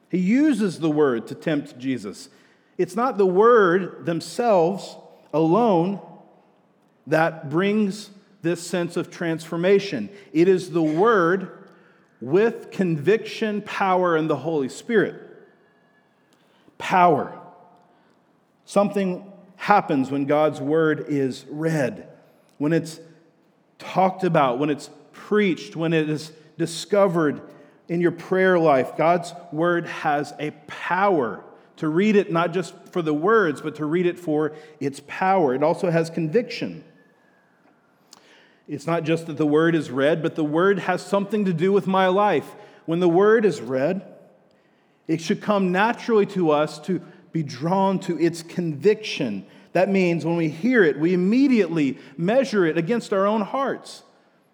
He 0.10 0.19
uses 0.19 0.80
the 0.80 0.89
word 0.89 1.27
to 1.27 1.36
tempt 1.36 1.77
Jesus. 1.77 2.30
It's 2.77 2.95
not 2.95 3.17
the 3.17 3.25
word 3.25 4.06
themselves 4.06 4.95
alone 5.38 6.00
that 7.06 7.50
brings 7.50 8.10
this 8.41 8.65
sense 8.65 8.97
of 8.97 9.12
transformation. 9.12 10.10
It 10.34 10.47
is 10.47 10.71
the 10.71 10.82
Word 10.82 11.69
with 12.19 12.71
conviction, 12.71 13.62
power, 13.62 14.15
and 14.15 14.30
the 14.30 14.36
Holy 14.36 14.67
Spirit. 14.67 15.21
Power. 16.78 17.39
Something 18.65 19.32
happens 19.56 20.10
when 20.10 20.26
God's 20.26 20.60
Word 20.60 21.06
is 21.08 21.45
read, 21.50 22.08
when 22.58 22.73
it's 22.73 23.00
talked 23.78 24.23
about, 24.23 24.58
when 24.58 24.69
it's 24.71 24.89
preached, 25.12 25.76
when 25.76 25.93
it 25.93 26.10
is 26.10 26.32
discovered 26.58 27.41
in 27.88 28.02
your 28.02 28.12
prayer 28.12 28.58
life. 28.58 28.97
God's 28.97 29.34
Word 29.52 29.86
has 29.86 30.34
a 30.39 30.52
power 30.65 31.43
to 31.78 31.88
read 31.88 32.16
it 32.16 32.32
not 32.32 32.54
just 32.54 32.74
for 32.92 33.02
the 33.02 33.13
words, 33.13 33.62
but 33.62 33.76
to 33.76 33.86
read 33.86 34.06
it 34.06 34.20
for 34.20 34.54
its 34.80 35.02
power. 35.08 35.56
It 35.56 35.63
also 35.63 35.90
has 35.90 36.10
conviction. 36.10 36.84
It's 38.68 38.86
not 38.86 39.04
just 39.04 39.28
that 39.28 39.38
the 39.38 39.46
word 39.46 39.76
is 39.76 39.90
read, 39.90 40.22
but 40.22 40.36
the 40.36 40.44
word 40.44 40.80
has 40.80 41.06
something 41.06 41.46
to 41.46 41.54
do 41.54 41.72
with 41.72 41.88
my 41.88 42.08
life. 42.08 42.56
When 42.86 43.00
the 43.00 43.08
word 43.08 43.46
is 43.46 43.62
read, 43.62 44.06
it 45.08 45.22
should 45.22 45.42
come 45.42 45.72
naturally 45.72 46.26
to 46.28 46.52
us 46.52 46.80
to 46.80 47.02
be 47.32 47.44
drawn 47.44 48.00
to 48.00 48.20
its 48.20 48.44
conviction. 48.44 49.46
That 49.74 49.90
means 49.90 50.26
when 50.26 50.36
we 50.36 50.50
hear 50.50 50.84
it, 50.84 51.00
we 51.00 51.13
immediately 51.13 51.98
measure 52.18 52.66
it 52.66 52.78
against 52.78 53.13
our 53.13 53.26
own 53.28 53.42
hearts. 53.42 54.04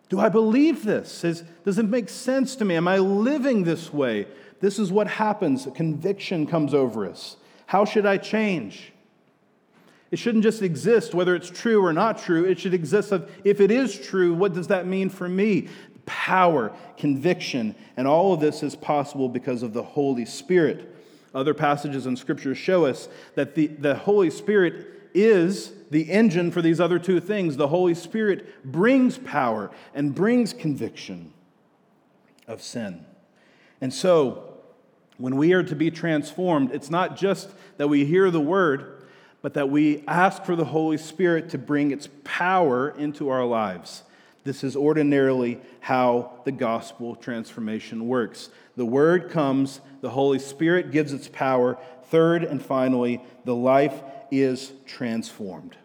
Do 0.10 0.20
I 0.20 0.30
believe 0.30 0.84
this? 0.84 1.22
Does 1.22 1.80
it 1.80 1.90
make 1.90 2.10
sense 2.10 2.56
to 2.58 2.66
me? 2.66 2.76
Am 2.76 2.88
I 2.88 2.98
living 3.00 3.64
this 3.64 3.92
way? 3.92 4.28
This 4.64 4.80
is 4.80 4.94
what 4.94 5.10
happens. 5.10 5.68
A 5.68 5.72
conviction 5.72 6.48
comes 6.48 6.74
over 6.74 7.06
us. 7.06 7.36
How 7.66 7.84
should 7.84 8.06
I 8.06 8.18
change? 8.18 8.94
It 10.10 10.20
shouldn't 10.20 10.46
just 10.46 10.62
exist 10.62 11.14
whether 11.14 11.36
it's 11.36 11.50
true 11.50 11.84
or 11.84 11.92
not 11.92 12.18
true. 12.18 12.46
It 12.46 12.62
should 12.62 12.74
exist 12.74 13.12
of 13.12 13.30
if 13.44 13.60
it 13.60 13.72
is 13.72 14.00
true, 14.00 14.34
what 14.34 14.54
does 14.54 14.68
that 14.68 14.88
mean 14.88 15.10
for 15.10 15.28
me? 15.28 15.68
Power, 16.06 16.72
conviction, 16.96 17.76
and 17.98 18.08
all 18.08 18.32
of 18.32 18.40
this 18.40 18.64
is 18.64 18.74
possible 18.74 19.28
because 19.28 19.64
of 19.64 19.74
the 19.74 19.84
Holy 19.84 20.24
Spirit. 20.24 20.96
Other 21.36 21.54
passages 21.54 22.06
in 22.06 22.16
Scripture 22.16 22.56
show 22.56 22.86
us 22.86 23.10
that 23.36 23.56
the, 23.56 23.68
the 23.68 23.96
Holy 23.96 24.30
Spirit 24.30 25.10
is 25.14 25.74
the 25.92 26.10
engine 26.10 26.52
for 26.52 26.62
these 26.62 26.80
other 26.80 27.00
two 27.00 27.20
things. 27.20 27.58
The 27.58 27.68
Holy 27.68 27.96
Spirit 27.96 28.64
brings 28.64 29.18
power 29.18 29.72
and 29.94 30.16
brings 30.16 30.54
conviction 30.54 31.34
of 32.48 32.62
sin. 32.62 33.06
And 33.82 33.94
so, 33.94 34.52
when 35.18 35.36
we 35.36 35.54
are 35.54 35.64
to 35.64 35.76
be 35.76 35.92
transformed, 35.92 36.72
it's 36.72 36.90
not 36.90 37.16
just 37.16 37.50
that 37.78 37.88
we 37.88 38.06
hear 38.06 38.32
the 38.32 38.42
word, 38.42 39.04
but 39.42 39.54
that 39.54 39.70
we 39.70 40.04
ask 40.08 40.44
for 40.44 40.56
the 40.56 40.66
Holy 40.66 40.98
Spirit 40.98 41.50
to 41.50 41.58
bring 41.58 41.92
its 41.92 42.08
power 42.24 42.90
into 42.90 43.30
our 43.30 43.46
lives. 43.46 44.04
This 44.44 44.64
is 44.64 44.76
ordinarily 44.76 45.60
how 45.82 46.32
the 46.46 46.52
gospel 46.52 47.16
transformation 47.16 48.08
works. 48.08 48.50
The 48.76 48.86
word 48.86 49.30
comes, 49.30 49.80
the 50.02 50.10
Holy 50.10 50.40
Spirit 50.40 50.92
gives 50.92 51.14
its 51.14 51.28
power. 51.28 51.78
Third 52.06 52.44
and 52.44 52.64
finally, 52.64 53.22
the 53.46 53.56
life 53.56 54.02
is 54.32 54.74
transformed. 54.86 55.78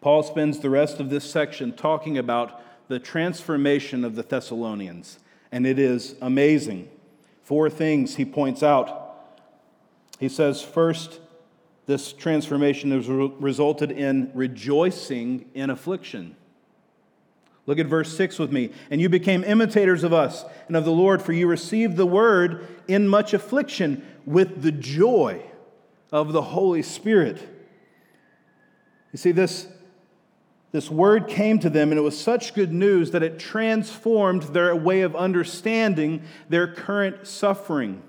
Paul 0.00 0.22
spends 0.22 0.58
the 0.58 0.70
rest 0.70 1.00
of 1.00 1.10
this 1.10 1.28
section 1.28 1.72
talking 1.72 2.18
about 2.18 2.60
the 2.88 2.98
transformation 2.98 4.04
of 4.04 4.16
the 4.16 4.22
Thessalonians 4.22 5.18
and 5.52 5.66
it 5.66 5.78
is 5.78 6.16
amazing. 6.22 6.88
Four 7.42 7.70
things 7.70 8.16
he 8.16 8.24
points 8.24 8.62
out. 8.62 8.98
He 10.18 10.28
says, 10.28 10.62
first, 10.62 11.20
this 11.86 12.12
transformation 12.12 12.90
has 12.92 13.06
resulted 13.08 13.90
in 13.90 14.30
rejoicing 14.34 15.50
in 15.54 15.68
affliction. 15.68 16.36
Look 17.66 17.78
at 17.78 17.86
verse 17.86 18.16
6 18.16 18.38
with 18.38 18.50
me. 18.50 18.70
And 18.90 19.00
you 19.00 19.08
became 19.08 19.44
imitators 19.44 20.02
of 20.02 20.12
us 20.12 20.44
and 20.66 20.76
of 20.76 20.84
the 20.84 20.92
Lord, 20.92 21.22
for 21.22 21.32
you 21.32 21.46
received 21.46 21.96
the 21.96 22.06
word 22.06 22.66
in 22.88 23.06
much 23.06 23.34
affliction 23.34 24.04
with 24.24 24.62
the 24.62 24.72
joy 24.72 25.42
of 26.10 26.32
the 26.32 26.42
Holy 26.42 26.82
Spirit. 26.82 27.40
You 29.12 29.18
see, 29.18 29.32
this, 29.32 29.68
this 30.72 30.90
word 30.90 31.28
came 31.28 31.58
to 31.58 31.70
them, 31.70 31.90
and 31.92 31.98
it 31.98 32.02
was 32.02 32.18
such 32.18 32.54
good 32.54 32.72
news 32.72 33.10
that 33.10 33.22
it 33.22 33.38
transformed 33.38 34.42
their 34.42 34.74
way 34.74 35.02
of 35.02 35.14
understanding 35.14 36.22
their 36.48 36.66
current 36.66 37.26
suffering 37.26 38.02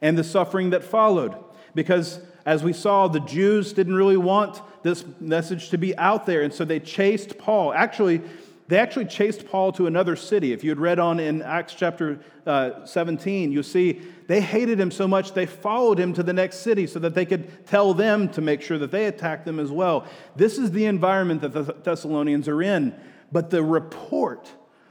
and 0.00 0.16
the 0.16 0.24
suffering 0.24 0.70
that 0.70 0.82
followed. 0.82 1.34
Because 1.74 2.20
as 2.46 2.64
we 2.64 2.72
saw, 2.72 3.08
the 3.08 3.20
Jews 3.20 3.74
didn't 3.74 3.94
really 3.94 4.16
want 4.16 4.62
this 4.82 5.04
message 5.20 5.68
to 5.68 5.78
be 5.78 5.96
out 5.98 6.24
there, 6.24 6.40
and 6.40 6.54
so 6.54 6.64
they 6.64 6.80
chased 6.80 7.36
Paul. 7.36 7.74
Actually, 7.74 8.22
they 8.68 8.78
actually 8.78 9.06
chased 9.06 9.48
Paul 9.48 9.72
to 9.72 9.86
another 9.86 10.14
city. 10.14 10.52
If 10.52 10.62
you 10.62 10.70
had 10.70 10.78
read 10.78 10.98
on 10.98 11.18
in 11.18 11.40
Acts 11.40 11.72
chapter 11.74 12.20
uh, 12.46 12.84
17, 12.84 13.50
you 13.50 13.62
see 13.62 14.02
they 14.26 14.42
hated 14.42 14.78
him 14.78 14.90
so 14.90 15.08
much 15.08 15.32
they 15.32 15.46
followed 15.46 15.98
him 15.98 16.12
to 16.12 16.22
the 16.22 16.34
next 16.34 16.58
city 16.58 16.86
so 16.86 16.98
that 16.98 17.14
they 17.14 17.24
could 17.24 17.66
tell 17.66 17.94
them 17.94 18.28
to 18.30 18.42
make 18.42 18.60
sure 18.60 18.76
that 18.76 18.90
they 18.90 19.06
attacked 19.06 19.46
them 19.46 19.58
as 19.58 19.70
well. 19.70 20.06
This 20.36 20.58
is 20.58 20.70
the 20.70 20.84
environment 20.84 21.40
that 21.40 21.54
the 21.54 21.62
Thessalonians 21.62 22.46
are 22.46 22.62
in. 22.62 22.94
But 23.32 23.48
the 23.48 23.62
report, 23.62 24.50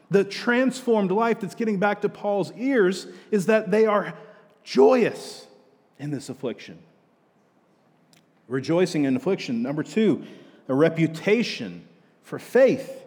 the 0.10 0.24
transformed 0.24 1.12
life 1.12 1.40
that's 1.40 1.56
getting 1.56 1.78
back 1.78 2.02
to 2.02 2.10
Paul's 2.10 2.52
ears, 2.54 3.06
is 3.30 3.46
that 3.46 3.70
they 3.70 3.86
are 3.86 4.16
joyous 4.64 5.46
in 6.00 6.10
this 6.10 6.30
affliction. 6.30 6.80
Rejoicing 8.48 9.04
in 9.04 9.16
affliction. 9.16 9.62
Number 9.62 9.84
two, 9.84 10.26
a 10.68 10.74
reputation 10.74 11.88
for 12.24 12.40
faith. 12.40 13.04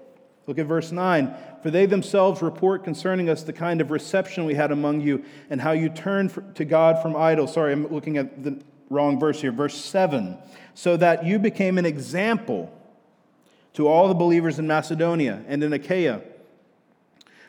Look 0.51 0.59
at 0.59 0.67
verse 0.67 0.91
9. 0.91 1.33
For 1.63 1.71
they 1.71 1.87
themselves 1.87 2.43
report 2.43 2.83
concerning 2.83 3.29
us 3.29 3.45
the 3.45 3.53
kind 3.53 3.81
of 3.81 3.93
reception 3.93 4.47
we 4.47 4.57
had 4.57 4.73
among 4.73 5.01
you 5.01 5.25
and 5.49 5.61
how 5.61 5.71
you 5.71 5.89
turned 5.89 6.57
to 6.57 6.65
God 6.65 7.01
from 7.01 7.15
idols. 7.15 7.53
Sorry, 7.53 7.73
I'm 7.73 7.87
looking 7.87 8.17
at 8.17 8.43
the 8.43 8.61
wrong 8.89 9.21
verse 9.21 9.41
here. 9.41 9.53
Verse 9.53 9.77
7. 9.77 10.37
So 10.75 10.97
that 10.97 11.25
you 11.25 11.39
became 11.39 11.79
an 11.79 11.87
example 11.87 12.77
to 13.75 13.87
all 13.87 14.09
the 14.09 14.15
believers 14.15 14.59
in 14.59 14.67
Macedonia 14.67 15.45
and 15.47 15.63
in 15.63 15.73
Achaia. 15.73 16.21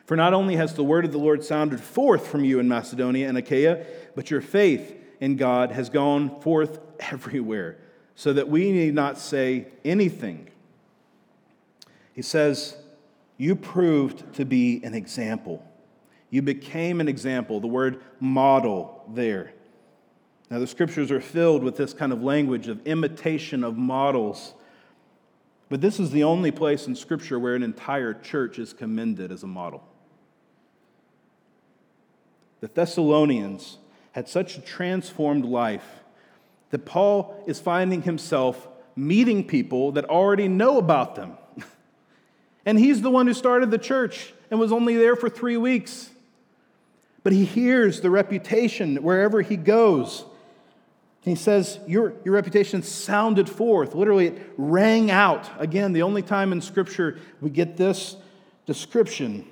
For 0.06 0.16
not 0.16 0.32
only 0.32 0.54
has 0.54 0.74
the 0.74 0.84
word 0.84 1.04
of 1.04 1.10
the 1.10 1.18
Lord 1.18 1.42
sounded 1.42 1.80
forth 1.80 2.28
from 2.28 2.44
you 2.44 2.60
in 2.60 2.68
Macedonia 2.68 3.28
and 3.28 3.36
Achaia, 3.36 3.84
but 4.14 4.30
your 4.30 4.40
faith 4.40 4.94
in 5.18 5.34
God 5.34 5.72
has 5.72 5.90
gone 5.90 6.40
forth 6.40 6.78
everywhere, 7.00 7.78
so 8.14 8.32
that 8.32 8.48
we 8.48 8.70
need 8.70 8.94
not 8.94 9.18
say 9.18 9.66
anything. 9.84 10.50
He 12.12 12.22
says, 12.22 12.76
you 13.42 13.56
proved 13.56 14.34
to 14.34 14.44
be 14.44 14.80
an 14.84 14.94
example. 14.94 15.60
You 16.30 16.42
became 16.42 17.00
an 17.00 17.08
example. 17.08 17.58
The 17.58 17.66
word 17.66 18.00
model 18.20 19.04
there. 19.12 19.52
Now, 20.48 20.60
the 20.60 20.66
scriptures 20.68 21.10
are 21.10 21.20
filled 21.20 21.64
with 21.64 21.76
this 21.76 21.92
kind 21.92 22.12
of 22.12 22.22
language 22.22 22.68
of 22.68 22.86
imitation 22.86 23.64
of 23.64 23.76
models. 23.76 24.54
But 25.68 25.80
this 25.80 25.98
is 25.98 26.12
the 26.12 26.22
only 26.22 26.52
place 26.52 26.86
in 26.86 26.94
scripture 26.94 27.36
where 27.36 27.56
an 27.56 27.64
entire 27.64 28.14
church 28.14 28.60
is 28.60 28.72
commended 28.72 29.32
as 29.32 29.42
a 29.42 29.48
model. 29.48 29.82
The 32.60 32.68
Thessalonians 32.68 33.78
had 34.12 34.28
such 34.28 34.56
a 34.56 34.60
transformed 34.60 35.44
life 35.44 36.04
that 36.70 36.84
Paul 36.84 37.42
is 37.48 37.58
finding 37.58 38.02
himself 38.02 38.68
meeting 38.94 39.44
people 39.44 39.90
that 39.92 40.04
already 40.04 40.46
know 40.46 40.78
about 40.78 41.16
them. 41.16 41.38
And 42.64 42.78
he's 42.78 43.02
the 43.02 43.10
one 43.10 43.26
who 43.26 43.34
started 43.34 43.70
the 43.70 43.78
church 43.78 44.32
and 44.50 44.60
was 44.60 44.72
only 44.72 44.96
there 44.96 45.16
for 45.16 45.28
three 45.28 45.56
weeks. 45.56 46.10
But 47.22 47.32
he 47.32 47.44
hears 47.44 48.00
the 48.00 48.10
reputation 48.10 48.96
wherever 48.96 49.42
he 49.42 49.56
goes. 49.56 50.24
He 51.22 51.36
says, 51.36 51.78
your, 51.86 52.14
your 52.24 52.34
reputation 52.34 52.82
sounded 52.82 53.48
forth. 53.48 53.94
Literally, 53.94 54.28
it 54.28 54.52
rang 54.56 55.10
out. 55.10 55.48
Again, 55.58 55.92
the 55.92 56.02
only 56.02 56.22
time 56.22 56.52
in 56.52 56.60
Scripture 56.60 57.18
we 57.40 57.50
get 57.50 57.76
this 57.76 58.16
description. 58.66 59.46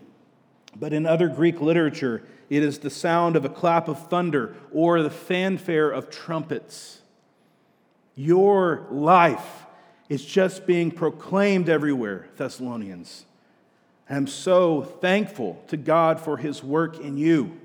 But 0.74 0.92
in 0.92 1.06
other 1.06 1.28
Greek 1.28 1.60
literature, 1.60 2.24
it 2.48 2.64
is 2.64 2.80
the 2.80 2.90
sound 2.90 3.36
of 3.36 3.44
a 3.44 3.48
clap 3.48 3.86
of 3.86 4.08
thunder 4.08 4.56
or 4.72 5.02
the 5.02 5.10
fanfare 5.10 5.90
of 5.90 6.10
trumpets. 6.10 7.00
Your 8.16 8.86
life 8.90 9.66
is 10.10 10.24
just 10.24 10.66
being 10.66 10.90
proclaimed 10.90 11.68
everywhere, 11.68 12.28
Thessalonians. 12.36 13.24
I'm 14.10 14.26
so 14.26 14.82
thankful 14.82 15.62
to 15.68 15.76
God 15.76 16.20
for 16.20 16.36
his 16.36 16.64
work 16.64 16.98
in 16.98 17.16
you 17.16 17.56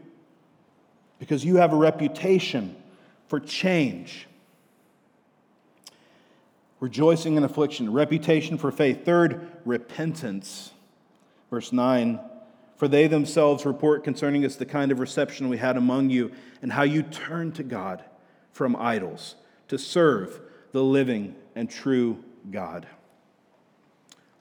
because 1.17 1.43
you 1.43 1.55
have 1.55 1.73
a 1.73 1.75
reputation 1.75 2.75
for 3.27 3.39
change. 3.39 4.27
Rejoicing 6.79 7.35
in 7.35 7.43
affliction, 7.43 7.91
reputation 7.91 8.59
for 8.59 8.71
faith. 8.71 9.03
Third, 9.03 9.49
repentance. 9.65 10.71
Verse 11.49 11.73
9 11.73 12.19
For 12.75 12.87
they 12.87 13.07
themselves 13.07 13.65
report 13.65 14.03
concerning 14.03 14.45
us 14.45 14.55
the 14.55 14.67
kind 14.67 14.91
of 14.91 14.99
reception 14.99 15.49
we 15.49 15.57
had 15.57 15.77
among 15.77 16.11
you 16.11 16.31
and 16.61 16.73
how 16.73 16.83
you 16.83 17.01
turned 17.01 17.55
to 17.55 17.63
God 17.63 18.03
from 18.51 18.75
idols 18.75 19.33
to 19.67 19.79
serve 19.79 20.39
the 20.73 20.83
living 20.83 21.33
and 21.55 21.71
true 21.71 22.23
God. 22.51 22.87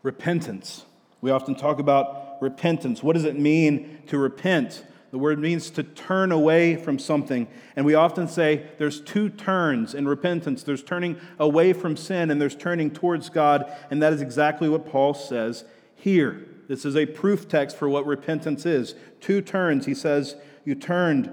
Repentance. 0.03 0.85
We 1.21 1.31
often 1.31 1.55
talk 1.55 1.79
about 1.79 2.37
repentance. 2.41 3.03
What 3.03 3.15
does 3.15 3.25
it 3.25 3.39
mean 3.39 4.03
to 4.09 4.19
repent? 4.19 4.85
The 5.11 5.19
word 5.19 5.39
means 5.39 5.71
to 5.71 5.83
turn 5.83 6.33
away 6.33 6.77
from 6.77 6.99
something. 6.99 7.47
And 7.77 7.87
we 7.87 7.95
often 7.95 8.27
say 8.27 8.67
there's 8.79 9.01
two 9.01 9.29
turns 9.29 9.95
in 9.95 10.09
repentance 10.09 10.65
there's 10.65 10.83
turning 10.83 11.19
away 11.39 11.73
from 11.73 11.97
sin 11.97 12.31
and 12.31 12.41
there's 12.41 12.57
turning 12.57 12.91
towards 12.91 13.31
God. 13.31 13.73
And 13.91 14.03
that 14.03 14.13
is 14.13 14.21
exactly 14.21 14.69
what 14.69 14.87
Paul 14.91 15.15
says 15.15 15.65
here. 15.95 16.47
This 16.69 16.85
is 16.85 16.97
a 16.97 17.07
proof 17.07 17.49
text 17.49 17.77
for 17.77 17.89
what 17.89 18.07
repentance 18.07 18.67
is. 18.67 18.95
Two 19.21 19.41
turns. 19.41 19.87
He 19.87 19.95
says, 19.95 20.37
You 20.65 20.75
turned 20.75 21.31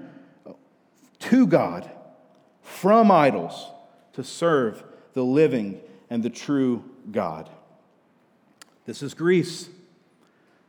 to 1.18 1.46
God 1.46 1.90
from 2.62 3.10
idols 3.10 3.70
to 4.12 4.22
serve 4.22 4.84
the 5.14 5.24
living 5.24 5.80
and 6.12 6.22
the 6.22 6.28
true 6.28 6.84
God. 7.10 7.48
This 8.84 9.02
is 9.02 9.14
Greece. 9.14 9.70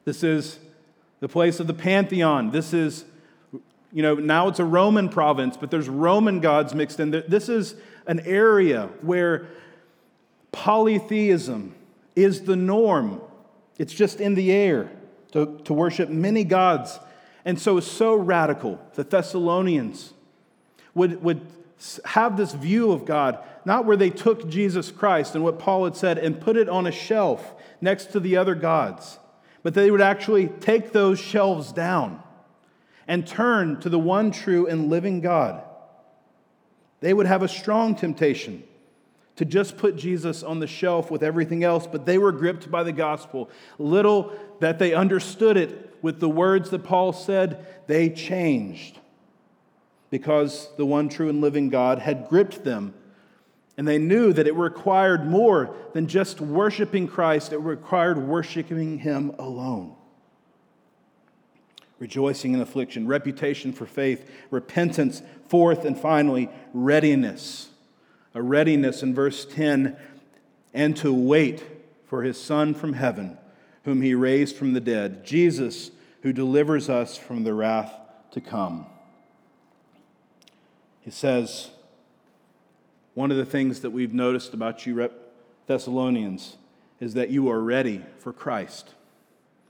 This 0.06 0.24
is 0.24 0.58
the 1.20 1.28
place 1.28 1.60
of 1.60 1.68
the 1.68 1.74
pantheon. 1.74 2.52
This 2.52 2.74
is, 2.74 3.04
you 3.92 4.02
know, 4.04 4.16
now 4.16 4.48
it's 4.48 4.60
a 4.60 4.66
Roman 4.66 5.10
province, 5.10 5.58
but 5.58 5.70
there's 5.70 5.90
Roman 5.90 6.40
gods 6.40 6.74
mixed 6.74 7.02
in. 7.02 7.12
This 7.12 7.50
is 7.50 7.76
an 8.08 8.22
area 8.22 8.88
where 9.02 9.48
polytheism 10.54 11.76
is 12.16 12.44
the 12.44 12.56
norm. 12.56 13.20
It's 13.78 13.94
just 13.94 14.22
in 14.22 14.36
the 14.36 14.50
air 14.50 14.92
to, 15.34 15.60
to 15.66 15.74
worship 15.74 16.08
many 16.08 16.46
gods. 16.46 16.98
And 17.44 17.60
so 17.60 17.76
it's 17.76 17.92
so 17.92 18.16
radical. 18.16 18.80
The 18.94 19.04
Thessalonians 19.04 20.14
would, 20.96 21.22
would 21.22 21.46
have 22.06 22.38
this 22.38 22.54
view 22.54 22.92
of 22.92 23.06
God, 23.06 23.40
not 23.66 23.86
where 23.86 23.98
they 23.98 24.10
took 24.10 24.48
Jesus 24.50 24.92
Christ 24.92 25.36
and 25.36 25.44
what 25.44 25.60
Paul 25.60 25.86
had 25.86 25.96
said 25.96 26.18
and 26.18 26.40
put 26.40 26.58
it 26.58 26.70
on 26.70 26.88
a 26.88 26.92
shelf 26.92 27.54
next 27.82 28.12
to 28.12 28.20
the 28.20 28.38
other 28.38 28.56
gods, 28.56 29.20
but 29.64 29.74
they 29.74 29.92
would 29.92 30.02
actually 30.02 30.48
take 30.48 30.92
those 30.92 31.20
shelves 31.20 31.72
down 31.72 32.22
and 33.08 33.28
turn 33.28 33.80
to 33.82 33.90
the 33.90 34.00
one 34.00 34.32
true 34.32 34.66
and 34.68 34.90
living 34.90 35.20
God. 35.20 35.64
They 37.02 37.14
would 37.14 37.26
have 37.26 37.44
a 37.44 37.50
strong 37.50 37.96
temptation 37.96 38.64
to 39.36 39.46
just 39.46 39.78
put 39.78 39.98
Jesus 39.98 40.44
on 40.44 40.60
the 40.60 40.68
shelf 40.68 41.12
with 41.12 41.24
everything 41.24 41.64
else, 41.64 41.88
but 41.88 42.06
they 42.06 42.18
were 42.18 42.32
gripped 42.32 42.70
by 42.72 42.84
the 42.84 42.92
gospel. 42.94 43.50
Little 43.78 44.32
that 44.60 44.80
they 44.80 44.94
understood 44.94 45.58
it 45.58 45.98
with 46.02 46.20
the 46.20 46.30
words 46.30 46.70
that 46.70 46.84
Paul 46.84 47.12
said, 47.12 47.66
they 47.88 48.10
changed 48.10 49.00
because 50.14 50.70
the 50.78 50.86
one 50.86 51.10
true 51.10 51.28
and 51.28 51.42
living 51.42 51.70
God 51.70 51.98
had 51.98 52.30
gripped 52.30 52.64
them. 52.64 52.94
And 53.78 53.88
they 53.88 53.98
knew 53.98 54.32
that 54.32 54.46
it 54.46 54.54
required 54.54 55.26
more 55.26 55.76
than 55.94 56.06
just 56.06 56.40
worshiping 56.40 57.08
Christ, 57.08 57.52
it 57.52 57.58
required 57.58 58.20
worshiping 58.20 59.00
Him 59.00 59.34
alone. 59.40 59.96
Rejoicing 61.98 62.54
in 62.54 62.62
affliction, 62.62 63.08
reputation 63.08 63.74
for 63.74 63.88
faith, 63.88 64.30
repentance, 64.52 65.24
fourth 65.48 65.84
and 65.84 65.98
finally, 65.98 66.48
readiness. 66.76 67.72
A 68.36 68.42
readiness 68.44 69.02
in 69.02 69.16
verse 69.16 69.46
10 69.46 69.98
and 70.76 70.96
to 70.98 71.12
wait 71.12 71.64
for 72.06 72.22
His 72.22 72.40
Son 72.40 72.76
from 72.76 72.94
heaven, 72.94 73.40
whom 73.84 74.04
He 74.04 74.14
raised 74.14 74.58
from 74.58 74.74
the 74.74 74.80
dead, 74.80 75.26
Jesus 75.26 75.90
who 76.22 76.32
delivers 76.32 76.88
us 76.88 77.18
from 77.18 77.44
the 77.44 77.54
wrath 77.56 77.92
to 78.30 78.40
come. 78.40 78.86
He 81.04 81.12
says, 81.12 81.70
one 83.14 83.30
of 83.30 83.38
the 83.38 83.46
things 83.46 83.82
that 83.82 83.92
we've 83.92 84.14
noticed 84.14 84.54
about 84.54 84.86
you, 84.86 85.10
Thessalonians, 85.68 86.58
is 87.00 87.14
that 87.14 87.30
you 87.30 87.50
are 87.50 87.60
ready 87.60 88.04
for 88.18 88.34
Christ. 88.34 88.94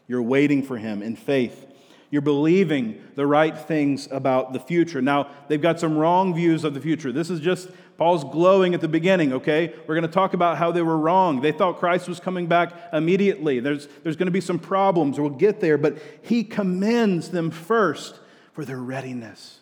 You're 0.08 0.22
waiting 0.22 0.63
for 0.63 0.78
him 0.78 1.02
in 1.02 1.15
faith. 1.15 1.67
You're 2.12 2.22
believing 2.22 3.02
the 3.15 3.26
right 3.26 3.58
things 3.58 4.08
about 4.12 4.54
the 4.54 4.60
future. 4.60 5.02
Now, 5.02 5.30
they've 5.48 5.62
got 5.62 5.80
some 5.80 5.98
wrong 5.98 6.36
views 6.36 6.63
of 6.63 6.76
the 6.76 6.80
future. 6.80 7.12
This 7.12 7.32
is 7.32 7.39
just 7.39 7.69
Paul's 7.98 8.24
glowing 8.24 8.76
at 8.76 8.82
the 8.82 8.88
beginning, 8.88 9.34
okay? 9.34 9.74
We're 9.88 9.96
going 9.96 10.08
to 10.08 10.13
talk 10.13 10.36
about 10.36 10.60
how 10.60 10.72
they 10.72 10.84
were 10.84 10.98
wrong. 10.98 11.41
They 11.41 11.52
thought 11.52 11.80
Christ 11.80 12.08
was 12.08 12.19
coming 12.19 12.46
back 12.46 12.72
immediately. 12.93 13.60
There's, 13.60 13.88
there's 14.04 14.15
going 14.15 14.28
to 14.28 14.32
be 14.32 14.41
some 14.41 14.60
problems. 14.60 15.19
We'll 15.19 15.32
get 15.32 15.60
there, 15.60 15.80
but 15.80 15.98
he 16.22 16.43
commends 16.43 17.30
them 17.30 17.50
first 17.50 18.19
for 18.52 18.63
their 18.63 18.80
readiness. 18.80 19.60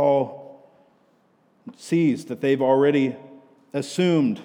Paul 0.00 0.64
sees 1.76 2.24
that 2.24 2.40
they've 2.40 2.62
already 2.62 3.16
assumed 3.74 4.40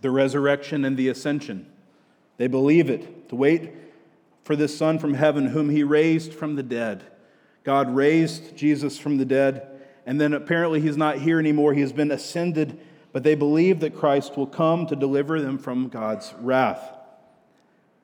the 0.00 0.10
resurrection 0.10 0.86
and 0.86 0.96
the 0.96 1.10
ascension. 1.10 1.70
They 2.38 2.46
believe 2.46 2.88
it, 2.88 3.28
to 3.28 3.36
wait 3.36 3.72
for 4.42 4.56
this 4.56 4.74
Son 4.74 4.98
from 4.98 5.12
heaven, 5.12 5.48
whom 5.48 5.68
he 5.68 5.82
raised 5.82 6.32
from 6.32 6.56
the 6.56 6.62
dead. 6.62 7.04
God 7.62 7.94
raised 7.94 8.56
Jesus 8.56 8.96
from 8.96 9.18
the 9.18 9.26
dead, 9.26 9.68
and 10.06 10.18
then 10.18 10.32
apparently 10.32 10.80
he's 10.80 10.96
not 10.96 11.18
here 11.18 11.38
anymore. 11.38 11.74
He 11.74 11.82
has 11.82 11.92
been 11.92 12.10
ascended, 12.10 12.80
but 13.12 13.22
they 13.22 13.34
believe 13.34 13.80
that 13.80 13.94
Christ 13.94 14.34
will 14.38 14.46
come 14.46 14.86
to 14.86 14.96
deliver 14.96 15.42
them 15.42 15.58
from 15.58 15.88
God's 15.88 16.32
wrath. 16.40 16.95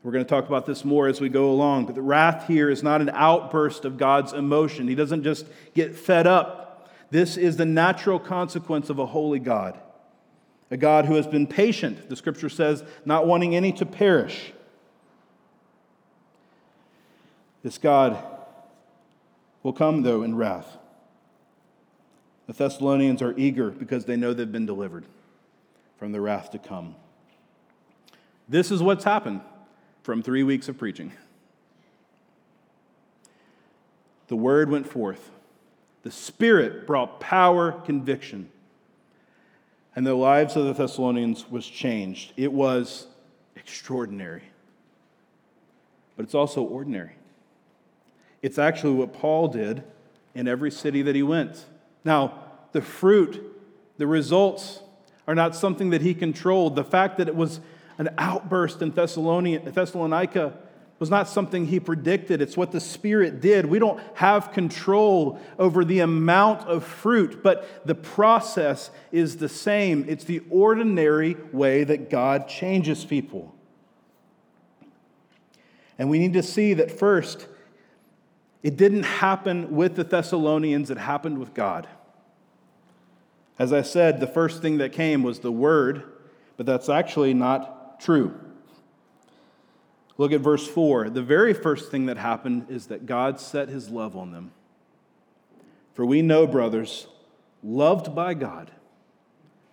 We're 0.03 0.13
going 0.13 0.25
to 0.25 0.29
talk 0.29 0.47
about 0.47 0.67
this 0.67 0.85
more 0.85 1.07
as 1.07 1.21
we 1.21 1.29
go 1.29 1.51
along, 1.51 1.87
but 1.87 1.95
the 1.95 2.03
wrath 2.03 2.49
here 2.49 2.69
is 2.69 2.83
not 2.83 3.01
an 3.01 3.11
outburst 3.11 3.85
of 3.85 3.99
God's 3.99 4.33
emotion. 4.33 4.89
He 4.89 4.97
doesn't 4.97 5.23
just 5.23 5.47
get 5.75 5.95
fed 5.95 6.27
up. 6.27 6.91
This 7.11 7.37
is 7.37 7.57
the 7.57 7.67
natural 7.67 8.19
consequence 8.19 8.91
of 8.91 8.99
a 8.99 9.07
holy 9.07 9.39
God 9.39 9.79
a 10.73 10.77
God 10.79 11.05
who 11.05 11.17
has 11.17 11.27
been 11.27 11.47
patient, 11.47 12.09
the 12.09 12.17
scripture 12.17 12.49
says, 12.49 12.83
not 13.05 13.27
wanting 13.27 13.55
any 13.55 13.73
to 13.73 13.85
perish. 13.85 14.55
This 17.63 17.77
God 17.77 18.17
will 19.63 19.75
come, 19.75 20.01
though, 20.01 20.23
in 20.23 20.35
wrath. 20.35 20.79
The 22.47 22.55
Thessalonians 22.55 23.21
are 23.21 23.35
eager 23.37 23.71
because 23.71 24.07
they 24.07 24.17
know 24.17 24.33
they've 24.33 24.51
been 24.51 24.65
delivered 24.65 25.05
from 25.99 26.13
the 26.13 26.23
wrath 26.23 26.51
to 26.53 26.59
come. 26.59 26.97
This 28.49 28.71
is 28.71 28.83
what's 28.83 29.05
happened 29.05 29.43
from 30.03 30.23
three 30.23 30.43
weeks 30.43 30.69
of 30.69 30.79
preaching. 30.79 31.13
The 34.29 34.37
word 34.37 34.71
went 34.71 34.89
forth, 34.89 35.31
the 36.03 36.11
Spirit 36.11 36.87
brought 36.87 37.21
power, 37.21 37.73
conviction 37.73 38.49
and 39.95 40.07
the 40.07 40.15
lives 40.15 40.57
of 40.57 40.65
the 40.65 40.73
Thessalonians 40.73 41.51
was 41.51 41.67
changed. 41.67 42.33
It 42.37 42.53
was 42.53 43.07
extraordinary, 43.57 44.45
but 46.17 46.25
it's 46.25 46.35
also 46.35 46.63
ordinary. 46.63 47.13
It's 48.41 48.59
actually 48.59 48.95
what 48.95 49.13
Paul 49.13 49.49
did 49.49 49.83
in 50.35 50.49
every 50.49 50.71
city 50.71 51.03
that 51.03 51.15
he 51.15 51.23
went. 51.23 51.67
Now, 52.05 52.43
the 52.73 52.81
fruit, 52.81 53.41
the 53.99 54.07
results 54.07 54.81
are 55.29 55.35
not 55.35 55.55
something 55.55 55.91
that 55.91 56.01
he 56.01 56.15
controlled. 56.15 56.75
The 56.75 56.85
fact 56.85 57.19
that 57.19 57.29
it 57.29 57.37
was 57.37 57.61
an 57.99 58.11
outburst 58.19 58.83
in 58.83 58.91
Thessalonica 58.91 60.55
was 61.03 61.11
not 61.11 61.29
something 61.29 61.67
he 61.67 61.81
predicted. 61.81 62.41
It's 62.41 62.57
what 62.57 62.71
the 62.71 62.79
Spirit 62.79 63.41
did. 63.41 63.67
We 63.67 63.81
don't 63.81 64.01
have 64.15 64.53
control 64.53 65.41
over 65.59 65.85
the 65.85 65.99
amount 65.99 66.69
of 66.69 66.85
fruit, 66.85 67.43
but 67.43 67.85
the 67.85 67.97
process 67.97 68.93
is 69.11 69.39
the 69.39 69.49
same. 69.49 70.05
It's 70.09 70.23
the 70.23 70.43
ordinary 70.49 71.37
way 71.51 71.83
that 71.83 72.09
God 72.09 72.47
changes 72.47 73.05
people. 73.05 73.53
And 75.99 76.09
we 76.09 76.21
need 76.21 76.35
to 76.35 76.43
see 76.43 76.73
that 76.75 76.91
first, 76.91 77.49
it 78.63 78.77
didn't 78.77 79.03
happen 79.03 79.75
with 79.75 79.97
the 79.97 80.05
Thessalonians, 80.05 80.89
it 80.89 80.99
happened 80.99 81.39
with 81.39 81.53
God. 81.53 81.89
As 83.59 83.73
I 83.73 83.83
said, 83.83 84.21
the 84.21 84.29
first 84.29 84.63
thing 84.63 84.79
that 84.79 84.93
came 84.93 85.25
was 85.25 85.41
the 85.41 85.51
Word, 85.51 86.05
but 86.57 86.65
that's 86.65 86.89
actually 86.89 87.35
not 87.35 87.82
true. 88.03 88.39
Look 90.19 90.33
at 90.33 90.41
verse 90.41 90.67
4. 90.67 91.11
The 91.11 91.23
very 91.23 91.55
first 91.55 91.91
thing 91.91 92.07
that 92.07 92.17
happened 92.17 92.67
is 92.69 92.87
that 92.87 93.07
God 93.07 93.41
set 93.41 93.69
his 93.69 93.89
love 93.89 94.17
on 94.17 94.33
them. 94.33 94.53
For 95.95 96.05
we 96.05 96.23
know, 96.23 96.47
brothers, 96.47 97.07
loved 97.63 98.15
by 98.15 98.35
God, 98.35 98.71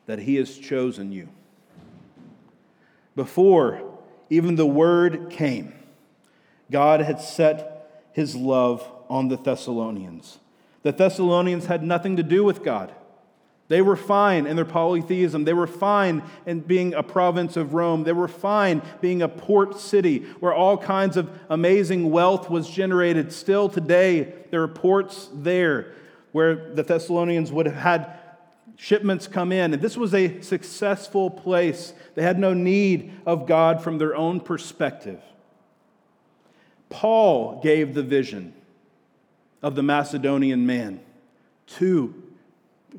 that 0.06 0.20
he 0.20 0.36
has 0.36 0.58
chosen 0.58 1.12
you. 1.12 1.30
Before 3.16 3.82
even 4.30 4.56
the 4.56 4.66
word 4.66 5.30
came, 5.30 5.74
God 6.72 7.02
had 7.02 7.20
set 7.20 8.08
his 8.14 8.36
love 8.36 8.90
on 9.10 9.28
the 9.28 9.38
Thessalonians. 9.38 10.40
The 10.84 10.92
Thessalonians 10.92 11.66
had 11.66 11.84
nothing 11.84 12.16
to 12.18 12.24
do 12.24 12.44
with 12.44 12.64
God. 12.64 12.94
They 13.70 13.84
were 13.84 13.96
fine 13.96 14.48
in 14.48 14.56
their 14.56 14.66
polytheism. 14.66 15.46
They 15.46 15.54
were 15.54 15.68
fine 15.68 16.24
in 16.48 16.62
being 16.62 16.96
a 16.96 17.04
province 17.04 17.56
of 17.56 17.76
Rome. 17.76 18.04
They 18.04 18.14
were 18.14 18.28
fine 18.28 18.82
being 19.00 19.22
a 19.22 19.30
port 19.30 19.80
city 19.80 20.26
where 20.40 20.54
all 20.54 20.76
kinds 20.76 21.18
of 21.18 21.30
amazing 21.50 22.10
wealth 22.10 22.50
was 22.50 22.68
generated. 22.68 23.32
Still 23.32 23.70
today, 23.70 24.34
there 24.50 24.64
are 24.64 24.68
ports 24.68 25.30
there 25.34 25.94
where 26.32 26.74
the 26.74 26.82
Thessalonians 26.82 27.52
would 27.52 27.68
have 27.68 27.76
had 27.76 28.18
shipments 28.76 29.28
come 29.28 29.52
in. 29.52 29.74
And 29.74 29.82
this 29.84 29.96
was 29.96 30.16
a 30.16 30.42
successful 30.42 31.30
place. 31.30 31.94
They 32.16 32.24
had 32.24 32.40
no 32.40 32.56
need 32.56 33.14
of 33.24 33.46
God 33.46 33.84
from 33.84 34.00
their 34.00 34.16
own 34.16 34.40
perspective. 34.40 35.22
Paul 36.90 37.62
gave 37.62 37.94
the 37.94 38.02
vision 38.02 38.56
of 39.62 39.76
the 39.76 39.84
Macedonian 39.84 40.66
man 40.66 41.02
to 41.68 42.24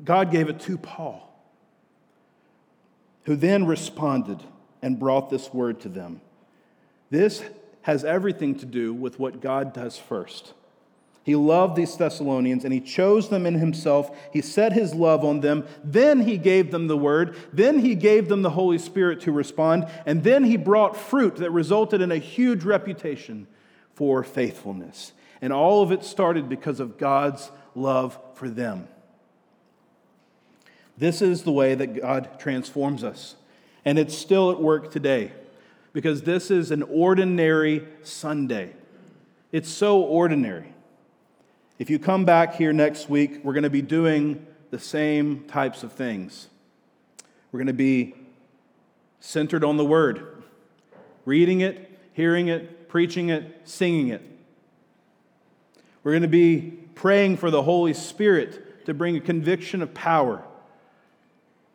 God 0.03 0.31
gave 0.31 0.49
it 0.49 0.59
to 0.61 0.77
Paul, 0.77 1.27
who 3.25 3.35
then 3.35 3.65
responded 3.65 4.41
and 4.81 4.99
brought 4.99 5.29
this 5.29 5.53
word 5.53 5.81
to 5.81 5.89
them. 5.89 6.21
This 7.09 7.43
has 7.83 8.03
everything 8.03 8.55
to 8.59 8.65
do 8.65 8.93
with 8.93 9.19
what 9.19 9.41
God 9.41 9.73
does 9.73 9.97
first. 9.97 10.53
He 11.23 11.35
loved 11.35 11.75
these 11.75 11.95
Thessalonians 11.95 12.63
and 12.63 12.73
he 12.73 12.79
chose 12.79 13.29
them 13.29 13.45
in 13.45 13.55
himself. 13.55 14.17
He 14.33 14.41
set 14.41 14.73
his 14.73 14.95
love 14.95 15.23
on 15.23 15.41
them. 15.41 15.67
Then 15.83 16.21
he 16.21 16.37
gave 16.37 16.71
them 16.71 16.87
the 16.87 16.97
word. 16.97 17.35
Then 17.53 17.79
he 17.79 17.93
gave 17.93 18.27
them 18.27 18.41
the 18.41 18.49
Holy 18.49 18.79
Spirit 18.79 19.21
to 19.21 19.31
respond. 19.31 19.87
And 20.05 20.23
then 20.23 20.43
he 20.43 20.57
brought 20.57 20.97
fruit 20.97 21.35
that 21.35 21.51
resulted 21.51 22.01
in 22.01 22.11
a 22.11 22.17
huge 22.17 22.63
reputation 22.63 23.45
for 23.93 24.23
faithfulness. 24.23 25.11
And 25.41 25.53
all 25.53 25.83
of 25.83 25.91
it 25.91 26.03
started 26.03 26.49
because 26.49 26.79
of 26.79 26.97
God's 26.97 27.51
love 27.75 28.17
for 28.33 28.49
them. 28.49 28.87
This 30.97 31.21
is 31.21 31.43
the 31.43 31.51
way 31.51 31.75
that 31.75 32.01
God 32.01 32.39
transforms 32.39 33.03
us. 33.03 33.35
And 33.85 33.97
it's 33.97 34.15
still 34.15 34.51
at 34.51 34.61
work 34.61 34.91
today 34.91 35.31
because 35.93 36.23
this 36.23 36.51
is 36.51 36.71
an 36.71 36.83
ordinary 36.83 37.87
Sunday. 38.03 38.73
It's 39.51 39.69
so 39.69 40.01
ordinary. 40.01 40.73
If 41.79 41.89
you 41.89 41.99
come 41.99 42.25
back 42.25 42.55
here 42.55 42.71
next 42.71 43.09
week, 43.09 43.41
we're 43.43 43.53
going 43.53 43.63
to 43.63 43.69
be 43.69 43.81
doing 43.81 44.45
the 44.69 44.79
same 44.79 45.45
types 45.45 45.83
of 45.83 45.91
things. 45.91 46.47
We're 47.51 47.57
going 47.57 47.67
to 47.67 47.73
be 47.73 48.15
centered 49.19 49.63
on 49.63 49.77
the 49.77 49.85
Word, 49.85 50.43
reading 51.25 51.61
it, 51.61 51.99
hearing 52.13 52.47
it, 52.47 52.87
preaching 52.87 53.29
it, 53.29 53.61
singing 53.65 54.09
it. 54.09 54.21
We're 56.03 56.11
going 56.11 56.21
to 56.21 56.27
be 56.27 56.79
praying 56.95 57.37
for 57.37 57.51
the 57.51 57.63
Holy 57.63 57.93
Spirit 57.93 58.85
to 58.85 58.93
bring 58.93 59.17
a 59.17 59.21
conviction 59.21 59.81
of 59.81 59.93
power 59.93 60.43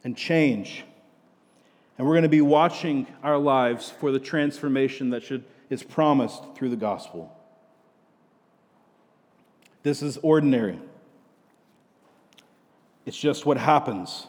and 0.06 0.16
change. 0.16 0.84
And 1.98 2.06
we're 2.06 2.12
going 2.12 2.22
to 2.22 2.28
be 2.28 2.40
watching 2.40 3.08
our 3.24 3.38
lives 3.38 3.90
for 3.90 4.12
the 4.12 4.20
transformation 4.20 5.10
that 5.10 5.24
should, 5.24 5.42
is 5.68 5.82
promised 5.82 6.44
through 6.54 6.68
the 6.68 6.76
gospel. 6.76 7.36
This 9.82 10.02
is 10.02 10.16
ordinary. 10.18 10.78
It's 13.04 13.18
just 13.18 13.46
what 13.46 13.56
happens. 13.56 14.28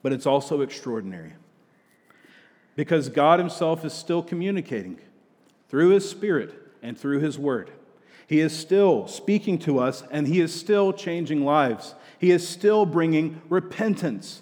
But 0.00 0.12
it's 0.12 0.26
also 0.26 0.60
extraordinary. 0.60 1.32
Because 2.76 3.08
God 3.08 3.40
Himself 3.40 3.84
is 3.84 3.92
still 3.92 4.22
communicating 4.22 5.00
through 5.68 5.88
His 5.88 6.08
Spirit 6.08 6.54
and 6.84 6.96
through 6.96 7.18
His 7.18 7.36
Word. 7.36 7.72
He 8.28 8.38
is 8.38 8.56
still 8.56 9.08
speaking 9.08 9.58
to 9.60 9.80
us 9.80 10.04
and 10.12 10.28
He 10.28 10.40
is 10.40 10.54
still 10.54 10.92
changing 10.92 11.44
lives. 11.44 11.96
He 12.20 12.30
is 12.30 12.46
still 12.46 12.86
bringing 12.86 13.42
repentance 13.48 14.41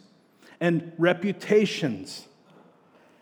and 0.61 0.93
reputations 0.99 2.27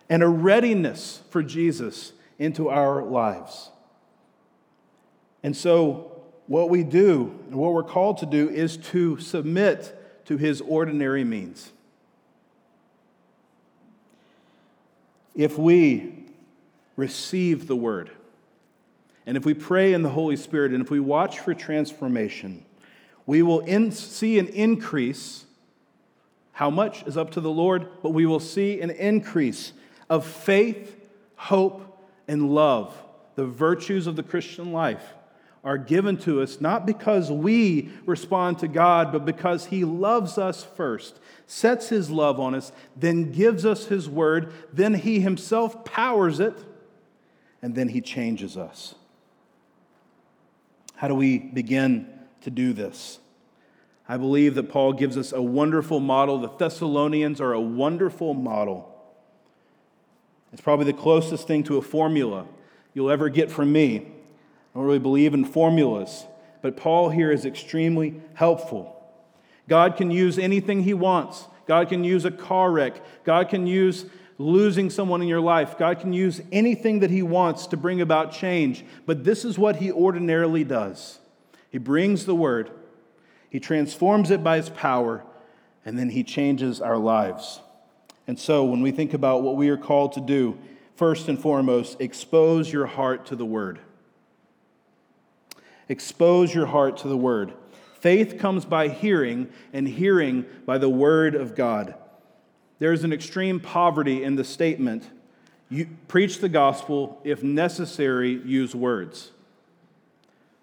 and 0.09 0.23
a 0.23 0.29
readiness 0.29 1.23
for 1.31 1.43
Jesus 1.43 2.13
into 2.39 2.69
our 2.69 3.03
lives. 3.03 3.71
And 5.43 5.57
so, 5.57 6.13
what 6.47 6.71
we 6.71 6.83
do 6.83 7.39
and 7.47 7.57
what 7.57 7.73
we're 7.73 7.83
called 7.83 8.19
to 8.19 8.27
do 8.27 8.49
is 8.49 8.77
to 8.77 9.19
submit 9.19 9.95
to 10.25 10.37
his 10.37 10.61
ordinary 10.63 11.25
means. 11.25 11.73
If 15.35 15.59
we 15.59 16.27
receive 16.97 17.69
the 17.69 17.77
word, 17.77 18.11
and 19.27 19.37
if 19.37 19.45
we 19.45 19.55
pray 19.55 19.93
in 19.93 20.03
the 20.03 20.09
Holy 20.09 20.37
Spirit, 20.37 20.73
and 20.73 20.83
if 20.83 20.91
we 20.91 21.01
watch 21.01 21.39
for 21.39 21.53
transformation, 21.55 22.65
we 23.27 23.43
will 23.43 23.61
in, 23.61 23.93
see 23.93 24.39
an 24.39 24.49
increase. 24.49 25.45
How 26.59 26.71
much 26.71 27.05
is 27.05 27.17
up 27.17 27.31
to 27.31 27.41
the 27.41 27.53
Lord, 27.53 27.87
but 28.03 28.11
we 28.11 28.27
will 28.27 28.41
see 28.41 28.81
an 28.81 28.91
increase 28.91 29.73
of 30.11 30.27
faith, 30.27 30.97
hope, 31.37 32.05
and 32.27 32.53
love, 32.53 32.93
the 33.37 33.47
virtues 33.47 34.09
of 34.09 34.17
the 34.17 34.25
Christian 34.25 34.73
life 34.73 35.15
are 35.63 35.79
given 35.79 36.17
to 36.17 36.43
us 36.43 36.61
not 36.61 36.85
because 36.85 37.31
we 37.31 37.91
respond 38.07 38.59
to 38.59 38.67
God, 38.67 39.13
but 39.13 39.25
because 39.25 39.67
He 39.67 39.85
loves 39.85 40.37
us 40.37 40.65
first, 40.65 41.21
sets 41.47 41.91
His 41.91 42.11
love 42.11 42.41
on 42.41 42.57
us, 42.57 42.73
then 42.97 43.31
gives 43.31 43.65
us 43.65 43.85
His 43.85 44.09
word, 44.09 44.53
then 44.73 44.95
He 44.95 45.21
Himself 45.21 45.85
powers 45.85 46.41
it, 46.41 46.59
and 47.63 47.77
then 47.77 47.91
He 47.91 48.01
changes 48.01 48.57
us. 48.57 48.97
How 50.97 51.07
do 51.07 51.15
we 51.15 51.39
begin 51.39 52.09
to 52.41 52.51
do 52.51 52.73
this? 52.73 53.21
I 54.09 54.17
believe 54.17 54.55
that 54.55 54.71
Paul 54.71 54.95
gives 54.95 55.19
us 55.19 55.33
a 55.33 55.43
wonderful 55.43 56.01
model. 56.01 56.39
The 56.39 56.49
Thessalonians 56.49 57.41
are 57.41 57.53
a 57.53 57.61
wonderful 57.61 58.33
model. 58.33 58.95
It's 60.53 60.63
probably 60.63 60.87
the 60.87 60.95
closest 60.95 61.47
thing 61.47 61.63
to 61.65 61.77
a 61.77 61.83
formula 61.83 62.47
you'll 62.95 63.11
ever 63.11 63.29
get 63.29 63.51
from 63.51 63.71
me. 63.71 63.99
I 63.99 64.03
don't 64.75 64.85
really 64.85 64.99
believe 64.99 65.35
in 65.35 65.45
formulas, 65.45 66.25
but 66.63 66.77
Paul 66.77 67.11
here 67.11 67.31
is 67.31 67.45
extremely 67.45 68.21
helpful. 68.35 68.95
God 69.69 69.97
can 69.97 70.11
use 70.11 70.39
anything 70.39 70.83
he 70.83 70.95
wants. 70.95 71.47
God 71.67 71.91
can 71.91 72.03
use 72.03 72.25
a 72.25 72.31
car 72.31 72.71
wreck. 72.71 73.03
God 73.25 73.51
can 73.51 73.67
use 73.67 74.07
losing 74.39 74.89
someone 74.89 75.21
in 75.21 75.29
your 75.29 75.41
life. 75.41 75.77
God 75.77 76.01
can 76.01 76.15
use 76.15 76.41
anything 76.51 77.01
that 77.01 77.11
he 77.11 77.23
wants 77.23 77.67
to 77.67 77.77
bring 77.77 78.01
about 78.01 78.33
change. 78.33 78.85
But 79.05 79.25
this 79.25 79.45
is 79.45 79.59
what 79.59 79.77
he 79.77 79.93
ordinarily 79.93 80.65
does 80.65 81.19
He 81.71 81.77
brings 81.77 82.25
the 82.25 82.35
word, 82.35 82.71
he 83.51 83.61
transforms 83.61 84.31
it 84.31 84.43
by 84.43 84.57
his 84.57 84.71
power, 84.71 85.25
and 85.85 85.99
then 85.99 86.11
he 86.11 86.23
changes 86.23 86.81
our 86.81 86.99
lives. 86.99 87.61
And 88.27 88.39
so, 88.39 88.65
when 88.65 88.83
we 88.83 88.91
think 88.91 89.15
about 89.15 89.43
what 89.43 89.57
we 89.57 89.69
are 89.71 89.77
called 89.77 90.13
to 90.13 90.21
do, 90.21 90.59
first 90.97 91.29
and 91.29 91.41
foremost, 91.41 92.01
expose 92.01 92.73
your 92.73 92.87
heart 92.87 93.27
to 93.27 93.37
the 93.37 93.47
Word. 93.47 93.79
Expose 95.89 96.55
your 96.55 96.67
heart 96.67 96.99
to 96.99 97.09
the 97.09 97.17
Word. 97.17 97.55
Faith 98.01 98.39
comes 98.39 98.65
by 98.65 98.89
hearing, 98.89 99.49
and 99.73 99.89
hearing 99.89 100.45
by 100.67 100.79
the 100.79 100.91
Word 100.91 101.35
of 101.35 101.55
God. 101.55 101.95
There 102.79 102.93
is 102.93 103.03
an 103.03 103.13
extreme 103.13 103.59
poverty 103.59 104.23
in 104.23 104.37
the 104.37 104.45
statement 104.45 105.11
you 105.71 105.89
preach 106.09 106.39
the 106.39 106.49
gospel, 106.49 107.21
if 107.25 107.43
necessary, 107.43 108.41
use 108.45 108.75
words. 108.75 109.33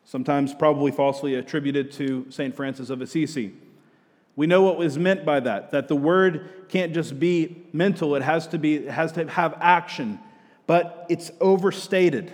Sometimes 0.06 0.54
probably 0.54 0.92
falsely 0.92 1.36
attributed 1.36 1.92
to 1.94 2.28
St. 2.30 2.56
Francis 2.56 2.90
of 2.90 3.02
Assisi. 3.02 3.54
We 4.36 4.48
know 4.48 4.62
what 4.62 4.78
was 4.78 4.98
meant 4.98 5.26
by 5.26 5.40
that, 5.42 5.72
that 5.72 5.88
the 5.88 5.96
word 5.96 6.70
can't 6.70 6.94
just 6.94 7.20
be 7.20 7.66
mental, 7.74 8.16
it 8.16 8.22
has 8.22 8.48
to, 8.48 8.58
be, 8.58 8.86
has 8.86 9.12
to 9.14 9.28
have 9.28 9.58
action, 9.60 10.20
but 10.68 11.06
it's 11.10 11.32
overstated. 11.42 12.32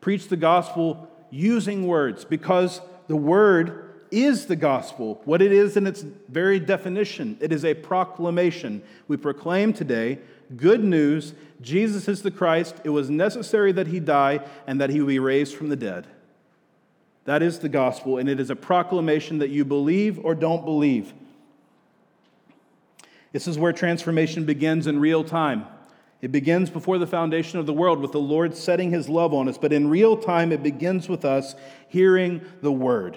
Preach 0.00 0.28
the 0.28 0.36
gospel 0.36 1.08
using 1.30 1.86
words 1.86 2.24
because 2.24 2.80
the 3.08 3.16
word 3.16 3.90
is 4.10 4.46
the 4.46 4.56
gospel, 4.56 5.20
what 5.24 5.40
it 5.40 5.52
is 5.52 5.76
in 5.76 5.86
its 5.86 6.02
very 6.28 6.58
definition. 6.58 7.36
It 7.40 7.52
is 7.52 7.64
a 7.64 7.74
proclamation. 7.74 8.82
We 9.08 9.16
proclaim 9.16 9.72
today 9.72 10.18
good 10.56 10.82
news 10.82 11.34
Jesus 11.60 12.08
is 12.08 12.22
the 12.22 12.30
Christ. 12.30 12.76
It 12.84 12.88
was 12.90 13.10
necessary 13.10 13.72
that 13.72 13.86
he 13.86 14.00
die 14.00 14.40
and 14.66 14.80
that 14.80 14.90
he 14.90 15.00
be 15.00 15.18
raised 15.18 15.54
from 15.54 15.68
the 15.68 15.76
dead. 15.76 16.06
That 17.24 17.42
is 17.42 17.58
the 17.58 17.68
gospel, 17.68 18.18
and 18.18 18.28
it 18.28 18.40
is 18.40 18.50
a 18.50 18.56
proclamation 18.56 19.38
that 19.38 19.50
you 19.50 19.64
believe 19.64 20.18
or 20.24 20.34
don't 20.34 20.64
believe. 20.64 21.12
This 23.32 23.46
is 23.46 23.58
where 23.58 23.72
transformation 23.72 24.44
begins 24.44 24.86
in 24.86 24.98
real 24.98 25.22
time. 25.22 25.66
It 26.20 26.32
begins 26.32 26.68
before 26.68 26.98
the 26.98 27.06
foundation 27.06 27.58
of 27.58 27.66
the 27.66 27.72
world 27.72 28.00
with 28.00 28.12
the 28.12 28.20
Lord 28.20 28.56
setting 28.56 28.90
his 28.90 29.08
love 29.08 29.32
on 29.32 29.48
us, 29.48 29.56
but 29.56 29.72
in 29.72 29.88
real 29.88 30.16
time, 30.16 30.52
it 30.52 30.62
begins 30.62 31.08
with 31.08 31.24
us 31.24 31.54
hearing 31.88 32.42
the 32.62 32.72
word. 32.72 33.16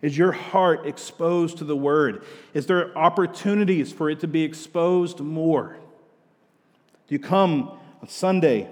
Is 0.00 0.16
your 0.16 0.32
heart 0.32 0.86
exposed 0.86 1.58
to 1.58 1.64
the 1.64 1.76
word? 1.76 2.24
Is 2.54 2.66
there 2.66 2.96
opportunities 2.96 3.92
for 3.92 4.10
it 4.10 4.20
to 4.20 4.28
be 4.28 4.42
exposed 4.42 5.20
more? 5.20 5.76
Do 7.08 7.14
you 7.14 7.18
come 7.18 7.70
on 8.02 8.08
Sunday 8.08 8.68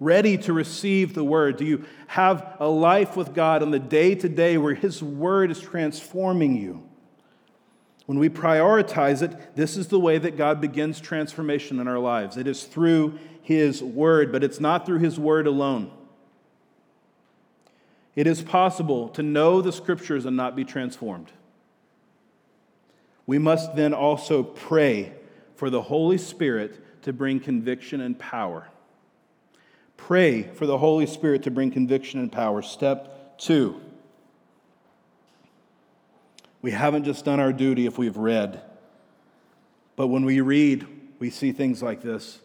ready 0.00 0.38
to 0.38 0.52
receive 0.52 1.14
the 1.14 1.22
word? 1.22 1.58
Do 1.58 1.64
you 1.64 1.84
have 2.08 2.56
a 2.58 2.68
life 2.68 3.16
with 3.16 3.34
God 3.34 3.62
on 3.62 3.70
the 3.70 3.78
day 3.78 4.14
to 4.16 4.28
day 4.28 4.58
where 4.58 4.74
his 4.74 5.02
word 5.02 5.50
is 5.50 5.60
transforming 5.60 6.56
you? 6.56 6.82
When 8.06 8.18
we 8.18 8.28
prioritize 8.28 9.22
it, 9.22 9.54
this 9.54 9.76
is 9.76 9.86
the 9.86 10.00
way 10.00 10.18
that 10.18 10.36
God 10.36 10.60
begins 10.60 10.98
transformation 10.98 11.78
in 11.78 11.86
our 11.86 12.00
lives. 12.00 12.36
It 12.36 12.48
is 12.48 12.64
through 12.64 13.20
his 13.42 13.82
word, 13.82 14.32
but 14.32 14.42
it's 14.42 14.58
not 14.58 14.84
through 14.84 14.98
his 14.98 15.18
word 15.18 15.46
alone. 15.46 15.92
It 18.16 18.26
is 18.26 18.42
possible 18.42 19.10
to 19.10 19.22
know 19.22 19.62
the 19.62 19.72
scriptures 19.72 20.24
and 20.26 20.36
not 20.36 20.56
be 20.56 20.64
transformed. 20.64 21.30
We 23.26 23.38
must 23.38 23.76
then 23.76 23.94
also 23.94 24.42
pray 24.42 25.12
for 25.54 25.70
the 25.70 25.82
Holy 25.82 26.18
Spirit 26.18 27.02
to 27.02 27.12
bring 27.12 27.38
conviction 27.38 28.00
and 28.00 28.18
power. 28.18 28.68
Pray 30.06 30.42
for 30.42 30.66
the 30.66 30.78
Holy 30.78 31.06
Spirit 31.06 31.44
to 31.44 31.50
bring 31.50 31.70
conviction 31.70 32.18
and 32.20 32.32
power. 32.32 32.62
Step 32.62 33.38
two. 33.38 33.80
We 36.62 36.72
haven't 36.72 37.04
just 37.04 37.24
done 37.24 37.38
our 37.38 37.52
duty 37.52 37.86
if 37.86 37.96
we've 37.96 38.16
read, 38.16 38.60
but 39.96 40.08
when 40.08 40.24
we 40.24 40.40
read, 40.40 40.86
we 41.18 41.30
see 41.30 41.52
things 41.52 41.82
like 41.82 42.02
this 42.02 42.40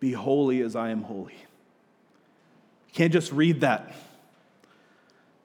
Be 0.00 0.12
holy 0.12 0.62
as 0.62 0.76
I 0.76 0.90
am 0.90 1.02
holy. 1.02 1.34
You 1.34 2.94
can't 2.94 3.12
just 3.12 3.32
read 3.32 3.60
that. 3.60 3.92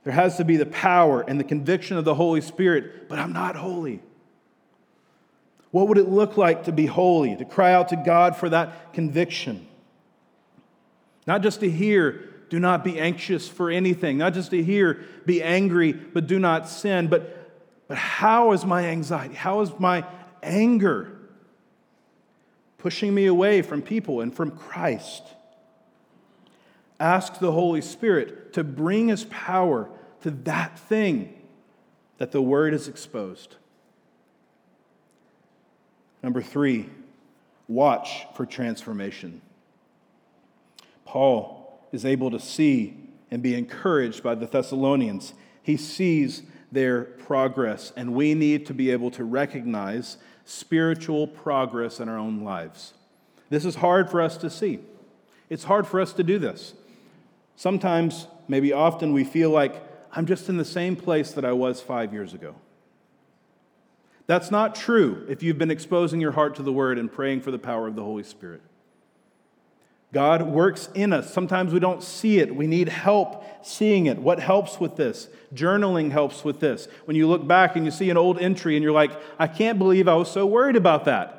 There 0.03 0.13
has 0.13 0.37
to 0.37 0.45
be 0.45 0.55
the 0.55 0.67
power 0.67 1.21
and 1.27 1.39
the 1.39 1.43
conviction 1.43 1.97
of 1.97 2.05
the 2.05 2.15
Holy 2.15 2.41
Spirit, 2.41 3.09
but 3.09 3.19
I'm 3.19 3.33
not 3.33 3.55
holy. 3.55 4.01
What 5.71 5.87
would 5.87 5.97
it 5.97 6.07
look 6.07 6.37
like 6.37 6.65
to 6.65 6.71
be 6.71 6.85
holy, 6.85 7.35
to 7.35 7.43
cry 7.43 7.73
out 7.73 7.89
to 7.89 7.95
God 7.97 8.37
for 8.37 8.49
that 8.49 8.93
conviction? 8.93 9.65
Not 11.27 11.41
just 11.41 11.59
to 11.59 11.69
hear, 11.69 12.29
do 12.49 12.59
not 12.59 12.83
be 12.83 12.99
anxious 12.99 13.47
for 13.47 13.69
anything. 13.69 14.17
Not 14.17 14.33
just 14.33 14.51
to 14.51 14.63
hear, 14.63 15.05
be 15.25 15.41
angry, 15.43 15.93
but 15.93 16.27
do 16.27 16.39
not 16.39 16.67
sin. 16.67 17.07
But, 17.07 17.87
but 17.87 17.97
how 17.97 18.51
is 18.51 18.65
my 18.65 18.85
anxiety? 18.85 19.35
How 19.35 19.61
is 19.61 19.71
my 19.79 20.05
anger 20.41 21.15
pushing 22.77 23.13
me 23.13 23.27
away 23.27 23.61
from 23.61 23.81
people 23.81 24.21
and 24.21 24.33
from 24.33 24.51
Christ? 24.51 25.23
Ask 26.99 27.39
the 27.39 27.51
Holy 27.51 27.81
Spirit 27.81 28.53
to 28.53 28.63
bring 28.63 29.07
His 29.09 29.25
power 29.25 29.89
to 30.21 30.31
that 30.31 30.77
thing 30.79 31.33
that 32.17 32.31
the 32.31 32.41
Word 32.41 32.73
is 32.73 32.87
exposed. 32.87 33.55
Number 36.21 36.41
three, 36.41 36.89
watch 37.67 38.25
for 38.35 38.45
transformation. 38.45 39.41
Paul 41.09 41.87
is 41.91 42.05
able 42.05 42.29
to 42.29 42.39
see 42.39 42.95
and 43.31 43.41
be 43.41 43.55
encouraged 43.55 44.21
by 44.21 44.35
the 44.35 44.45
Thessalonians. 44.45 45.33
He 45.63 45.75
sees 45.75 46.43
their 46.71 47.01
progress, 47.03 47.91
and 47.95 48.13
we 48.13 48.35
need 48.35 48.67
to 48.67 48.75
be 48.75 48.91
able 48.91 49.09
to 49.11 49.23
recognize 49.23 50.17
spiritual 50.45 51.25
progress 51.25 51.99
in 51.99 52.09
our 52.09 52.17
own 52.17 52.43
lives. 52.43 52.93
This 53.49 53.65
is 53.65 53.77
hard 53.77 54.11
for 54.11 54.21
us 54.21 54.37
to 54.37 54.51
see. 54.51 54.81
It's 55.49 55.63
hard 55.63 55.87
for 55.87 55.99
us 55.99 56.13
to 56.13 56.23
do 56.23 56.37
this. 56.37 56.75
Sometimes, 57.55 58.27
maybe 58.47 58.71
often, 58.71 59.11
we 59.11 59.23
feel 59.23 59.49
like 59.49 59.81
I'm 60.11 60.27
just 60.27 60.47
in 60.47 60.57
the 60.57 60.65
same 60.65 60.95
place 60.95 61.31
that 61.31 61.43
I 61.43 61.53
was 61.53 61.81
five 61.81 62.13
years 62.13 62.35
ago. 62.35 62.53
That's 64.27 64.51
not 64.51 64.75
true 64.75 65.25
if 65.27 65.41
you've 65.41 65.57
been 65.57 65.71
exposing 65.71 66.21
your 66.21 66.33
heart 66.33 66.53
to 66.57 66.61
the 66.61 66.71
Word 66.71 66.99
and 66.99 67.11
praying 67.11 67.41
for 67.41 67.49
the 67.49 67.57
power 67.57 67.87
of 67.87 67.95
the 67.95 68.03
Holy 68.03 68.21
Spirit. 68.21 68.61
God 70.11 70.41
works 70.41 70.89
in 70.95 71.13
us. 71.13 71.31
Sometimes 71.31 71.71
we 71.71 71.79
don't 71.79 72.01
see 72.01 72.39
it. 72.39 72.55
We 72.55 72.65
need 72.65 72.89
help 72.89 73.45
seeing 73.65 74.07
it. 74.07 74.17
What 74.17 74.39
helps 74.39 74.79
with 74.79 74.95
this? 74.95 75.27
Journaling 75.53 76.11
helps 76.11 76.43
with 76.43 76.59
this. 76.59 76.87
When 77.05 77.15
you 77.15 77.27
look 77.27 77.47
back 77.47 77.75
and 77.75 77.85
you 77.85 77.91
see 77.91 78.09
an 78.09 78.17
old 78.17 78.39
entry 78.39 78.75
and 78.75 78.83
you're 78.83 78.93
like, 78.93 79.11
I 79.37 79.47
can't 79.47 79.77
believe 79.77 80.07
I 80.07 80.15
was 80.15 80.31
so 80.31 80.45
worried 80.45 80.75
about 80.75 81.05
that. 81.05 81.35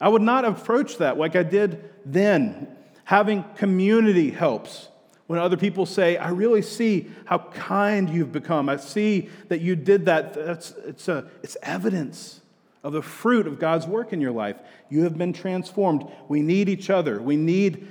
I 0.00 0.08
would 0.08 0.22
not 0.22 0.44
approach 0.44 0.98
that 0.98 1.18
like 1.18 1.36
I 1.36 1.42
did 1.42 1.90
then. 2.04 2.76
Having 3.04 3.44
community 3.56 4.30
helps. 4.30 4.88
When 5.26 5.38
other 5.38 5.56
people 5.56 5.86
say, 5.86 6.16
I 6.16 6.30
really 6.30 6.62
see 6.62 7.10
how 7.26 7.38
kind 7.38 8.08
you've 8.08 8.32
become, 8.32 8.68
I 8.68 8.76
see 8.76 9.28
that 9.48 9.60
you 9.60 9.76
did 9.76 10.06
that, 10.06 10.34
That's, 10.34 10.72
it's, 10.86 11.08
a, 11.08 11.26
it's 11.42 11.56
evidence 11.62 12.41
of 12.84 12.92
the 12.92 13.02
fruit 13.02 13.46
of 13.46 13.58
God's 13.58 13.86
work 13.86 14.12
in 14.12 14.20
your 14.20 14.32
life. 14.32 14.56
You 14.88 15.04
have 15.04 15.16
been 15.16 15.32
transformed. 15.32 16.10
We 16.28 16.42
need 16.42 16.68
each 16.68 16.90
other. 16.90 17.20
We 17.20 17.36
need 17.36 17.86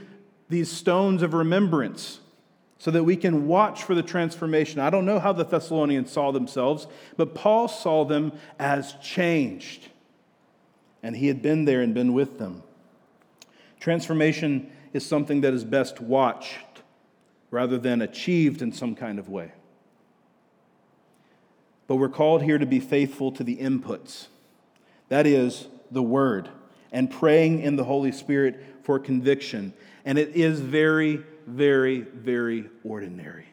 these 0.50 0.70
stones 0.70 1.24
of 1.24 1.34
remembrance 1.34 2.20
so 2.78 2.92
that 2.92 3.04
we 3.04 3.16
can 3.16 3.48
watch 3.48 3.84
for 3.84 3.96
the 3.96 4.04
transformation. 4.04 4.80
I 4.80 4.90
don't 4.90 5.06
know 5.06 5.20
how 5.20 5.34
the 5.34 5.46
Thessalonians 5.46 6.12
saw 6.12 6.32
themselves, 6.32 6.88
but 7.16 7.36
Paul 7.36 7.68
saw 7.68 8.04
them 8.04 8.34
as 8.60 8.94
changed. 9.02 9.88
And 11.04 11.16
he 11.16 11.28
had 11.28 11.42
been 11.42 11.66
there 11.66 11.82
and 11.82 11.94
been 11.94 12.14
with 12.14 12.38
them. 12.38 12.64
Transformation 13.80 14.72
is 14.94 15.06
something 15.06 15.42
that 15.42 15.54
is 15.54 15.64
best 15.64 16.02
watched 16.02 16.82
rather 17.50 17.78
than 17.78 18.02
achieved 18.02 18.62
in 18.62 18.72
some 18.72 18.96
kind 18.96 19.20
of 19.20 19.30
way. 19.30 19.52
But 21.88 21.96
we're 21.96 22.10
called 22.10 22.44
here 22.44 22.58
to 22.58 22.66
be 22.66 22.80
faithful 22.80 23.32
to 23.34 23.44
the 23.44 23.58
inputs 23.58 24.28
that 25.12 25.28
is, 25.28 25.68
the 25.92 26.02
Word, 26.02 26.48
and 26.90 27.12
praying 27.12 27.60
in 27.60 27.76
the 27.76 27.84
Holy 27.84 28.14
Spirit 28.14 28.64
for 28.84 28.98
conviction. 28.98 29.74
And 30.06 30.18
it 30.18 30.38
is 30.38 30.62
very, 30.62 31.22
very, 31.46 32.00
very 32.00 32.70
ordinary. 32.86 33.48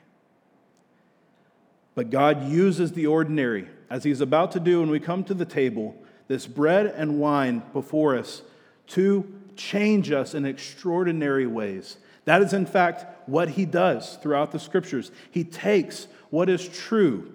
But 1.96 2.10
God 2.10 2.48
uses 2.48 2.92
the 2.92 3.08
ordinary, 3.08 3.68
as 3.90 4.04
He's 4.04 4.20
about 4.20 4.52
to 4.52 4.60
do 4.60 4.78
when 4.78 4.88
we 4.88 5.00
come 5.00 5.24
to 5.24 5.34
the 5.34 5.44
table, 5.44 5.96
this 6.28 6.46
bread 6.46 6.86
and 6.86 7.18
wine 7.18 7.64
before 7.72 8.16
us, 8.16 8.42
to 8.90 9.26
change 9.56 10.12
us 10.12 10.34
in 10.34 10.46
extraordinary 10.46 11.48
ways. 11.48 11.96
That 12.24 12.40
is, 12.40 12.52
in 12.52 12.66
fact, 12.66 13.04
what 13.28 13.48
He 13.48 13.64
does 13.64 14.14
throughout 14.22 14.52
the 14.52 14.60
Scriptures. 14.60 15.10
He 15.32 15.42
takes 15.42 16.06
what 16.30 16.48
is 16.48 16.68
true 16.68 17.32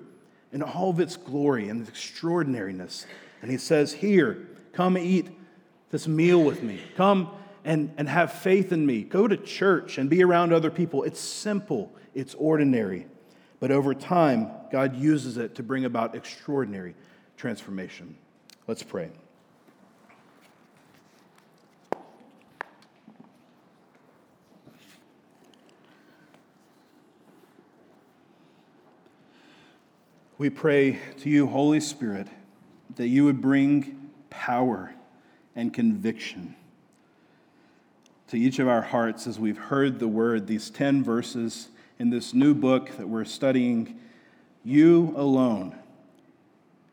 in 0.53 0.61
all 0.61 0.91
of 0.91 1.01
its 1.01 1.17
glory 1.17 1.67
and 1.67 1.85
extraordinariness, 1.85 3.05
and 3.43 3.51
he 3.51 3.57
says, 3.57 3.91
Here, 3.91 4.47
come 4.71 4.97
eat 4.97 5.27
this 5.91 6.07
meal 6.07 6.41
with 6.41 6.63
me. 6.63 6.79
Come 6.95 7.29
and, 7.65 7.93
and 7.97 8.07
have 8.07 8.31
faith 8.31 8.71
in 8.71 8.85
me. 8.85 9.03
Go 9.03 9.27
to 9.27 9.35
church 9.35 9.97
and 9.97 10.09
be 10.09 10.23
around 10.23 10.53
other 10.53 10.71
people. 10.71 11.03
It's 11.03 11.19
simple, 11.19 11.93
it's 12.15 12.35
ordinary. 12.35 13.05
But 13.59 13.69
over 13.69 13.93
time, 13.93 14.49
God 14.71 14.95
uses 14.95 15.35
it 15.35 15.55
to 15.55 15.63
bring 15.63 15.83
about 15.83 16.15
extraordinary 16.15 16.95
transformation. 17.35 18.15
Let's 18.65 18.81
pray. 18.81 19.11
We 30.37 30.49
pray 30.49 30.97
to 31.19 31.29
you, 31.29 31.47
Holy 31.47 31.81
Spirit 31.81 32.29
that 32.95 33.07
you 33.07 33.25
would 33.25 33.41
bring 33.41 34.09
power 34.29 34.93
and 35.55 35.73
conviction 35.73 36.55
to 38.27 38.37
each 38.37 38.59
of 38.59 38.67
our 38.67 38.81
hearts 38.81 39.27
as 39.27 39.39
we've 39.39 39.57
heard 39.57 39.99
the 39.99 40.07
word, 40.07 40.47
these 40.47 40.69
10 40.69 41.03
verses 41.03 41.69
in 41.99 42.09
this 42.09 42.33
new 42.33 42.53
book 42.53 42.97
that 42.97 43.07
we're 43.07 43.25
studying. 43.25 43.99
You 44.63 45.13
alone 45.15 45.75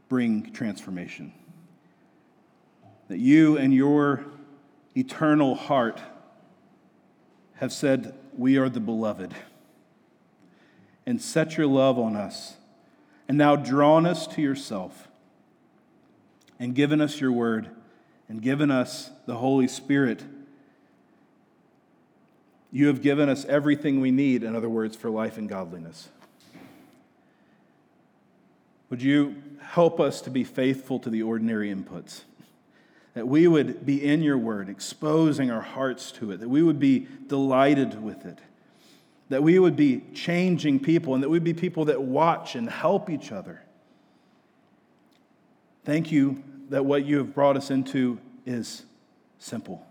bring 0.08 0.52
transformation. 0.52 1.32
That 3.08 3.18
you 3.18 3.56
and 3.56 3.72
your 3.72 4.24
eternal 4.94 5.54
heart 5.54 6.00
have 7.54 7.72
said, 7.72 8.14
We 8.36 8.58
are 8.58 8.68
the 8.68 8.80
beloved, 8.80 9.34
and 11.06 11.22
set 11.22 11.56
your 11.56 11.66
love 11.66 11.98
on 11.98 12.16
us, 12.16 12.56
and 13.28 13.38
now 13.38 13.56
drawn 13.56 14.04
us 14.04 14.26
to 14.28 14.42
yourself 14.42 15.08
and 16.60 16.74
given 16.74 17.00
us 17.00 17.20
your 17.20 17.32
word 17.32 17.70
and 18.28 18.40
given 18.40 18.70
us 18.70 19.10
the 19.26 19.34
Holy 19.34 19.66
Spirit. 19.66 20.22
You 22.70 22.86
have 22.86 23.02
given 23.02 23.28
us 23.28 23.44
everything 23.46 24.00
we 24.00 24.12
need, 24.12 24.44
in 24.44 24.54
other 24.54 24.68
words, 24.68 24.94
for 24.94 25.10
life 25.10 25.36
and 25.36 25.48
godliness. 25.48 26.10
Would 28.90 29.02
you 29.02 29.42
help 29.60 29.98
us 29.98 30.20
to 30.20 30.30
be 30.30 30.44
faithful 30.44 31.00
to 31.00 31.10
the 31.10 31.22
ordinary 31.22 31.74
inputs? 31.74 32.20
That 33.14 33.26
we 33.26 33.48
would 33.48 33.84
be 33.84 34.04
in 34.04 34.22
your 34.22 34.38
word, 34.38 34.68
exposing 34.68 35.50
our 35.50 35.60
hearts 35.60 36.12
to 36.12 36.30
it, 36.30 36.38
that 36.40 36.48
we 36.48 36.62
would 36.62 36.78
be 36.78 37.08
delighted 37.26 38.00
with 38.00 38.24
it, 38.24 38.38
that 39.28 39.42
we 39.42 39.58
would 39.58 39.74
be 39.74 40.02
changing 40.14 40.78
people, 40.78 41.14
and 41.14 41.22
that 41.22 41.28
we'd 41.28 41.42
be 41.42 41.54
people 41.54 41.86
that 41.86 42.02
watch 42.02 42.54
and 42.54 42.68
help 42.68 43.10
each 43.10 43.32
other. 43.32 43.62
Thank 45.90 46.12
you 46.12 46.40
that 46.68 46.86
what 46.86 47.04
you 47.04 47.18
have 47.18 47.34
brought 47.34 47.56
us 47.56 47.68
into 47.68 48.20
is 48.46 48.84
simple 49.40 49.84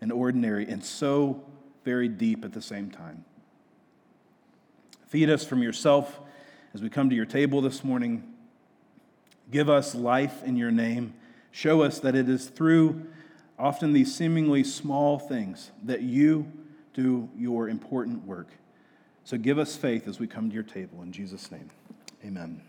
and 0.00 0.10
ordinary 0.10 0.66
and 0.66 0.84
so 0.84 1.40
very 1.84 2.08
deep 2.08 2.44
at 2.44 2.52
the 2.52 2.60
same 2.60 2.90
time. 2.90 3.24
Feed 5.06 5.30
us 5.30 5.44
from 5.44 5.62
yourself 5.62 6.18
as 6.74 6.82
we 6.82 6.90
come 6.90 7.08
to 7.10 7.14
your 7.14 7.26
table 7.26 7.60
this 7.60 7.84
morning. 7.84 8.24
Give 9.52 9.70
us 9.70 9.94
life 9.94 10.42
in 10.42 10.56
your 10.56 10.72
name. 10.72 11.14
Show 11.52 11.82
us 11.82 12.00
that 12.00 12.16
it 12.16 12.28
is 12.28 12.46
through 12.48 13.06
often 13.56 13.92
these 13.92 14.12
seemingly 14.12 14.64
small 14.64 15.20
things 15.20 15.70
that 15.84 16.02
you 16.02 16.50
do 16.92 17.28
your 17.36 17.68
important 17.68 18.26
work. 18.26 18.48
So 19.22 19.38
give 19.38 19.60
us 19.60 19.76
faith 19.76 20.08
as 20.08 20.18
we 20.18 20.26
come 20.26 20.48
to 20.48 20.54
your 20.54 20.64
table. 20.64 21.02
In 21.02 21.12
Jesus' 21.12 21.52
name, 21.52 21.70
amen. 22.24 22.67